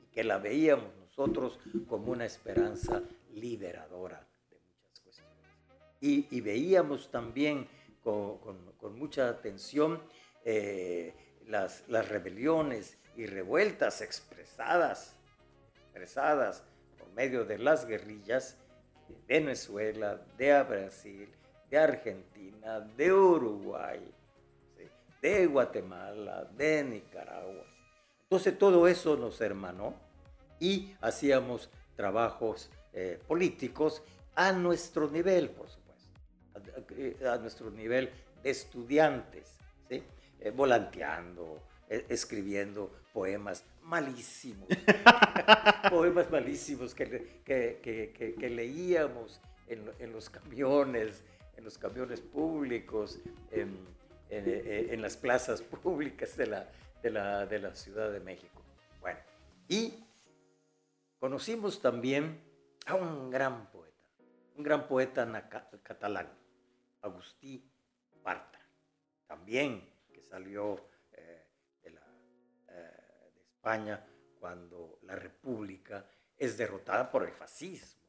Y 0.00 0.06
que 0.12 0.22
la 0.22 0.38
veíamos 0.38 0.94
nosotros 0.96 1.58
como 1.88 2.12
una 2.12 2.24
esperanza 2.24 3.02
liberadora 3.32 4.28
de 4.48 4.60
muchas 4.60 5.00
cuestiones. 5.00 5.48
Y, 6.00 6.28
y 6.30 6.40
veíamos 6.40 7.10
también 7.10 7.66
con, 8.02 8.38
con- 8.38 8.72
con 8.76 8.96
mucha 8.98 9.28
atención 9.28 10.00
eh, 10.44 11.14
las, 11.46 11.84
las 11.88 12.08
rebeliones 12.08 12.98
y 13.16 13.26
revueltas 13.26 14.00
expresadas 14.00 15.16
expresadas 15.92 16.64
por 16.98 17.08
medio 17.12 17.44
de 17.44 17.58
las 17.58 17.86
guerrillas 17.86 18.56
de 19.08 19.14
Venezuela, 19.28 20.18
de 20.38 20.62
Brasil, 20.62 21.28
de 21.70 21.78
Argentina, 21.78 22.80
de 22.80 23.12
Uruguay, 23.12 24.00
de 25.20 25.46
Guatemala, 25.46 26.44
de 26.56 26.82
Nicaragua. 26.82 27.66
Entonces 28.22 28.58
todo 28.58 28.88
eso 28.88 29.16
nos 29.16 29.38
hermanó 29.42 29.94
y 30.58 30.94
hacíamos 31.02 31.68
trabajos 31.94 32.70
eh, 32.94 33.20
políticos 33.28 34.02
a 34.34 34.52
nuestro 34.52 35.10
nivel, 35.10 35.50
por 35.50 35.68
supuesto, 35.68 37.28
a, 37.28 37.36
nuestro 37.36 37.70
nivel 37.70 38.10
de 38.42 38.50
estudiantes, 38.50 39.56
¿sí? 39.90 40.02
Eh, 40.40 40.50
volanteando, 40.50 41.60
e, 41.88 42.06
escribiendo 42.08 43.01
poemas 43.12 43.64
malísimos, 43.82 44.68
poemas 45.90 46.30
malísimos 46.30 46.94
que, 46.94 47.42
que, 47.44 48.50
leíamos 48.50 49.40
en, 49.66 50.12
los 50.12 50.30
camiones, 50.30 51.22
en 51.56 51.64
los 51.64 51.78
camiones 51.78 52.20
públicos, 52.20 53.20
en, 53.50 53.78
en 54.30 55.02
las 55.02 55.16
plazas 55.16 55.60
públicas 55.62 56.36
de 56.36 56.46
la, 56.46 56.68
de, 57.02 57.10
la, 57.10 57.46
de 57.46 57.58
la 57.58 57.74
Ciudad 57.74 58.10
de 58.10 58.20
México. 58.20 58.62
Bueno, 59.00 59.18
y 59.68 60.04
conocimos 61.18 61.82
también 61.82 62.40
a 62.86 62.94
un 62.94 63.30
gran 63.30 63.70
poeta, 63.70 64.08
un 64.56 64.62
gran 64.62 64.86
poeta 64.86 65.26
catalán, 65.82 66.28
Agustí 67.02 67.68
Bartra, 68.22 68.60
también 69.26 69.88
que 70.12 70.22
salió 70.22 70.91
España 73.62 74.04
cuando 74.40 74.98
la 75.02 75.14
República 75.14 76.04
es 76.36 76.58
derrotada 76.58 77.08
por 77.08 77.22
el 77.22 77.30
fascismo. 77.30 78.02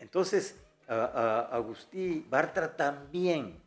Entonces, 0.00 0.56
Agustí 0.86 2.26
Bartra 2.30 2.74
también 2.74 3.62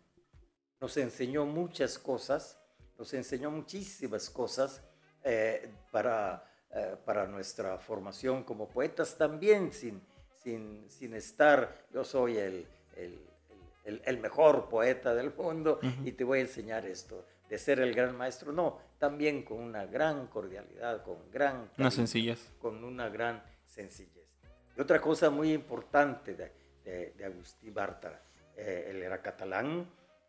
nos 0.80 0.98
enseñó 0.98 1.46
muchas 1.46 2.00
cosas, 2.00 2.58
nos 2.98 3.14
enseñó 3.14 3.52
muchísimas 3.52 4.28
cosas 4.32 4.82
eh, 5.24 5.72
para 5.92 6.52
eh, 6.74 6.96
para 7.04 7.28
nuestra 7.28 7.78
formación 7.80 8.46
como 8.46 8.70
poetas 8.70 9.18
también, 9.18 9.74
sin, 9.74 10.02
sin, 10.42 10.90
sin 10.90 11.14
estar, 11.14 11.86
yo 11.94 12.06
soy 12.06 12.38
el, 12.38 12.66
el, 12.96 14.02
el, 14.06 14.18
mejor 14.20 14.70
poeta 14.70 15.14
del 15.14 15.36
mundo 15.36 15.82
y 16.06 16.14
te 16.14 16.24
voy 16.24 16.40
a 16.40 16.44
enseñar 16.44 16.86
esto, 16.86 17.26
de 17.52 17.58
ser 17.58 17.82
el 17.82 17.94
gran 17.94 18.16
maestro, 18.16 18.54
no, 18.54 18.80
también 18.98 19.44
con 19.44 19.60
una 19.60 19.86
gran 19.86 20.28
cordialidad, 20.28 21.04
con 21.04 21.30
gran... 21.30 21.70
una 21.78 21.92
sencillez. 21.92 22.50
Con 22.62 22.82
una 22.82 23.10
gran 23.10 23.44
sencillez. 23.66 24.26
Y 24.78 24.80
otra 24.80 25.02
cosa 25.02 25.30
muy 25.30 25.52
importante 25.52 26.34
de, 26.34 27.12
de, 27.14 27.26
Agustín 27.26 27.74
Bartra, 27.74 28.24
eh, 28.56 28.88
él 28.92 29.04
era 29.04 29.22
catalán 29.22 29.86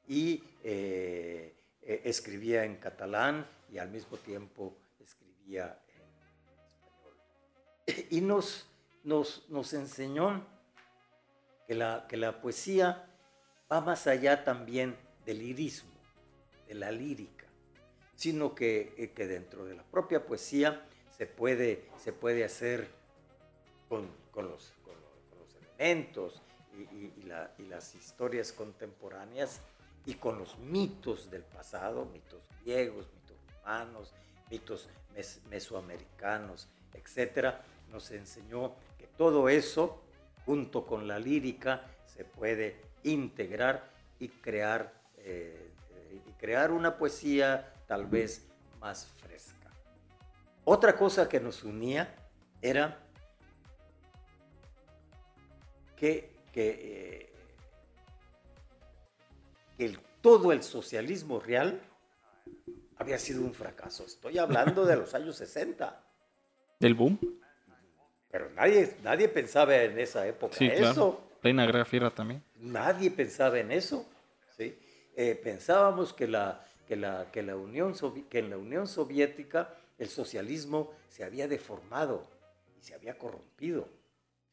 y 0.09 0.43
eh, 0.65 1.55
escribía 1.81 2.65
en 2.65 2.79
catalán 2.79 3.47
y 3.71 3.79
al 3.79 3.91
mismo 3.91 4.17
tiempo 4.17 4.77
escribía 4.99 5.79
y 8.11 8.21
nos, 8.21 8.67
nos, 9.05 9.49
nos 9.49 9.73
enseñó 9.75 10.45
que 11.69 11.77
la, 11.77 12.05
que 12.09 12.17
la 12.17 12.41
poesía 12.41 13.09
va 13.71 13.81
más 13.81 14.09
allá 14.09 14.43
también 14.43 14.97
del 15.25 15.39
lirismo, 15.39 15.92
de 16.67 16.75
la 16.75 16.91
lírica, 16.91 17.47
sino 18.15 18.55
que, 18.55 18.95
eh, 18.97 19.11
que 19.15 19.27
dentro 19.27 19.65
de 19.65 19.75
la 19.75 19.83
propia 19.83 20.25
poesía 20.25 20.87
se 21.17 21.27
puede, 21.27 21.85
se 21.99 22.13
puede 22.13 22.45
hacer 22.45 22.89
con, 23.89 24.09
con, 24.31 24.49
los, 24.49 24.73
con, 24.85 24.95
los, 25.39 25.55
elementos 25.57 26.43
y, 26.77 27.21
y, 27.21 27.23
la, 27.27 27.53
y, 27.59 27.65
las 27.65 27.95
historias 27.95 28.53
contemporáneas 28.53 29.61
y 30.07 30.15
con 30.15 30.39
los 30.39 30.59
mitos 30.59 31.31
del 31.31 31.43
pasado, 31.43 32.07
mitos 32.07 32.43
griegos, 32.65 33.07
mitos 33.15 33.37
romanos, 33.63 34.13
mitos 34.51 34.89
mesoamericanos, 35.51 36.69
etcétera, 36.95 37.65
nos 37.91 38.11
enseñó 38.11 38.75
que 38.99 39.07
todo 39.07 39.49
eso, 39.49 40.03
junto 40.45 40.87
con 40.87 41.07
la 41.07 41.19
lírica, 41.19 41.87
se 42.07 42.25
puede 42.25 42.77
integrar 43.03 43.91
y 44.19 44.29
crear, 44.29 44.93
eh, 45.19 45.62
y 45.62 45.62
crear 46.43 46.73
una 46.73 46.99
poesía 46.99 47.73
tal 47.87 48.07
vez 48.07 48.45
más 48.81 49.07
fresca. 49.19 49.71
Otra 50.65 50.97
cosa 50.97 51.29
que 51.29 51.39
nos 51.39 51.63
unía 51.63 52.17
era 52.61 52.99
que, 55.97 56.35
que, 56.53 57.33
eh, 59.79 59.97
todo 60.21 60.51
el 60.51 60.65
socialismo 60.65 61.39
real 61.39 61.81
había 62.97 63.21
sido 63.21 63.43
un 63.43 63.55
fracaso. 63.55 64.05
Estoy 64.05 64.39
hablando 64.39 64.85
de 64.85 64.97
los 64.97 65.15
años 65.15 65.37
60. 65.37 66.05
¿Del 66.81 66.95
boom? 66.95 67.21
Pero 68.33 68.51
nadie, 68.51 68.97
nadie 69.05 69.29
pensaba 69.29 69.77
en 69.77 69.97
esa 69.97 70.27
época 70.27 70.57
sí, 70.57 70.67
eso. 70.67 71.23
Plena 71.41 71.67
Guerra 71.67 71.85
Fría 71.85 72.11
también. 72.11 72.43
Nadie 72.57 73.13
pensaba 73.13 73.61
en 73.61 73.71
eso. 73.71 74.05
¿sí? 74.57 74.77
Eh, 75.15 75.35
pensábamos 75.43 76.13
que, 76.13 76.27
la, 76.27 76.65
que, 76.87 76.97
la, 76.97 77.31
que, 77.31 77.43
la 77.43 77.57
Unión 77.57 77.95
que 78.29 78.39
en 78.39 78.51
la 78.51 78.57
Unión 78.57 78.87
Soviética 78.87 79.75
el 79.99 80.09
socialismo 80.09 80.93
se 81.09 81.25
había 81.25 81.47
deformado 81.49 82.27
y 82.79 82.83
se 82.83 82.95
había 82.95 83.19
corrompido. 83.19 83.89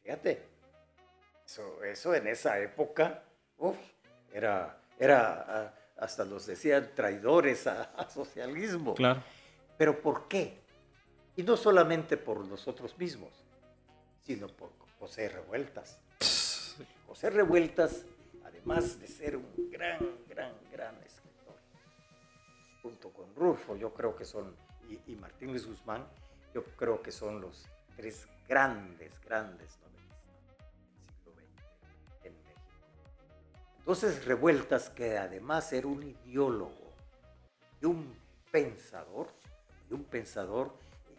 Fíjate, 0.03 0.43
eso, 1.45 1.84
eso 1.84 2.14
en 2.14 2.28
esa 2.28 2.60
época 2.60 3.24
uf, 3.57 3.78
era, 4.34 4.78
era, 4.97 5.45
ah, 5.47 5.74
hasta 5.97 6.26
los 6.26 6.45
decían 6.45 6.91
traidores 6.95 7.68
al 7.68 8.10
socialismo. 8.10 8.95
Claro. 8.95 9.24
Pero 9.78 10.01
¿por 10.01 10.28
qué? 10.28 10.60
Y 11.36 11.43
no 11.43 11.55
solamente 11.55 12.18
por 12.18 12.45
nosotros 12.45 12.97
mismos, 12.97 13.32
sino 14.22 14.47
por 14.47 14.72
José 14.99 15.30
Revueltas. 15.30 15.99
José 17.07 17.30
Revueltas, 17.30 18.05
además 18.60 18.99
de 18.99 19.07
ser 19.07 19.38
un 19.38 19.70
gran, 19.72 19.99
gran, 20.28 20.53
gran 20.72 20.95
escritor, 21.03 21.55
junto 22.82 23.10
con 23.12 23.34
Rulfo, 23.36 23.76
yo 23.78 23.93
creo 23.93 24.16
que 24.16 24.26
son, 24.26 24.53
y, 25.07 25.16
Martín 25.16 25.49
Luis 25.51 25.66
Guzmán, 25.66 26.05
yo 26.53 26.64
creo 26.76 27.01
que 27.01 27.12
son 27.12 27.39
los 27.39 27.66
tres 27.95 28.28
grandes, 28.47 29.14
grandes 29.22 29.78
novelistas 29.80 30.36
del 30.91 31.07
siglo 31.07 31.34
XX 31.36 32.26
en 32.26 32.34
México. 32.43 32.62
Entonces 33.78 34.26
Revueltas, 34.26 34.89
que 34.89 35.18
además 35.18 35.72
era 35.72 35.88
un 35.88 36.03
ideólogo 36.03 36.93
y 37.82 37.86
un 37.86 38.14
pensador, 38.51 39.28
y 39.89 39.93
un 39.93 40.03
pensador, 40.03 40.74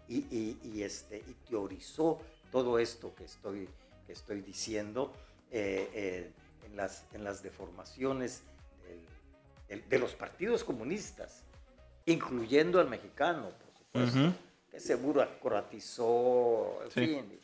y, 0.08 0.82
este, 0.82 1.18
y 1.18 1.34
teorizó 1.48 2.18
todo 2.50 2.80
esto 2.80 3.14
que 3.14 3.24
estoy, 3.24 3.68
que 4.04 4.12
estoy 4.12 4.40
diciendo 4.42 5.12
eh, 5.52 5.88
eh, 5.94 6.32
en, 6.64 6.76
las, 6.76 7.04
en 7.12 7.24
las 7.24 7.42
deformaciones 7.42 8.42
de 9.68 9.98
los 9.98 10.14
partidos 10.14 10.64
comunistas, 10.64 11.44
incluyendo 12.06 12.80
al 12.80 12.88
mexicano, 12.88 13.50
por 13.50 13.78
supuesto, 13.78 14.38
que 14.68 14.80
seguro 14.80 15.22
acoratizó, 15.22 16.82
en 16.84 16.90
fin, 16.90 17.40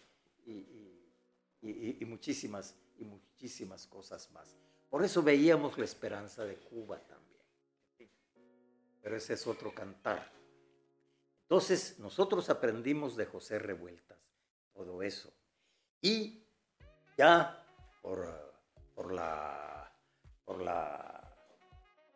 y, 1.62 2.05
muchísimas, 2.05 2.75
y 2.99 3.05
muchísimas 3.05 3.87
cosas 3.87 4.31
más. 4.33 4.57
Por 4.91 5.05
eso 5.05 5.23
veíamos 5.23 5.79
la 5.79 5.85
esperanza 5.85 6.45
de 6.45 6.57
Cuba 6.57 6.99
también. 6.99 7.27
Pero 9.03 9.17
ese 9.17 9.35
es 9.35 9.47
otro 9.47 9.73
cantar. 9.73 10.33
Entonces, 11.43 11.99
nosotros 12.01 12.51
aprendimos 12.51 13.17
de 13.17 13.27
José 13.27 13.59
Revueltas 13.61 14.19
todo 14.77 15.03
eso. 15.03 15.33
Y 16.01 16.45
ya 17.17 17.64
por, 18.03 18.45
por, 18.97 19.12
la, 19.12 19.92
por, 20.44 20.62
la, 20.62 21.22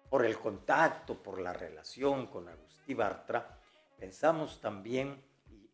por 0.09 0.25
el 0.25 0.39
contacto, 0.39 1.23
por 1.23 1.39
la 1.39 1.53
relación 1.53 2.27
con 2.27 2.49
Agustí 2.49 2.95
Bartra, 2.95 3.61
pensamos 3.99 4.61
también 4.61 5.23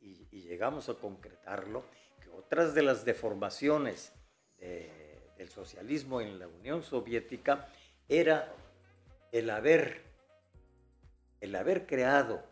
y, 0.00 0.26
llegamos 0.42 0.88
a 0.88 0.94
concretarlo, 0.94 1.84
que 2.20 2.28
otras 2.28 2.74
de 2.74 2.82
las 2.82 3.04
deformaciones 3.04 4.12
del 4.58 5.48
socialismo 5.48 6.20
en 6.20 6.38
la 6.38 6.46
Unión 6.46 6.82
Soviética 6.82 7.68
era 8.08 8.52
el 9.32 9.50
haber, 9.50 10.04
el 11.40 11.54
haber 11.56 11.86
creado 11.86 12.44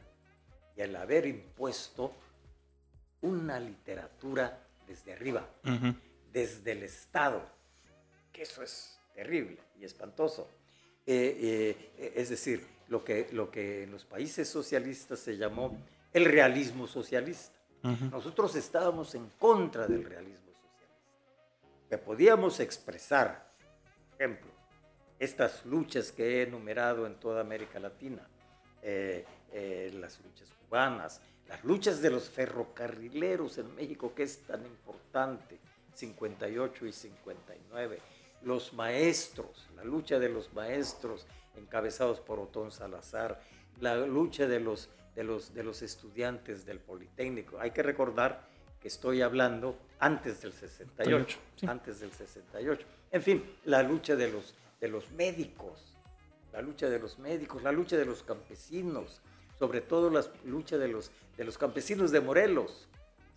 y 0.76 0.80
el 0.80 0.96
haber 0.96 1.26
impuesto 1.26 2.12
una 3.20 3.61
literatura 3.61 4.66
desde 4.86 5.12
arriba, 5.12 5.48
desde 6.32 6.72
el 6.72 6.82
Estado, 6.82 7.53
que 8.35 8.43
eso 8.43 8.62
es 8.62 8.99
terrible 9.14 9.57
y 9.80 9.85
espantoso. 9.85 10.51
Eh, 11.07 11.93
eh, 11.97 12.12
es 12.16 12.28
decir, 12.28 12.66
lo 12.89 13.03
que, 13.03 13.28
lo 13.32 13.51
que 13.51 13.85
en 13.85 13.93
los 13.93 14.05
países 14.05 14.49
socialistas 14.49 15.20
se 15.20 15.39
llamó 15.39 15.78
el 16.12 16.26
realismo 16.26 16.87
socialista. 16.87 17.55
Nosotros 18.11 18.57
estábamos 18.57 19.14
en 19.14 19.28
contra 19.39 19.87
del 19.87 20.05
realismo 20.05 20.47
socialista, 20.47 20.87
que 21.91 21.99
podíamos 21.99 22.59
expresar, 22.61 23.53
por 24.11 24.22
ejemplo, 24.22 24.51
estas 25.18 25.66
luchas 25.66 26.11
que 26.11 26.39
he 26.39 26.43
enumerado 26.45 27.07
en 27.07 27.16
toda 27.16 27.43
América 27.43 27.78
Latina, 27.78 28.26
eh, 28.80 29.26
las 30.01 30.18
luchas 30.20 30.49
cubanas, 30.62 31.20
las 31.47 31.62
luchas 31.62 32.01
de 32.01 32.09
los 32.09 32.30
ferrocarrileros 32.30 33.59
en 33.59 33.74
México, 33.74 34.14
que 34.14 34.22
es 34.22 34.39
tan 34.45 34.64
importante 34.64 35.59
58 35.95 36.87
y 36.87 36.93
59. 36.93 37.99
Los 38.45 38.72
maestros, 38.72 39.68
la 39.76 39.84
lucha 39.84 40.18
de 40.18 40.28
los 40.28 40.53
maestros 40.53 41.26
encabezados 41.57 42.20
por 42.20 42.38
Otón 42.38 42.72
Salazar, 42.72 43.40
la 43.80 43.97
lucha 43.97 44.47
de 44.47 44.61
los, 44.61 44.88
de 45.14 45.24
los, 45.24 45.55
de 45.55 45.62
los 45.62 45.82
estudiantes 45.82 46.64
del 46.66 46.78
Politécnico. 46.78 47.59
Hay 47.59 47.70
que 47.70 47.82
recordar 47.82 48.47
que 48.80 48.88
estoy 48.88 49.22
hablando 49.22 49.78
antes 49.99 50.42
del 50.42 50.53
68, 50.53 51.38
antes 51.66 52.01
del 52.01 52.12
68. 52.12 52.86
En 53.11 53.22
fin, 53.22 53.57
la 53.64 53.82
lucha 53.82 54.14
de 54.16 54.30
los, 54.30 54.55
de 54.80 54.88
los 54.88 55.11
médicos, 55.12 55.97
la 56.53 56.61
lucha 56.61 56.88
de 56.88 56.99
los 56.99 57.18
médicos, 57.18 57.62
la 57.62 57.72
lucha 57.72 57.97
de 57.97 58.05
los 58.05 58.22
campesinos, 58.22 59.22
sobre 59.59 59.80
todo 59.80 60.11
la 60.11 60.24
lucha 60.45 60.76
de 60.76 60.88
los, 60.88 61.11
de 61.36 61.45
los 61.45 61.57
campesinos 61.57 62.11
de 62.11 62.20
Morelos, 62.20 62.88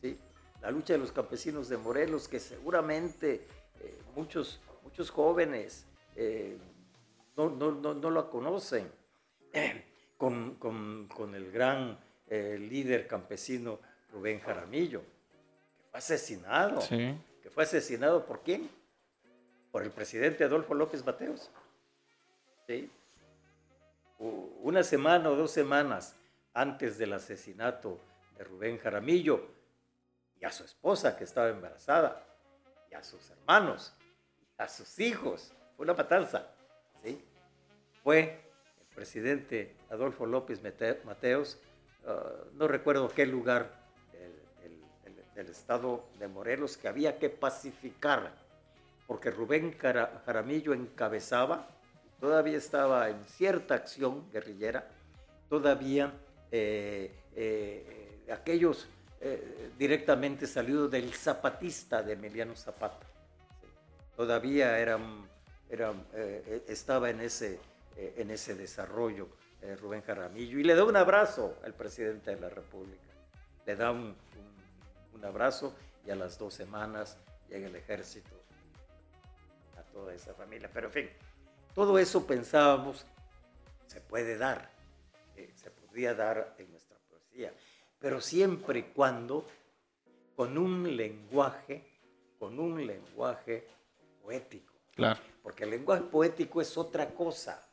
¿sí? 0.01 0.20
la 0.62 0.72
lucha 0.72 0.93
de 0.93 0.99
los 0.99 1.12
campesinos 1.12 1.70
de 1.70 1.78
Morelos, 1.78 2.28
que 2.28 2.39
seguramente 2.39 3.47
eh, 3.80 3.99
muchos, 4.16 4.60
muchos 4.88 5.10
jóvenes 5.10 5.86
eh, 6.16 6.58
no, 7.36 7.50
no, 7.50 7.72
no, 7.72 7.94
no, 7.94 8.10
la 8.10 8.30
conocen, 8.30 8.90
con, 10.18 10.56
con, 10.56 11.10
con, 11.14 11.36
el 11.36 11.52
gran 11.52 12.00
eh, 12.30 12.58
líder 12.58 13.06
campesino 13.06 13.80
Rubén 14.14 14.40
Jaramillo, 14.40 15.02
que 15.02 15.90
fue 15.92 16.00
asesinado. 16.00 16.80
¿Que 16.90 17.50
fue 17.50 17.64
asesinado 17.64 18.26
por 18.26 18.42
quién? 18.44 18.70
Por 19.72 19.84
el 19.84 19.92
presidente 19.92 20.46
Adolfo 20.46 20.74
López 20.74 21.06
Mateos. 21.06 21.52
¿Sí? 22.66 22.90
Una 24.20 24.84
semana 24.84 25.30
o 25.30 25.36
dos 25.36 25.52
semanas 25.52 26.16
antes 26.54 26.98
del 26.98 27.12
asesinato 27.12 28.00
de 28.38 28.46
Rubén 28.46 28.78
Jaramillo, 28.78 29.46
y 30.40 30.46
a 30.46 30.52
su 30.52 30.64
esposa 30.64 31.18
que 31.18 31.26
estaba 31.26 31.50
embarazada, 31.50 32.24
y 32.90 32.96
a 32.96 33.04
sus 33.04 33.30
hermanos, 33.30 33.94
a 34.58 34.68
sus 34.68 34.99
hijos. 34.99 35.53
Fue 35.76 35.84
una 35.84 35.93
matanza. 35.93 36.47
¿sí? 37.03 37.24
Fue 38.03 38.39
el 38.80 38.95
presidente 38.95 39.76
Adolfo 39.89 40.26
López 40.26 40.62
Mateos, 41.05 41.60
ah, 42.05 42.24
no 42.53 42.68
recuerdo 42.68 43.10
qué 43.10 43.26
lugar 43.26 43.86
del, 45.36 45.49
estado 45.49 46.03
de 46.20 46.28
Morelos, 46.28 46.78
que 46.78 46.88
había 46.88 47.20
que 47.20 47.30
pacificar, 47.30 48.34
porque 49.05 49.30
Rubén 49.30 49.78
Jaramillo 49.78 50.74
encabezaba, 50.74 51.68
todavía 52.20 52.58
estaba 52.58 53.10
en 53.10 53.24
cierta 53.24 53.76
acción 53.76 54.30
guerrillera, 54.32 54.89
todavía 55.47 56.12
eh, 56.51 57.14
eh, 57.36 58.26
aquellos 58.34 58.88
eh, 59.22 59.72
directamente 59.78 60.45
salido 60.47 60.88
del 60.88 61.14
zapatista 61.14 62.03
de 62.03 62.14
Emiliano 62.14 62.55
Zapata. 62.55 63.07
Todavía 64.18 64.78
era, 64.80 64.99
era 65.70 65.93
eh, 66.13 66.65
estaba 66.68 67.09
en 67.09 67.22
ese, 67.22 67.57
eh, 67.95 68.15
en 68.18 68.32
ese 68.32 68.55
desarrollo 68.55 69.30
Rubén 69.82 70.01
Jaramillo 70.01 70.59
y 70.59 70.63
le 70.63 70.76
da 70.76 70.84
un 70.84 70.95
abrazo 70.95 71.57
al 71.63 71.74
presidente 71.74 72.36
de 72.36 72.41
la 72.41 72.49
República. 72.49 73.13
Le 73.65 73.76
da 73.76 73.91
un, 73.91 74.13
un, 75.13 75.26
abrazo 75.26 75.74
y 76.05 76.11
a 76.11 76.15
las 76.15 76.38
dos 76.38 76.53
semanas 76.53 77.18
llega 77.49 77.68
el 77.68 77.76
ejército 77.76 78.36
a 79.78 79.84
toda 79.93 80.13
esa 80.13 80.34
familia. 80.34 80.70
Pero 80.74 80.88
en 80.88 80.93
fin, 80.93 81.09
todo 81.74 81.97
eso 81.97 82.28
pensábamos 82.28 83.05
se 83.88 84.01
puede 84.01 84.38
dar, 84.38 84.70
se 85.55 85.72
podría 85.72 86.13
dar 86.13 86.53
en 86.57 86.70
nuestra 86.70 86.97
poesía 87.09 87.53
pero 87.99 88.22
siempre 88.22 88.80
y 88.80 88.84
cuando 88.84 89.45
con 90.36 90.57
un 90.57 90.95
lenguaje, 90.95 91.84
con 92.38 92.59
un 92.59 92.86
lenguaje 92.86 93.68
poético. 94.28 94.74
Claro. 94.94 95.22
Porque 95.42 95.64
el 95.64 95.70
lenguaje 95.70 96.04
poético 96.04 96.60
es 96.60 96.78
otra 96.78 97.14
cosa. 97.14 97.66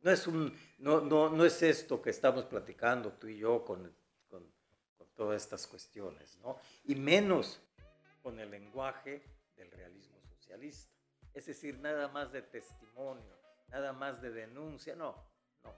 No 0.00 0.10
es, 0.10 0.26
un, 0.26 0.56
no, 0.78 1.02
no, 1.02 1.28
no 1.28 1.44
es 1.44 1.62
esto 1.62 2.00
que 2.00 2.08
estamos 2.08 2.46
platicando 2.46 3.12
tú 3.12 3.26
y 3.26 3.36
yo 3.36 3.62
con, 3.64 3.94
con, 4.30 4.50
con 4.96 5.06
todas 5.14 5.42
estas 5.42 5.66
cuestiones, 5.66 6.38
¿no? 6.38 6.56
Y 6.84 6.94
menos 6.94 7.60
con 8.22 8.40
el 8.40 8.50
lenguaje 8.50 9.22
del 9.56 9.70
realismo 9.72 10.18
socialista. 10.22 10.90
Es 11.34 11.44
decir, 11.44 11.78
nada 11.80 12.08
más 12.08 12.32
de 12.32 12.40
testimonio, 12.40 13.38
nada 13.68 13.92
más 13.92 14.22
de 14.22 14.30
denuncia, 14.30 14.96
no, 14.96 15.14
no. 15.62 15.74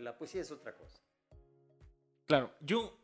La 0.00 0.18
poesía 0.18 0.40
es 0.40 0.50
otra 0.50 0.74
cosa. 0.76 1.00
Claro, 2.26 2.52
yo 2.60 2.98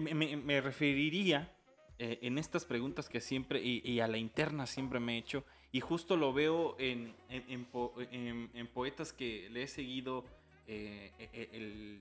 me, 0.00 0.60
referiría 0.60 1.53
eh, 1.98 2.18
en 2.22 2.38
estas 2.38 2.64
preguntas 2.64 3.08
que 3.08 3.20
siempre, 3.20 3.60
y, 3.62 4.00
a 4.00 4.08
la 4.08 4.18
interna 4.18 4.66
siempre 4.66 4.98
me 4.98 5.14
he 5.14 5.18
hecho, 5.18 5.44
y 5.70 5.80
justo 5.80 6.16
lo 6.16 6.32
veo 6.32 6.76
en, 6.78 7.14
en, 7.28 8.66
poetas 8.66 9.12
que 9.12 9.48
le 9.50 9.62
he 9.62 9.68
seguido 9.68 10.24
eh, 10.66 11.12
e, 11.18 12.00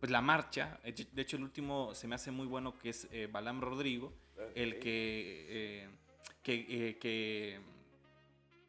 pues 0.00 0.10
la 0.10 0.20
marcha. 0.20 0.80
De 1.12 1.22
hecho, 1.22 1.36
el 1.36 1.42
último 1.44 1.94
se 1.94 2.08
me 2.08 2.14
hace 2.14 2.30
muy 2.30 2.46
bueno 2.46 2.78
que 2.78 2.90
es 2.90 3.08
eh, 3.12 3.28
Balam 3.30 3.60
Rodrigo, 3.60 4.12
el 4.54 4.78
que, 4.78 5.88
que, 6.42 6.98
que, 7.00 7.60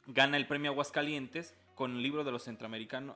gana 0.08 0.38
el 0.38 0.48
premio 0.48 0.72
Aguascalientes 0.72 1.56
con 1.76 1.96
el 1.96 2.04
libro 2.04 2.24
de 2.24 2.32
los 2.32 2.44
centroamericanos, 2.44 3.16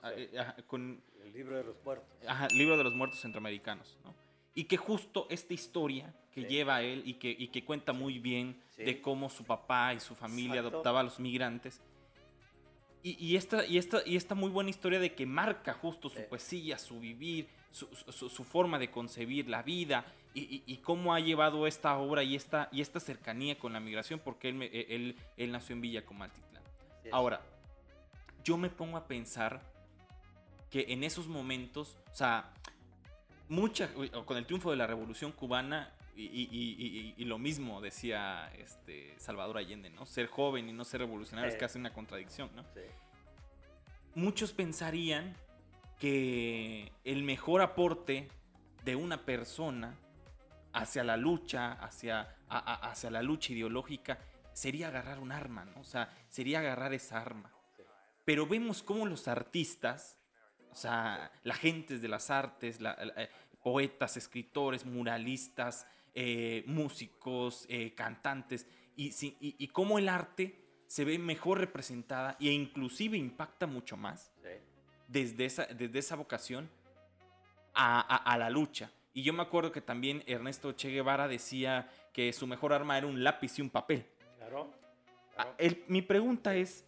con 0.67 1.03
libro 1.33 1.57
de 1.57 1.63
los 1.63 1.83
muertos. 1.83 2.07
Ajá, 2.27 2.47
libro 2.49 2.77
de 2.77 2.83
los 2.83 2.93
muertos 2.93 3.19
centroamericanos, 3.19 3.97
¿no? 4.03 4.13
Y 4.55 4.65
que 4.65 4.77
justo 4.77 5.25
esta 5.29 5.53
historia 5.53 6.13
que 6.33 6.43
lleva 6.45 6.81
él 6.81 7.03
y 7.05 7.15
que, 7.15 7.29
y 7.37 7.47
que 7.47 7.63
cuenta 7.63 7.93
muy 7.93 8.19
bien 8.19 8.61
de 8.77 9.01
cómo 9.01 9.29
su 9.29 9.43
papá 9.43 9.93
y 9.93 9.99
su 9.99 10.15
familia 10.15 10.61
adoptaba 10.61 11.01
a 11.01 11.03
los 11.03 11.19
migrantes. 11.19 11.81
Y, 13.03 13.17
y, 13.23 13.35
esta, 13.35 13.65
y, 13.65 13.77
esta, 13.77 14.01
y 14.05 14.15
esta 14.15 14.33
muy 14.33 14.49
buena 14.49 14.69
historia 14.69 14.99
de 14.99 15.13
que 15.13 15.25
marca 15.25 15.73
justo 15.73 16.09
su 16.09 16.23
poesía, 16.27 16.77
su 16.77 16.99
vivir, 16.99 17.47
su, 17.71 17.85
su, 18.11 18.43
forma 18.43 18.79
de 18.79 18.89
concebir 18.89 19.49
la 19.49 19.61
vida 19.61 20.05
y, 20.33 20.63
y, 20.65 20.77
cómo 20.77 21.13
ha 21.13 21.19
llevado 21.19 21.67
esta 21.67 21.97
obra 21.97 22.23
y 22.23 22.35
esta, 22.35 22.69
y 22.71 22.81
esta 22.81 22.99
cercanía 22.99 23.59
con 23.59 23.73
la 23.73 23.79
migración, 23.79 24.19
porque 24.23 24.49
él, 24.49 24.61
él, 24.61 25.17
él 25.35 25.51
nació 25.51 25.75
en 25.75 25.81
Villa 25.81 26.05
Comaltitlán. 26.05 26.63
Ahora, 27.11 27.41
yo 28.43 28.57
me 28.57 28.69
pongo 28.69 28.97
a 28.97 29.05
pensar 29.05 29.61
que 30.69 30.85
en 30.89 31.03
esos 31.03 31.27
momentos, 31.27 31.97
o 32.11 32.15
sea, 32.15 32.53
mucha, 33.49 33.89
con 34.25 34.37
el 34.37 34.45
triunfo 34.45 34.71
de 34.71 34.77
la 34.77 34.87
revolución 34.87 35.31
cubana, 35.31 35.93
y, 36.15 37.25
lo 37.25 37.37
mismo 37.37 37.81
decía 37.81 38.51
este 38.57 39.13
Salvador 39.17 39.57
Allende, 39.57 39.89
¿no? 39.89 40.05
Ser 40.05 40.27
joven 40.27 40.69
y 40.69 40.73
no 40.73 40.83
ser 40.83 41.01
revolucionario 41.01 41.51
es 41.51 41.57
casi 41.57 41.79
una 41.79 41.93
contradicción, 41.93 42.49
¿no? 42.55 42.63
Muchos 44.15 44.53
pensarían 44.53 45.35
que 45.99 46.91
el 47.03 47.23
mejor 47.23 47.61
aporte 47.61 48.27
de 48.83 48.95
una 48.95 49.25
persona 49.25 49.97
hacia 50.73 51.03
la 51.03 51.17
lucha, 51.17 51.73
hacia, 51.73 52.35
hacia 52.49 53.09
la 53.09 53.21
lucha 53.21 53.53
ideológica, 53.53 54.19
sería 54.53 54.89
agarrar 54.89 55.19
un 55.19 55.31
arma, 55.31 55.65
¿no? 55.65 55.81
O 55.81 55.85
sea, 55.85 56.13
sería 56.29 56.59
agarrar 56.59 56.93
esa 56.93 57.19
arma. 57.19 57.51
Pero 58.25 58.45
vemos 58.45 58.83
cómo 58.83 59.05
los 59.05 59.27
artistas 59.27 60.19
o 60.73 60.75
sea, 60.75 61.31
la 61.43 61.53
gente 61.53 61.99
de 61.99 62.07
las 62.07 62.31
artes, 62.31 62.79
eh, 62.81 63.29
poetas, 63.61 64.17
escritores, 64.17 64.85
muralistas, 64.85 65.85
eh, 66.13 66.63
músicos, 66.67 67.65
eh, 67.69 67.93
cantantes, 67.93 68.67
y, 68.95 69.11
y, 69.39 69.67
cómo 69.69 69.97
el 69.97 70.07
arte 70.07 70.63
se 70.85 71.03
ve 71.03 71.17
mejor 71.17 71.57
representada 71.57 72.37
e 72.39 72.51
inclusive 72.51 73.17
impacta 73.17 73.65
mucho 73.65 73.97
más 73.97 74.31
desde, 75.07 75.45
esa, 75.45 75.65
desde 75.65 75.97
esa 75.97 76.15
vocación 76.15 76.69
a, 77.73 78.35
la 78.37 78.49
lucha. 78.51 78.91
Y 79.13 79.23
yo 79.23 79.33
me 79.33 79.41
acuerdo 79.41 79.71
que 79.71 79.81
también 79.81 80.23
Ernesto 80.27 80.73
Che 80.73 80.89
Guevara 80.89 81.27
decía 81.27 81.89
que 82.13 82.31
su 82.33 82.45
mejor 82.45 82.73
arma 82.73 82.97
era 82.97 83.07
un 83.07 83.23
lápiz 83.23 83.57
y 83.57 83.63
un 83.63 83.71
papel. 83.71 84.05
Claro. 84.37 84.71
Ah, 85.37 85.47
mi 85.87 86.03
pregunta 86.03 86.55
es, 86.55 86.85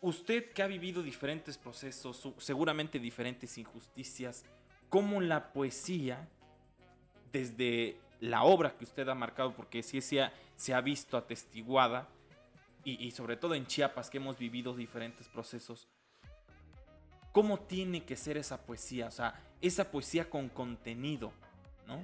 usted 0.00 0.52
que 0.52 0.62
ha 0.62 0.66
vivido 0.66 1.02
diferentes 1.02 1.56
procesos, 1.56 2.34
seguramente 2.38 2.98
diferentes 2.98 3.58
injusticias, 3.58 4.44
¿cómo 4.88 5.20
la 5.20 5.52
poesía, 5.52 6.28
desde 7.32 7.96
la 8.20 8.42
obra 8.44 8.76
que 8.76 8.84
usted 8.84 9.08
ha 9.08 9.14
marcado, 9.14 9.52
porque 9.54 9.82
sí 9.82 10.00
se 10.00 10.22
ha, 10.22 10.32
se 10.56 10.74
ha 10.74 10.80
visto 10.80 11.16
atestiguada, 11.16 12.08
y, 12.82 13.10
sobre 13.10 13.36
todo 13.36 13.54
en 13.54 13.66
Chiapas 13.66 14.08
que 14.08 14.16
hemos 14.16 14.38
vivido 14.38 14.74
diferentes 14.74 15.28
procesos, 15.28 15.86
¿cómo 17.30 17.58
tiene 17.58 18.04
que 18.04 18.16
ser 18.16 18.38
esa 18.38 18.58
poesía? 18.58 19.08
O 19.08 19.10
sea, 19.10 19.34
esa 19.60 19.90
poesía 19.90 20.30
con 20.30 20.48
contenido, 20.48 21.30
¿no? 21.86 22.02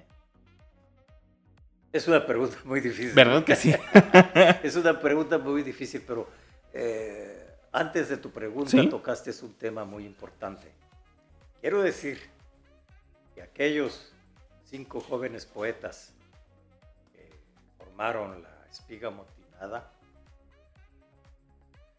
Es 1.93 2.07
una 2.09 2.27
pregunta 2.27 2.59
muy 2.64 2.81
difícil. 2.81 3.14
¿Verdad 3.14 3.43
que 3.43 3.57
sí? 3.57 3.75
es 4.62 4.77
una 4.77 5.01
pregunta 5.01 5.39
muy 5.39 5.62
difícil, 5.62 6.03
pero 6.07 6.29
eh, 6.75 7.47
antes 7.73 8.11
de 8.11 8.19
tu 8.19 8.31
pregunta 8.31 8.77
tocaste 8.91 9.33
un 9.43 9.55
tema 9.55 9.85
muy 9.85 10.05
importante. 10.05 10.71
Quiero 11.62 11.81
decir 11.83 12.21
que 13.35 13.41
aquellos 13.41 14.12
cinco 14.67 15.01
jóvenes 15.01 15.47
poetas 15.47 16.12
que 17.12 17.31
formaron 17.79 18.43
la 18.43 18.67
espiga 18.69 19.11
motinada, 19.11 19.93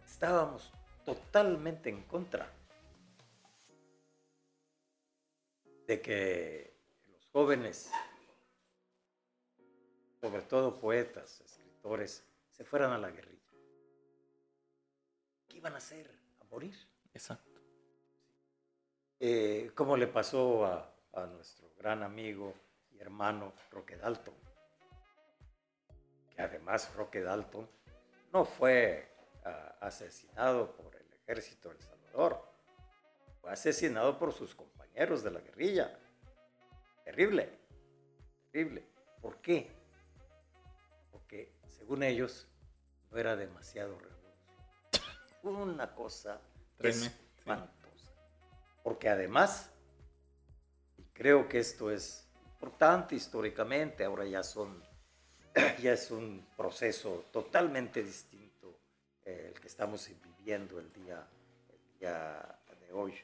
estábamos 0.06 0.72
totalmente 1.06 1.90
en 1.90 2.04
contra 2.04 2.52
de 5.88 6.02
que 6.02 6.78
los 7.10 7.26
jóvenes, 7.30 7.90
sobre 10.20 10.42
todo 10.42 10.78
poetas, 10.78 11.40
escritores, 11.40 12.26
se 12.52 12.66
fueran 12.66 12.92
a 12.92 12.98
la 12.98 13.10
guerrilla. 13.10 13.38
¿Qué 15.48 15.58
iban 15.58 15.74
a 15.74 15.78
hacer? 15.78 16.14
¿A 16.42 16.44
morir? 16.46 16.76
Exacto. 17.14 17.62
Eh, 19.20 19.72
como 19.74 19.96
le 19.96 20.08
pasó 20.08 20.66
a, 20.66 20.94
a 21.14 21.26
nuestro 21.26 21.67
gran 21.78 22.04
amigo 22.04 22.54
y 22.92 23.00
hermano 23.00 23.54
Roque 23.72 23.98
Dalton, 23.98 24.36
que 26.36 26.42
además 26.42 26.94
Roque 26.96 27.22
Dalton 27.22 27.70
no 28.34 28.46
fue 28.46 29.10
ah, 29.46 29.78
asesinado 29.82 30.76
por 30.76 30.96
el 30.96 31.14
ejército 31.14 31.70
de 31.70 31.76
El 31.76 31.82
Salvador, 31.82 32.44
fue 33.42 33.52
asesinado 33.52 34.18
por 34.18 34.34
sus 34.34 34.56
compañeros 34.56 35.24
de 35.24 35.32
la 35.32 35.40
guerrilla. 35.40 35.98
Terrible, 37.04 37.50
terrible. 38.52 38.88
¿Por 39.22 39.40
qué? 39.42 39.72
Porque 41.12 41.56
según 41.70 42.04
ellos 42.04 42.48
no 43.12 43.18
era 43.18 43.36
demasiado 43.36 43.98
revolución. 44.00 44.18
Una 45.44 45.94
cosa 45.94 46.42
espantosa. 46.80 48.12
Porque 48.84 49.10
además, 49.10 49.72
creo 51.18 51.50
que 51.50 51.60
esto 51.60 51.90
es 51.90 52.28
importante 52.54 53.16
históricamente, 53.16 54.06
ahora 54.06 54.26
ya 54.26 54.44
son, 54.44 54.84
ya 55.82 55.94
es 55.94 56.12
un 56.12 56.48
proceso 56.56 57.26
totalmente 57.32 58.04
distinto 58.04 58.80
eh, 59.26 59.52
el 59.54 59.60
que 59.60 59.68
estamos 59.68 60.08
viviendo 60.24 60.80
el 60.80 60.94
día, 60.94 61.28
el 61.70 62.00
día 62.00 62.60
de 62.80 62.94
hoy. 62.94 63.16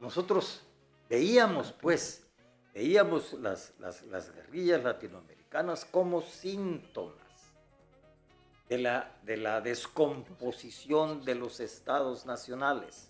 Nosotros 0.00 0.62
veíamos, 1.08 1.72
pues, 1.72 2.26
veíamos 2.74 3.34
las, 3.34 3.72
las, 3.78 4.02
las 4.02 4.34
guerrillas 4.34 4.82
latinoamericanas 4.82 5.84
como 5.84 6.20
síntomas 6.20 7.14
de 8.68 8.78
la, 8.78 9.16
de 9.22 9.36
la 9.36 9.60
descomposición 9.60 11.24
de 11.24 11.36
los 11.36 11.60
estados 11.60 12.26
nacionales. 12.26 13.08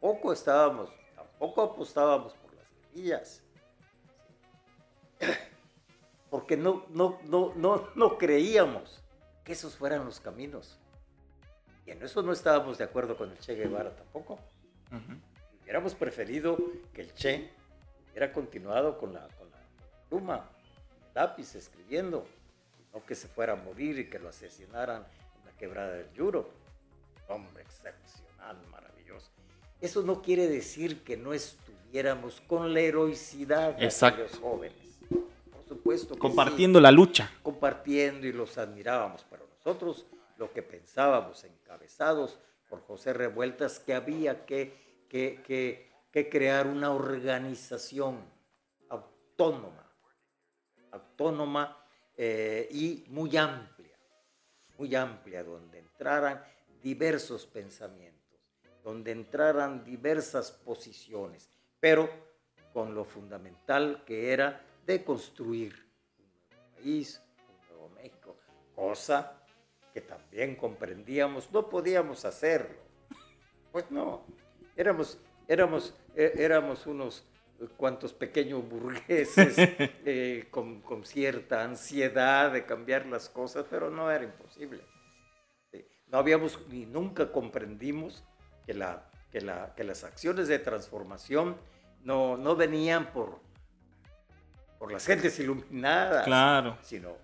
Tampoco 0.00 0.32
estábamos, 0.32 0.90
tampoco 1.38 1.62
apostábamos 1.62 2.34
por 2.34 2.52
las 2.54 2.64
guerrillas. 2.70 3.42
Porque 6.30 6.56
no, 6.56 6.84
no, 6.90 7.20
no, 7.24 7.52
no, 7.54 7.88
no 7.94 8.18
creíamos 8.18 9.02
que 9.44 9.52
esos 9.52 9.76
fueran 9.76 10.04
los 10.04 10.20
caminos. 10.20 10.78
Y 11.86 11.92
en 11.92 12.02
eso 12.02 12.22
no 12.22 12.32
estábamos 12.32 12.76
de 12.76 12.84
acuerdo 12.84 13.16
con 13.16 13.30
el 13.30 13.38
Che 13.38 13.54
Guevara 13.54 13.94
tampoco. 13.94 14.34
Ujú. 14.90 15.18
Hubiéramos 15.62 15.94
preferido 15.94 16.58
que 16.92 17.02
el 17.02 17.14
Che 17.14 17.50
hubiera 18.10 18.32
continuado 18.32 18.98
con 18.98 19.14
la, 19.14 19.28
con 19.38 19.50
la 19.50 19.58
pluma, 20.08 20.50
el 21.06 21.14
lápiz, 21.14 21.54
escribiendo, 21.54 22.26
no 22.92 23.06
que 23.06 23.14
se 23.14 23.28
fuera 23.28 23.52
a 23.52 23.56
morir 23.56 23.98
y 24.00 24.10
que 24.10 24.18
lo 24.18 24.28
asesinaran 24.28 25.06
en 25.38 25.44
la 25.46 25.52
quebrada 25.56 25.92
del 25.92 26.12
Yuro. 26.12 26.50
Hombre 27.28 27.62
excepcional, 27.62 28.56
maravilloso. 28.70 28.77
Eso 29.80 30.02
no 30.02 30.20
quiere 30.22 30.48
decir 30.48 31.02
que 31.04 31.16
no 31.16 31.32
estuviéramos 31.32 32.40
con 32.42 32.72
la 32.74 32.80
heroicidad 32.80 33.74
de 33.76 33.86
aquellos 33.86 34.38
jóvenes. 34.38 34.98
Por 35.52 35.64
supuesto 35.66 36.08
que 36.08 36.14
sí 36.14 36.20
Compartiendo 36.20 36.80
la 36.80 36.90
lucha. 36.90 37.30
compartiendo 37.42 38.26
y 38.26 38.32
los 38.32 38.58
admirábamos, 38.58 39.24
pero 39.30 39.46
nosotros 39.56 40.06
lo 40.36 40.52
que 40.52 40.62
pensábamos, 40.62 41.44
encabezados 41.44 42.38
por 42.68 42.80
José 42.82 43.12
Revueltas, 43.12 43.78
que 43.80 43.94
había 43.94 44.44
que, 44.46 45.04
que, 45.08 45.40
que- 45.46 45.88
que 46.10 46.28
crear 46.30 46.66
una 46.66 46.90
organización 46.90 48.18
autónoma, 48.88 49.86
autónoma 50.90 51.76
eh, 52.16 52.66
y 52.70 53.04
muy 53.08 53.36
amplia, 53.36 53.96
muy 54.78 54.94
amplia, 54.94 55.44
donde 55.44 55.78
entraran 55.80 56.42
diversos 56.82 57.44
pensamientos, 57.46 58.17
donde 58.88 59.12
entraran 59.12 59.84
diversas 59.84 60.50
posiciones, 60.50 61.50
pero 61.78 62.08
con 62.72 62.94
lo 62.94 63.04
fundamental 63.04 64.02
que 64.06 64.32
era 64.32 64.64
de 64.86 65.04
construir 65.04 65.74
un 66.18 66.24
nuevo 66.24 66.74
país, 66.74 67.22
un 67.50 67.68
nuevo 67.68 67.88
México, 67.90 68.36
cosa 68.74 69.42
que 69.92 70.00
también 70.00 70.56
comprendíamos, 70.56 71.52
no 71.52 71.68
podíamos 71.68 72.24
hacerlo. 72.24 72.78
Pues 73.72 73.90
no, 73.90 74.24
éramos, 74.74 75.18
éramos, 75.46 75.94
eh, 76.14 76.32
éramos 76.38 76.86
unos 76.86 77.26
cuantos 77.76 78.14
pequeños 78.14 78.66
burgueses 78.66 79.54
eh, 79.58 80.48
con, 80.50 80.80
con 80.80 81.04
cierta 81.04 81.62
ansiedad 81.62 82.52
de 82.52 82.64
cambiar 82.64 83.04
las 83.04 83.28
cosas, 83.28 83.66
pero 83.68 83.90
no 83.90 84.10
era 84.10 84.24
imposible. 84.24 84.82
No 86.06 86.16
habíamos 86.16 86.66
ni 86.70 86.86
nunca 86.86 87.30
comprendimos 87.30 88.24
que, 88.68 88.74
la, 88.74 89.02
que, 89.32 89.40
la, 89.40 89.74
que 89.74 89.82
las 89.82 90.04
acciones 90.04 90.46
de 90.46 90.58
transformación 90.58 91.56
no, 92.04 92.36
no 92.36 92.54
venían 92.54 93.10
por, 93.14 93.40
por 94.78 94.92
las 94.92 95.06
gentes 95.06 95.38
iluminadas, 95.38 96.26
Claro. 96.26 96.76
sino 96.82 97.16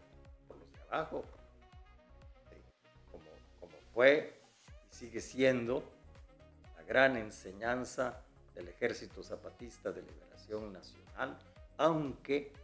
por 0.49 0.57
los 0.57 0.72
de 0.72 0.80
abajo, 0.90 1.22
Sí, 2.51 2.57
como, 3.12 3.28
como 3.61 3.76
fue 3.92 4.40
y 4.90 4.95
sigue 4.95 5.20
siendo 5.20 5.84
la 6.78 6.82
gran 6.84 7.14
enseñanza 7.18 8.22
del 8.55 8.68
Ejército 8.68 9.22
Zapatista 9.22 9.92
de 9.92 10.01
Liberación 10.01 10.72
Nacional, 10.72 11.36
aunque 11.76 12.55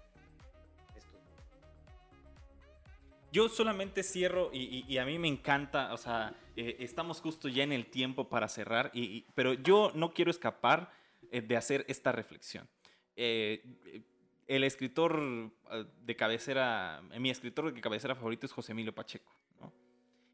Yo 3.32 3.48
solamente 3.48 4.02
cierro 4.02 4.50
y, 4.52 4.98
a 4.98 5.04
mí 5.04 5.18
me 5.18 5.28
encanta, 5.28 5.92
o 5.92 5.96
sea, 5.96 6.34
eh, 6.56 6.76
estamos 6.80 7.20
justo 7.20 7.48
ya 7.48 7.62
en 7.62 7.72
el 7.72 7.86
tiempo 7.86 8.28
para 8.28 8.48
cerrar, 8.48 8.90
pero 9.34 9.54
yo 9.54 9.92
no 9.94 10.12
quiero 10.12 10.32
escapar 10.32 10.92
eh, 11.30 11.40
de 11.40 11.56
hacer 11.56 11.84
esta 11.88 12.10
reflexión. 12.10 12.68
Eh, 13.14 13.62
el 14.48 14.64
escritor 14.64 15.52
de 16.02 16.16
cabecera, 16.16 17.02
mi 17.20 17.30
escritor 17.30 17.72
de 17.72 17.80
cabecera 17.80 18.16
favorito 18.16 18.46
es 18.46 18.52
José 18.52 18.72
Emilio 18.72 18.92
Pacheco. 18.92 19.32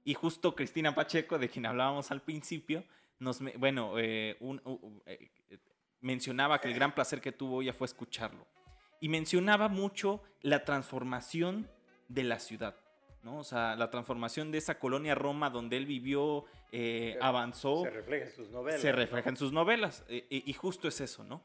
Y 0.04 0.14
justo 0.14 0.54
Cristina 0.54 0.94
Pacheco, 0.94 1.38
de 1.38 1.50
quien 1.50 1.66
hablábamos 1.66 2.10
al 2.10 2.22
principio, 2.22 2.82
nos, 3.18 3.40
bueno, 3.58 3.92
mencionaba 6.00 6.60
que 6.60 6.68
el 6.68 6.74
gran 6.74 6.94
placer 6.94 7.20
que 7.20 7.32
tuvo 7.32 7.60
ella 7.60 7.74
fue 7.74 7.86
escucharlo. 7.86 8.46
Y 9.00 9.10
mencionaba 9.10 9.68
mucho 9.68 10.22
la 10.40 10.64
transformación 10.64 11.68
de 12.08 12.24
la 12.24 12.38
ciudad, 12.38 12.76
¿no? 13.26 13.38
O 13.40 13.44
sea, 13.44 13.76
la 13.76 13.90
transformación 13.90 14.50
de 14.52 14.58
esa 14.58 14.78
colonia 14.78 15.14
Roma 15.14 15.50
donde 15.50 15.76
él 15.76 15.84
vivió, 15.84 16.44
eh, 16.72 17.18
avanzó 17.20 17.82
se 17.82 17.90
refleja 17.90 18.24
en 18.26 18.32
sus 18.32 18.50
novelas. 18.50 18.80
se 18.80 18.92
refleja 18.92 19.28
en 19.28 19.36
sus 19.36 19.52
novelas. 19.52 20.04
eh, 20.08 20.26
y, 20.30 20.48
y 20.50 20.52
justo 20.54 20.88
es 20.88 21.00
eso, 21.00 21.24
¿no? 21.24 21.42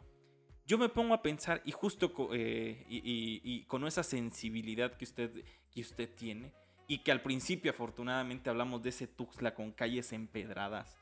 Yo 0.68 0.78
me 0.78 0.88
pongo 0.90 1.14
a 1.14 1.22
pensar, 1.22 1.62
y 1.66 1.72
justo 1.72 2.14
eh, 2.34 2.86
y, 2.88 2.98
y- 3.00 3.42
y 3.44 3.64
con 3.66 3.86
esa 3.86 4.04
sensibilidad 4.04 4.94
que 4.96 5.04
usted, 5.06 5.44
que 5.74 5.82
usted 5.82 6.08
tiene, 6.16 6.54
y 6.88 7.00
que 7.00 7.12
al 7.12 7.22
principio 7.22 7.72
afortunadamente 7.72 8.50
hablamos 8.50 8.82
de 8.84 8.90
ese 8.90 9.08
Tuxtla 9.08 9.54
con 9.56 9.72
calles 9.72 10.14
empedradas, 10.14 10.98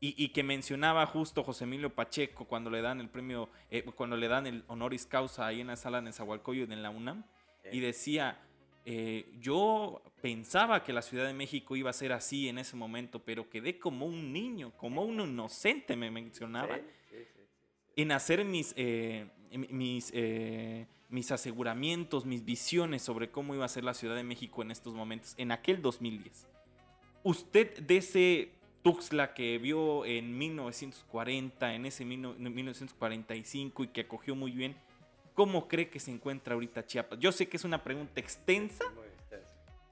y, 0.00 0.28
que 0.30 0.42
mencionaba 0.42 1.06
justo 1.06 1.42
José 1.42 1.64
Emilio 1.64 1.94
Pacheco 1.94 2.44
cuando 2.46 2.68
le 2.68 2.82
dan 2.82 3.00
el 3.00 3.08
premio, 3.08 3.48
eh, 3.70 3.84
cuando 3.84 4.18
le 4.18 4.28
dan 4.28 4.46
el 4.46 4.62
honoris 4.66 5.06
causa 5.06 5.46
ahí 5.46 5.62
en 5.62 5.68
la 5.68 5.76
sala 5.76 5.98
de 5.98 6.04
Nezahualcóyotl 6.04 6.72
en 6.72 6.82
la 6.82 6.90
UNAM, 6.90 7.24
y 7.72 7.80
decía, 7.80 8.38
eh, 8.84 9.32
yo 9.40 10.02
pensaba 10.20 10.82
que 10.84 10.92
la 10.92 11.02
Ciudad 11.02 11.26
de 11.26 11.32
México 11.32 11.74
iba 11.76 11.90
a 11.90 11.92
ser 11.94 12.12
así 12.12 12.48
en 12.48 12.58
ese 12.58 12.76
momento, 12.76 13.20
pero 13.24 13.48
quedé 13.48 13.78
como 13.78 14.06
un 14.06 14.32
niño, 14.32 14.72
como 14.76 15.02
un 15.02 15.20
inocente, 15.20 15.96
me 15.96 16.10
mencionaba, 16.10 16.76
Sí, 16.76 16.82
sí, 17.10 17.16
sí, 17.16 17.24
sí. 17.34 17.40
en 18.02 18.12
hacer 18.12 18.44
mis, 18.44 18.74
eh, 18.76 19.26
mi- 19.52 19.68
mis, 19.68 20.10
eh, 20.14 20.86
mis 21.08 21.30
aseguramientos, 21.30 22.24
mis 22.26 22.44
visiones 22.44 23.02
sobre 23.02 23.30
cómo 23.30 23.54
iba 23.54 23.64
a 23.64 23.68
ser 23.68 23.84
la 23.84 23.94
Ciudad 23.94 24.16
de 24.16 24.24
México 24.24 24.62
en 24.62 24.70
estos 24.70 24.94
momentos, 24.94 25.34
en 25.38 25.52
aquel 25.52 25.80
2010. 25.80 26.46
Usted 27.22 27.78
de 27.80 27.96
ese 27.98 28.50
Tuxtla 28.82 29.32
que 29.32 29.56
vio 29.56 30.04
en 30.04 30.36
1940, 30.36 31.74
en 31.74 31.86
ese 31.86 32.04
mil- 32.04 32.36
1945 32.38 33.84
y 33.84 33.88
que 33.88 34.02
acogió 34.02 34.34
muy 34.34 34.50
bien, 34.50 34.76
¿cómo 35.34 35.68
cree 35.68 35.88
que 35.90 36.00
se 36.00 36.10
encuentra 36.10 36.54
ahorita 36.54 36.86
Chiapas? 36.86 37.18
Yo 37.18 37.32
sé 37.32 37.48
que 37.48 37.56
es 37.56 37.64
una 37.64 37.82
pregunta 37.82 38.20
extensa 38.20 38.84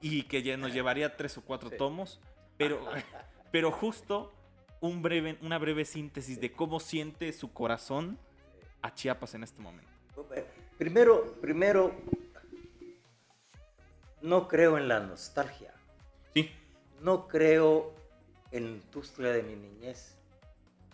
y 0.01 0.23
que 0.23 0.41
ya 0.43 0.57
nos 0.57 0.73
llevaría 0.73 1.15
tres 1.15 1.37
o 1.37 1.41
cuatro 1.41 1.69
Sí. 1.69 1.77
tomos, 1.77 2.19
pero, 2.57 2.79
pero 3.51 3.71
justo 3.71 4.31
un 4.81 5.01
breve, 5.01 5.37
una 5.41 5.57
breve 5.57 5.85
síntesis 5.85 6.39
de 6.41 6.51
cómo 6.51 6.79
siente 6.79 7.31
su 7.33 7.53
corazón 7.53 8.17
a 8.81 8.93
Chiapas 8.93 9.33
en 9.35 9.43
este 9.43 9.61
momento. 9.61 9.89
Primero, 10.77 11.35
primero, 11.39 11.93
no 14.21 14.47
creo 14.47 14.77
en 14.77 14.87
la 14.87 14.99
nostalgia. 14.99 15.73
Sí. 16.33 16.51
No 17.01 17.27
creo 17.27 17.93
en 18.51 18.81
Tustla 18.91 19.29
de 19.29 19.43
mi 19.43 19.55
niñez. 19.55 20.17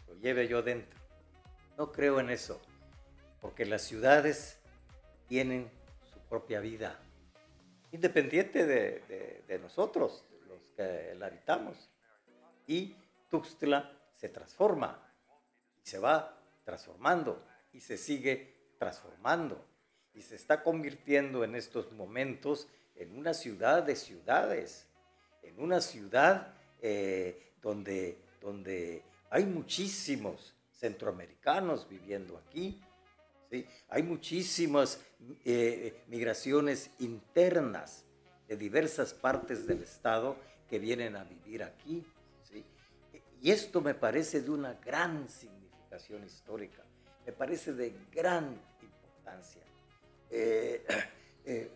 Lo 0.07 0.15
lleve 0.15 0.47
yo 0.47 0.61
dentro. 0.61 0.99
No 1.77 1.91
creo 1.91 2.19
en 2.19 2.29
eso. 2.29 2.61
Porque 3.41 3.65
las 3.65 3.83
ciudades 3.83 4.59
tienen 5.27 5.69
su 6.11 6.19
propia 6.27 6.59
vida. 6.59 6.99
Independiente 7.91 8.65
de, 8.65 9.59
nosotros, 9.61 10.25
los 10.47 10.59
que 10.75 11.15
la 11.15 11.27
habitamos. 11.27 11.89
Y 12.67 12.95
Tuxtla 13.29 13.91
se 14.15 14.29
transforma 14.29 15.01
y 15.83 15.87
se 15.87 15.99
va 15.99 16.37
transformando 16.65 17.45
y 17.71 17.79
se 17.79 17.97
sigue 17.97 18.73
transformando 18.77 19.65
y 20.13 20.21
se 20.21 20.35
está 20.35 20.63
convirtiendo 20.63 21.43
en 21.43 21.55
estos 21.55 21.91
momentos 21.91 22.67
en 22.95 23.17
una 23.17 23.33
ciudad 23.33 23.83
de 23.83 23.95
ciudades, 23.95 24.87
en 25.41 25.59
una 25.59 25.79
ciudad 25.81 26.53
eh, 26.81 27.53
donde, 27.61 28.19
donde 28.41 29.03
hay 29.29 29.45
muchísimos 29.45 30.53
centroamericanos 30.71 31.87
viviendo 31.87 32.37
aquí, 32.37 32.81
¿sí? 33.49 33.65
hay 33.89 34.03
muchísimas 34.03 35.01
eh, 35.45 36.03
migraciones 36.07 36.91
internas 36.99 38.05
de 38.47 38.57
diversas 38.57 39.13
partes 39.13 39.67
del 39.67 39.83
estado 39.83 40.37
que 40.69 40.79
vienen 40.79 41.15
a 41.15 41.23
vivir 41.23 41.63
aquí. 41.63 42.05
Y 43.41 43.51
esto 43.51 43.79
me 43.79 43.93
parece 43.93 44.41
de 44.41 44.51
una 44.51 44.73
gran 44.73 45.29
significación 45.29 46.25
histórica, 46.25 46.83
me 47.25 47.31
parece 47.31 47.73
de 47.73 47.93
gran 48.11 48.59
importancia. 48.81 49.61
Eh, 50.29 50.85
eh, 51.45 51.71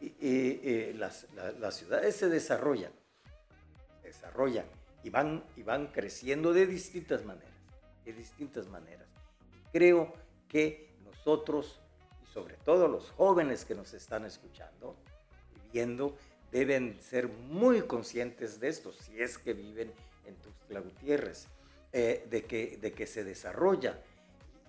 eh, 0.00 0.94
las, 0.96 1.26
ciudades 1.74 2.16
se 2.16 2.28
desarrollan, 2.28 2.92
desarrollan 4.02 4.66
y 5.02 5.10
van, 5.10 5.44
y 5.56 5.62
van 5.62 5.88
creciendo 5.88 6.52
de 6.52 6.66
distintas 6.66 7.24
maneras, 7.24 7.50
de 8.04 8.12
distintas 8.12 8.68
maneras. 8.68 9.08
Creo 9.72 10.12
que 10.48 10.89
nosotros, 11.20 11.78
y 12.22 12.32
sobre 12.32 12.56
todo 12.56 12.88
los 12.88 13.10
jóvenes 13.10 13.64
que 13.64 13.74
nos 13.74 13.92
están 13.92 14.24
escuchando 14.24 14.96
y 15.54 15.72
viendo, 15.72 16.16
deben 16.50 16.98
ser 17.00 17.28
muy 17.28 17.82
conscientes 17.82 18.58
de 18.58 18.68
esto, 18.68 18.92
si 18.92 19.20
es 19.20 19.38
que 19.38 19.52
viven 19.52 19.92
en 20.24 20.34
Tuxtla 20.36 20.80
Gutiérrez, 20.80 21.46
eh, 21.92 22.26
de, 22.30 22.44
que, 22.44 22.78
de 22.80 22.92
que 22.92 23.06
se 23.06 23.24
desarrolla. 23.24 23.98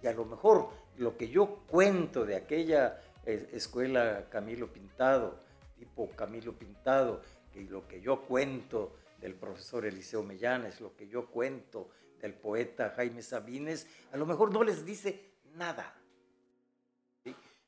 Y 0.03 0.07
a 0.07 0.13
lo 0.13 0.25
mejor 0.25 0.69
lo 0.97 1.15
que 1.17 1.29
yo 1.29 1.63
cuento 1.67 2.25
de 2.25 2.35
aquella 2.35 3.01
eh, 3.25 3.49
escuela 3.53 4.27
Camilo 4.29 4.71
Pintado, 4.71 5.39
tipo 5.77 6.09
Camilo 6.09 6.53
Pintado, 6.53 7.21
y 7.55 7.61
lo 7.61 7.87
que 7.87 8.01
yo 8.01 8.23
cuento 8.23 8.95
del 9.19 9.35
profesor 9.35 9.85
Eliseo 9.85 10.23
Mellanes, 10.23 10.81
lo 10.81 10.95
que 10.95 11.07
yo 11.07 11.27
cuento 11.27 11.89
del 12.19 12.33
poeta 12.33 12.93
Jaime 12.95 13.21
Sabines, 13.21 13.87
a 14.11 14.17
lo 14.17 14.25
mejor 14.25 14.51
no 14.51 14.63
les 14.63 14.85
dice 14.85 15.31
nada. 15.55 16.00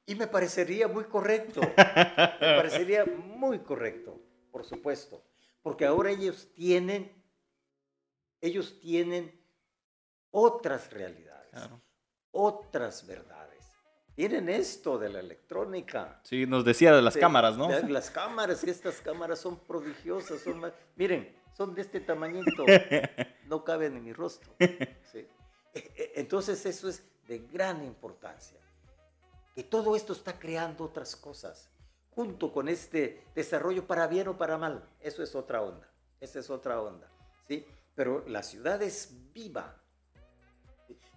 Y 0.05 0.15
me 0.15 0.27
parecería 0.27 0.87
muy 0.87 1.05
correcto, 1.05 1.61
me 1.61 1.75
parecería 1.75 3.05
muy 3.05 3.59
correcto, 3.59 4.19
por 4.51 4.65
supuesto, 4.65 5.23
porque 5.61 5.85
ahora 5.85 6.11
ellos 6.11 6.49
tienen 6.53 7.23
ellos 8.43 8.77
tienen 8.81 9.41
otras 10.31 10.91
realidades, 10.91 11.69
otras 12.31 13.07
verdades. 13.07 13.43
Tienen 14.15 14.49
esto 14.49 14.99
de 14.99 15.07
la 15.07 15.21
electrónica. 15.21 16.19
Sí, 16.23 16.45
nos 16.45 16.65
decía 16.65 16.93
de 16.93 17.01
las 17.01 17.15
cámaras, 17.15 17.57
¿no? 17.57 17.69
las 17.69 18.11
cámaras, 18.11 18.63
estas 18.65 18.99
cámaras 18.99 19.39
son 19.39 19.59
prodigiosas, 19.59 20.41
son 20.41 20.61
miren, 20.97 21.33
son 21.53 21.73
de 21.73 21.81
este 21.81 22.01
tamañito, 22.01 22.65
no 23.47 23.63
caben 23.63 23.95
en 23.95 24.03
mi 24.03 24.11
rostro. 24.11 24.53
E, 24.59 24.99
e, 25.73 26.11
entonces 26.15 26.63
eso 26.65 26.89
es 26.89 27.01
de 27.25 27.39
gran 27.39 27.83
importancia. 27.83 28.59
Y 29.55 29.63
todo 29.63 29.95
esto 29.95 30.13
está 30.13 30.39
creando 30.39 30.83
otras 30.83 31.15
cosas, 31.15 31.69
junto 32.11 32.51
con 32.51 32.67
este 32.69 33.23
desarrollo 33.35 33.85
para 33.85 34.07
bien 34.07 34.27
o 34.27 34.37
para 34.37 34.57
mal. 34.57 34.83
Eso 34.99 35.23
es 35.23 35.35
otra 35.35 35.61
onda, 35.61 35.87
esa 36.19 36.39
es 36.39 36.49
otra 36.49 36.81
onda. 36.81 37.07
¿sí? 37.47 37.65
pero 37.95 38.23
la 38.27 38.43
ciudad 38.43 38.81
es 38.81 39.13
viva. 39.33 39.75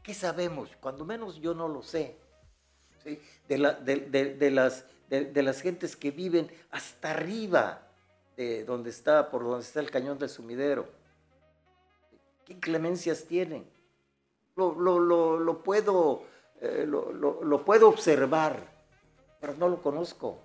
¿Qué 0.02 0.14
sabemos? 0.14 0.70
Cuando 0.80 1.04
menos 1.04 1.40
yo 1.40 1.54
no 1.54 1.68
lo 1.68 1.82
sé. 1.82 2.16
De, 3.48 3.58
las, 3.58 3.84
de, 3.84 5.42
las 5.42 5.60
gentes 5.60 5.94
que 5.94 6.10
viven 6.10 6.50
hasta 6.70 7.12
arriba 7.12 7.86
de 8.36 8.64
donde 8.64 8.90
está, 8.90 9.30
por 9.30 9.44
donde 9.44 9.64
está 9.64 9.78
el 9.80 9.90
cañón 9.90 10.18
del 10.18 10.28
sumidero. 10.28 10.88
¿Qué 12.44 12.52
inclemencias 12.54 13.24
tienen? 13.24 13.68
Lo, 14.56 15.62
puedo, 15.62 16.24
eh, 16.60 16.86
lo, 16.86 17.64
puedo 17.64 17.88
observar, 17.88 18.60
pero 19.40 19.54
no 19.54 19.68
lo 19.68 19.82
conozco. 19.82 20.40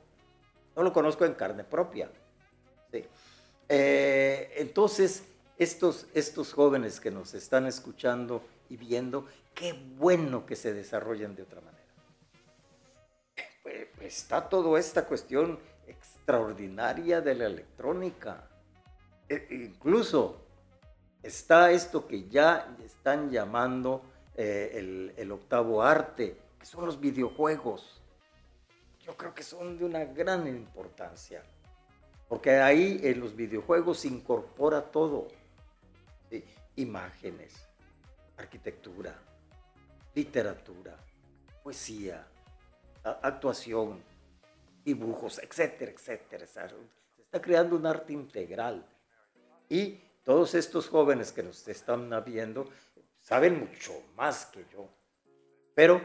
No 0.76 0.84
lo 0.84 0.94
conozco 0.94 1.26
en 1.26 1.34
carne 1.34 1.64
propia. 1.64 2.10
Eh, 3.70 4.54
entonces, 4.58 5.24
estos, 5.58 6.08
estos 6.14 6.54
jóvenes 6.54 7.00
que 7.00 7.12
nos 7.12 7.34
están 7.34 7.68
escuchando 7.68 8.44
y 8.70 8.78
viendo, 8.78 9.26
qué 9.54 9.74
bueno 9.98 10.46
que 10.46 10.56
se 10.56 10.74
desarrollen 10.74 11.36
de 11.36 11.44
otra 11.44 11.62
manera. 11.62 11.82
Pues, 13.64 13.88
pues, 13.96 14.18
está 14.18 14.50
toda 14.50 14.80
esta 14.80 15.06
cuestión 15.06 15.60
extraordinaria 15.88 17.22
de 17.22 17.36
la 17.36 17.46
electrónica. 17.46 18.48
E, 19.30 19.48
incluso 19.52 20.42
está 21.24 21.72
esto 21.72 22.08
que 22.08 22.28
ya 22.28 22.76
están 22.84 23.30
llamando 23.30 24.02
eh, 24.36 24.72
el, 24.76 25.14
el 25.18 25.32
octavo 25.32 25.82
arte, 25.82 26.38
que 26.60 26.66
son 26.66 26.86
los 26.86 27.00
videojuegos. 27.00 28.02
Yo 29.06 29.18
creo 29.18 29.34
que 29.34 29.44
son 29.44 29.78
de 29.78 29.86
una 29.86 30.06
gran 30.06 30.48
importancia, 30.48 31.44
porque 32.30 32.58
ahí 32.58 33.00
en 33.04 33.20
los 33.20 33.36
videojuegos 33.36 34.00
se 34.00 34.08
incorpora 34.08 34.92
todo 34.92 35.28
imágenes, 36.76 37.68
arquitectura, 38.38 39.14
literatura, 40.16 40.96
poesía, 41.64 42.26
actuación, 43.04 44.02
dibujos, 44.84 45.40
etcétera, 45.40 45.92
etcétera. 45.92 46.48
Se 46.48 46.62
está 47.22 47.42
creando 47.42 47.76
un 47.76 47.86
arte 47.86 48.14
integral. 48.14 48.86
Y 49.70 50.02
todos 50.24 50.56
estos 50.56 50.88
jóvenes 50.88 51.32
que 51.32 51.44
nos 51.44 51.68
están 51.68 52.10
viendo 52.26 52.70
saben 53.32 53.62
mucho 53.62 53.94
más 54.18 54.46
que 54.48 54.66
yo. 54.74 54.90
Pero 55.74 56.02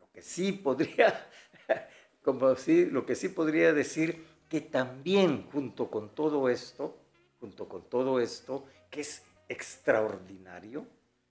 lo 0.00 0.10
que 0.12 0.20
sí 0.20 0.50
podría, 0.50 1.28
como 2.24 2.56
si, 2.56 2.86
lo 2.86 3.06
que 3.06 3.14
sí 3.14 3.28
podría 3.28 3.72
decir 3.72 4.26
que 4.48 4.60
también 4.60 5.48
junto 5.52 5.88
con 5.88 6.12
todo 6.12 6.48
esto, 6.48 6.96
junto 7.38 7.68
con 7.68 7.88
todo 7.88 8.18
esto, 8.18 8.64
que 8.90 9.02
es 9.02 9.22
extraordinario, 9.48 10.84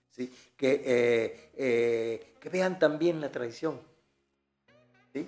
¿sí? 0.10 0.34
que, 0.56 0.82
eh, 0.86 1.52
eh, 1.58 2.36
que 2.40 2.48
vean 2.48 2.80
también 2.80 3.20
la 3.20 3.30
tradición. 3.30 3.82
¿sí? 5.12 5.28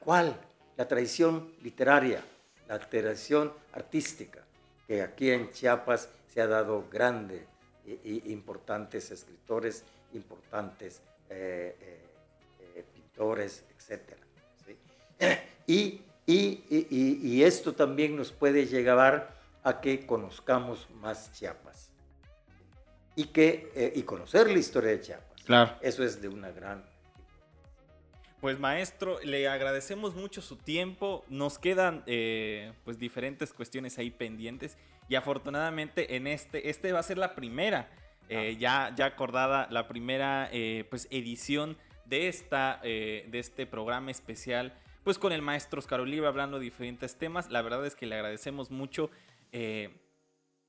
¿Cuál? 0.00 0.40
La 0.76 0.88
tradición 0.88 1.54
literaria, 1.62 2.20
la 2.66 2.80
tradición 2.80 3.52
artística, 3.74 4.44
que 4.88 5.02
aquí 5.02 5.30
en 5.30 5.52
Chiapas 5.52 6.08
se 6.26 6.40
ha 6.40 6.48
dado 6.48 6.88
grandes 6.90 7.42
e, 7.42 7.57
importantes 8.26 9.10
escritores, 9.10 9.84
importantes 10.12 11.00
eh, 11.30 11.74
pintores, 12.92 13.64
etc. 13.70 14.02
Y, 15.66 16.00
y, 16.26 17.42
esto 17.42 17.74
también 17.74 18.16
nos 18.16 18.32
puede 18.32 18.66
llevar 18.66 19.34
a 19.62 19.80
que 19.80 20.06
conozcamos 20.06 20.88
más 21.00 21.32
Chiapas 21.32 21.90
y, 23.16 23.24
que, 23.24 23.70
eh, 23.74 23.92
y 23.96 24.02
conocer 24.02 24.48
la 24.48 24.58
historia 24.58 24.90
de 24.90 25.00
Chiapas. 25.00 25.42
Claro. 25.44 25.76
Eso 25.80 26.04
es 26.04 26.20
de 26.20 26.28
una 26.28 26.50
gran... 26.50 26.84
Pues 28.40 28.58
maestro, 28.60 29.18
le 29.24 29.48
agradecemos 29.48 30.14
mucho 30.14 30.40
su 30.40 30.56
tiempo. 30.56 31.24
Nos 31.28 31.58
quedan 31.58 32.04
eh, 32.06 32.72
pues 32.84 32.98
diferentes 32.98 33.52
cuestiones 33.52 33.98
ahí 33.98 34.10
pendientes 34.10 34.76
y 35.08 35.14
afortunadamente 35.14 36.16
en 36.16 36.26
este, 36.26 36.70
este 36.70 36.92
va 36.92 37.00
a 37.00 37.02
ser 37.02 37.18
la 37.18 37.34
primera, 37.34 37.90
eh, 38.28 38.52
ah. 38.54 38.58
ya, 38.58 38.94
ya 38.96 39.06
acordada, 39.06 39.68
la 39.70 39.88
primera 39.88 40.50
pues 40.90 41.08
edición 41.10 41.76
de, 42.04 42.28
esta, 42.28 42.80
de 42.82 43.28
este 43.32 43.66
programa 43.66 44.10
especial 44.10 44.74
pues 45.04 45.18
con 45.18 45.32
el 45.32 45.40
maestro 45.40 45.78
Oscar 45.78 46.00
Oliva 46.00 46.28
hablando 46.28 46.58
de 46.58 46.64
diferentes 46.64 47.16
temas. 47.16 47.50
La 47.50 47.62
verdad 47.62 47.86
es 47.86 47.96
que 47.96 48.04
le 48.04 48.16
agradecemos 48.16 48.70
mucho 48.70 49.10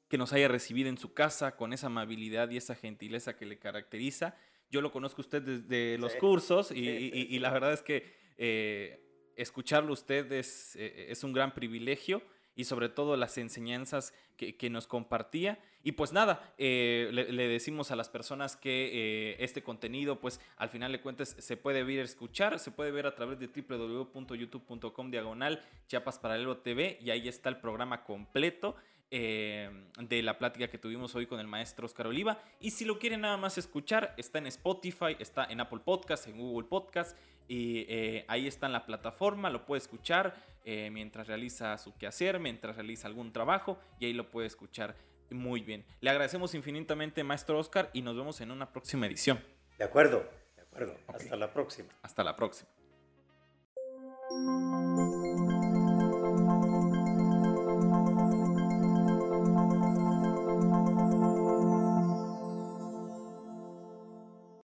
que 0.09 0.17
nos 0.17 0.33
haya 0.33 0.47
recibido 0.47 0.89
en 0.89 0.97
su 0.97 1.13
casa 1.13 1.55
con 1.55 1.71
esa 1.71 1.87
amabilidad 1.87 2.49
y 2.49 2.57
esa 2.57 2.75
gentileza 2.75 3.37
que 3.37 3.45
le 3.45 3.59
caracteriza. 3.59 4.35
Yo 4.71 4.81
lo 4.81 4.91
conozco 4.91 5.21
usted 5.21 5.41
desde 5.41 5.97
los 5.99 6.15
cursos 6.15 6.71
y, 6.71 7.39
la 7.39 7.51
verdad 7.51 7.73
es 7.73 7.83
que 7.83 8.11
eh, 8.37 9.33
escucharlo 9.35 9.93
usted 9.93 10.31
es, 10.31 10.75
eh, 10.75 11.07
es 11.09 11.23
un 11.23 11.31
gran 11.31 11.53
privilegio 11.53 12.21
y 12.59 12.65
sobre 12.65 12.89
todo 12.89 13.15
las 13.15 13.37
enseñanzas 13.37 14.13
que, 14.35 14.69
nos 14.69 14.85
compartía. 14.85 15.59
Y 15.81 15.93
pues 15.93 16.11
nada, 16.11 16.53
eh, 16.57 17.07
le, 17.09 17.47
decimos 17.47 17.89
a 17.89 17.95
las 17.95 18.09
personas 18.09 18.57
que 18.57 18.89
eh, 19.31 19.37
este 19.39 19.63
contenido, 19.63 20.19
pues 20.19 20.41
al 20.57 20.67
final 20.67 20.91
de 20.91 20.99
cuentas, 20.99 21.37
se 21.39 21.55
puede 21.55 21.85
ver, 21.85 21.99
escuchar, 21.99 22.59
se 22.59 22.71
puede 22.71 22.91
ver 22.91 23.05
a 23.05 23.15
través 23.15 23.39
de 23.39 23.47
www.youtube.com 23.47 25.09
diagonal 25.09 25.63
Chiapas 25.87 26.19
Paralelo 26.19 26.57
TV 26.57 26.99
y 27.01 27.11
ahí 27.11 27.29
está 27.29 27.47
el 27.47 27.61
programa 27.61 28.03
completo. 28.03 28.75
Eh, 29.11 29.71
de 29.99 30.21
la 30.21 30.37
plática 30.37 30.67
que 30.67 30.77
tuvimos 30.77 31.15
hoy 31.15 31.25
con 31.25 31.39
el 31.39 31.47
maestro 31.47 31.87
Oscar 31.87 32.07
Oliva. 32.07 32.39
Y 32.59 32.71
si 32.71 32.85
lo 32.85 32.99
quieren 32.99 33.21
nada 33.21 33.37
más 33.37 33.57
escuchar, 33.57 34.13
está 34.17 34.37
en 34.37 34.45
Spotify, 34.47 35.15
está 35.17 35.45
en 35.45 35.59
Apple 35.61 35.79
Podcast, 35.83 36.27
en 36.27 36.37
Google 36.37 36.67
Podcast. 36.67 37.17
Y 37.47 37.85
eh, 37.89 38.25
ahí 38.27 38.47
está 38.47 38.67
en 38.67 38.73
la 38.73 38.85
plataforma, 38.85 39.49
lo 39.49 39.65
puede 39.65 39.79
escuchar 39.79 40.35
eh, 40.63 40.89
mientras 40.91 41.25
realiza 41.27 41.75
su 41.79 41.97
quehacer, 41.97 42.39
mientras 42.39 42.75
realiza 42.75 43.07
algún 43.07 43.33
trabajo. 43.33 43.79
Y 43.99 44.05
ahí 44.05 44.13
lo 44.13 44.29
puede 44.29 44.45
escuchar 44.45 44.95
muy 45.31 45.61
bien. 45.61 45.83
Le 46.01 46.11
agradecemos 46.11 46.53
infinitamente, 46.53 47.23
maestro 47.23 47.57
Oscar, 47.57 47.89
y 47.93 48.03
nos 48.03 48.15
vemos 48.15 48.39
en 48.41 48.51
una 48.51 48.71
próxima 48.71 49.07
edición. 49.07 49.43
De 49.79 49.85
acuerdo, 49.85 50.23
de 50.55 50.61
acuerdo. 50.61 50.95
Hasta 51.07 51.35
la 51.35 51.51
próxima. 51.51 51.89
Hasta 52.03 52.23
la 52.23 52.35
próxima. 52.35 52.69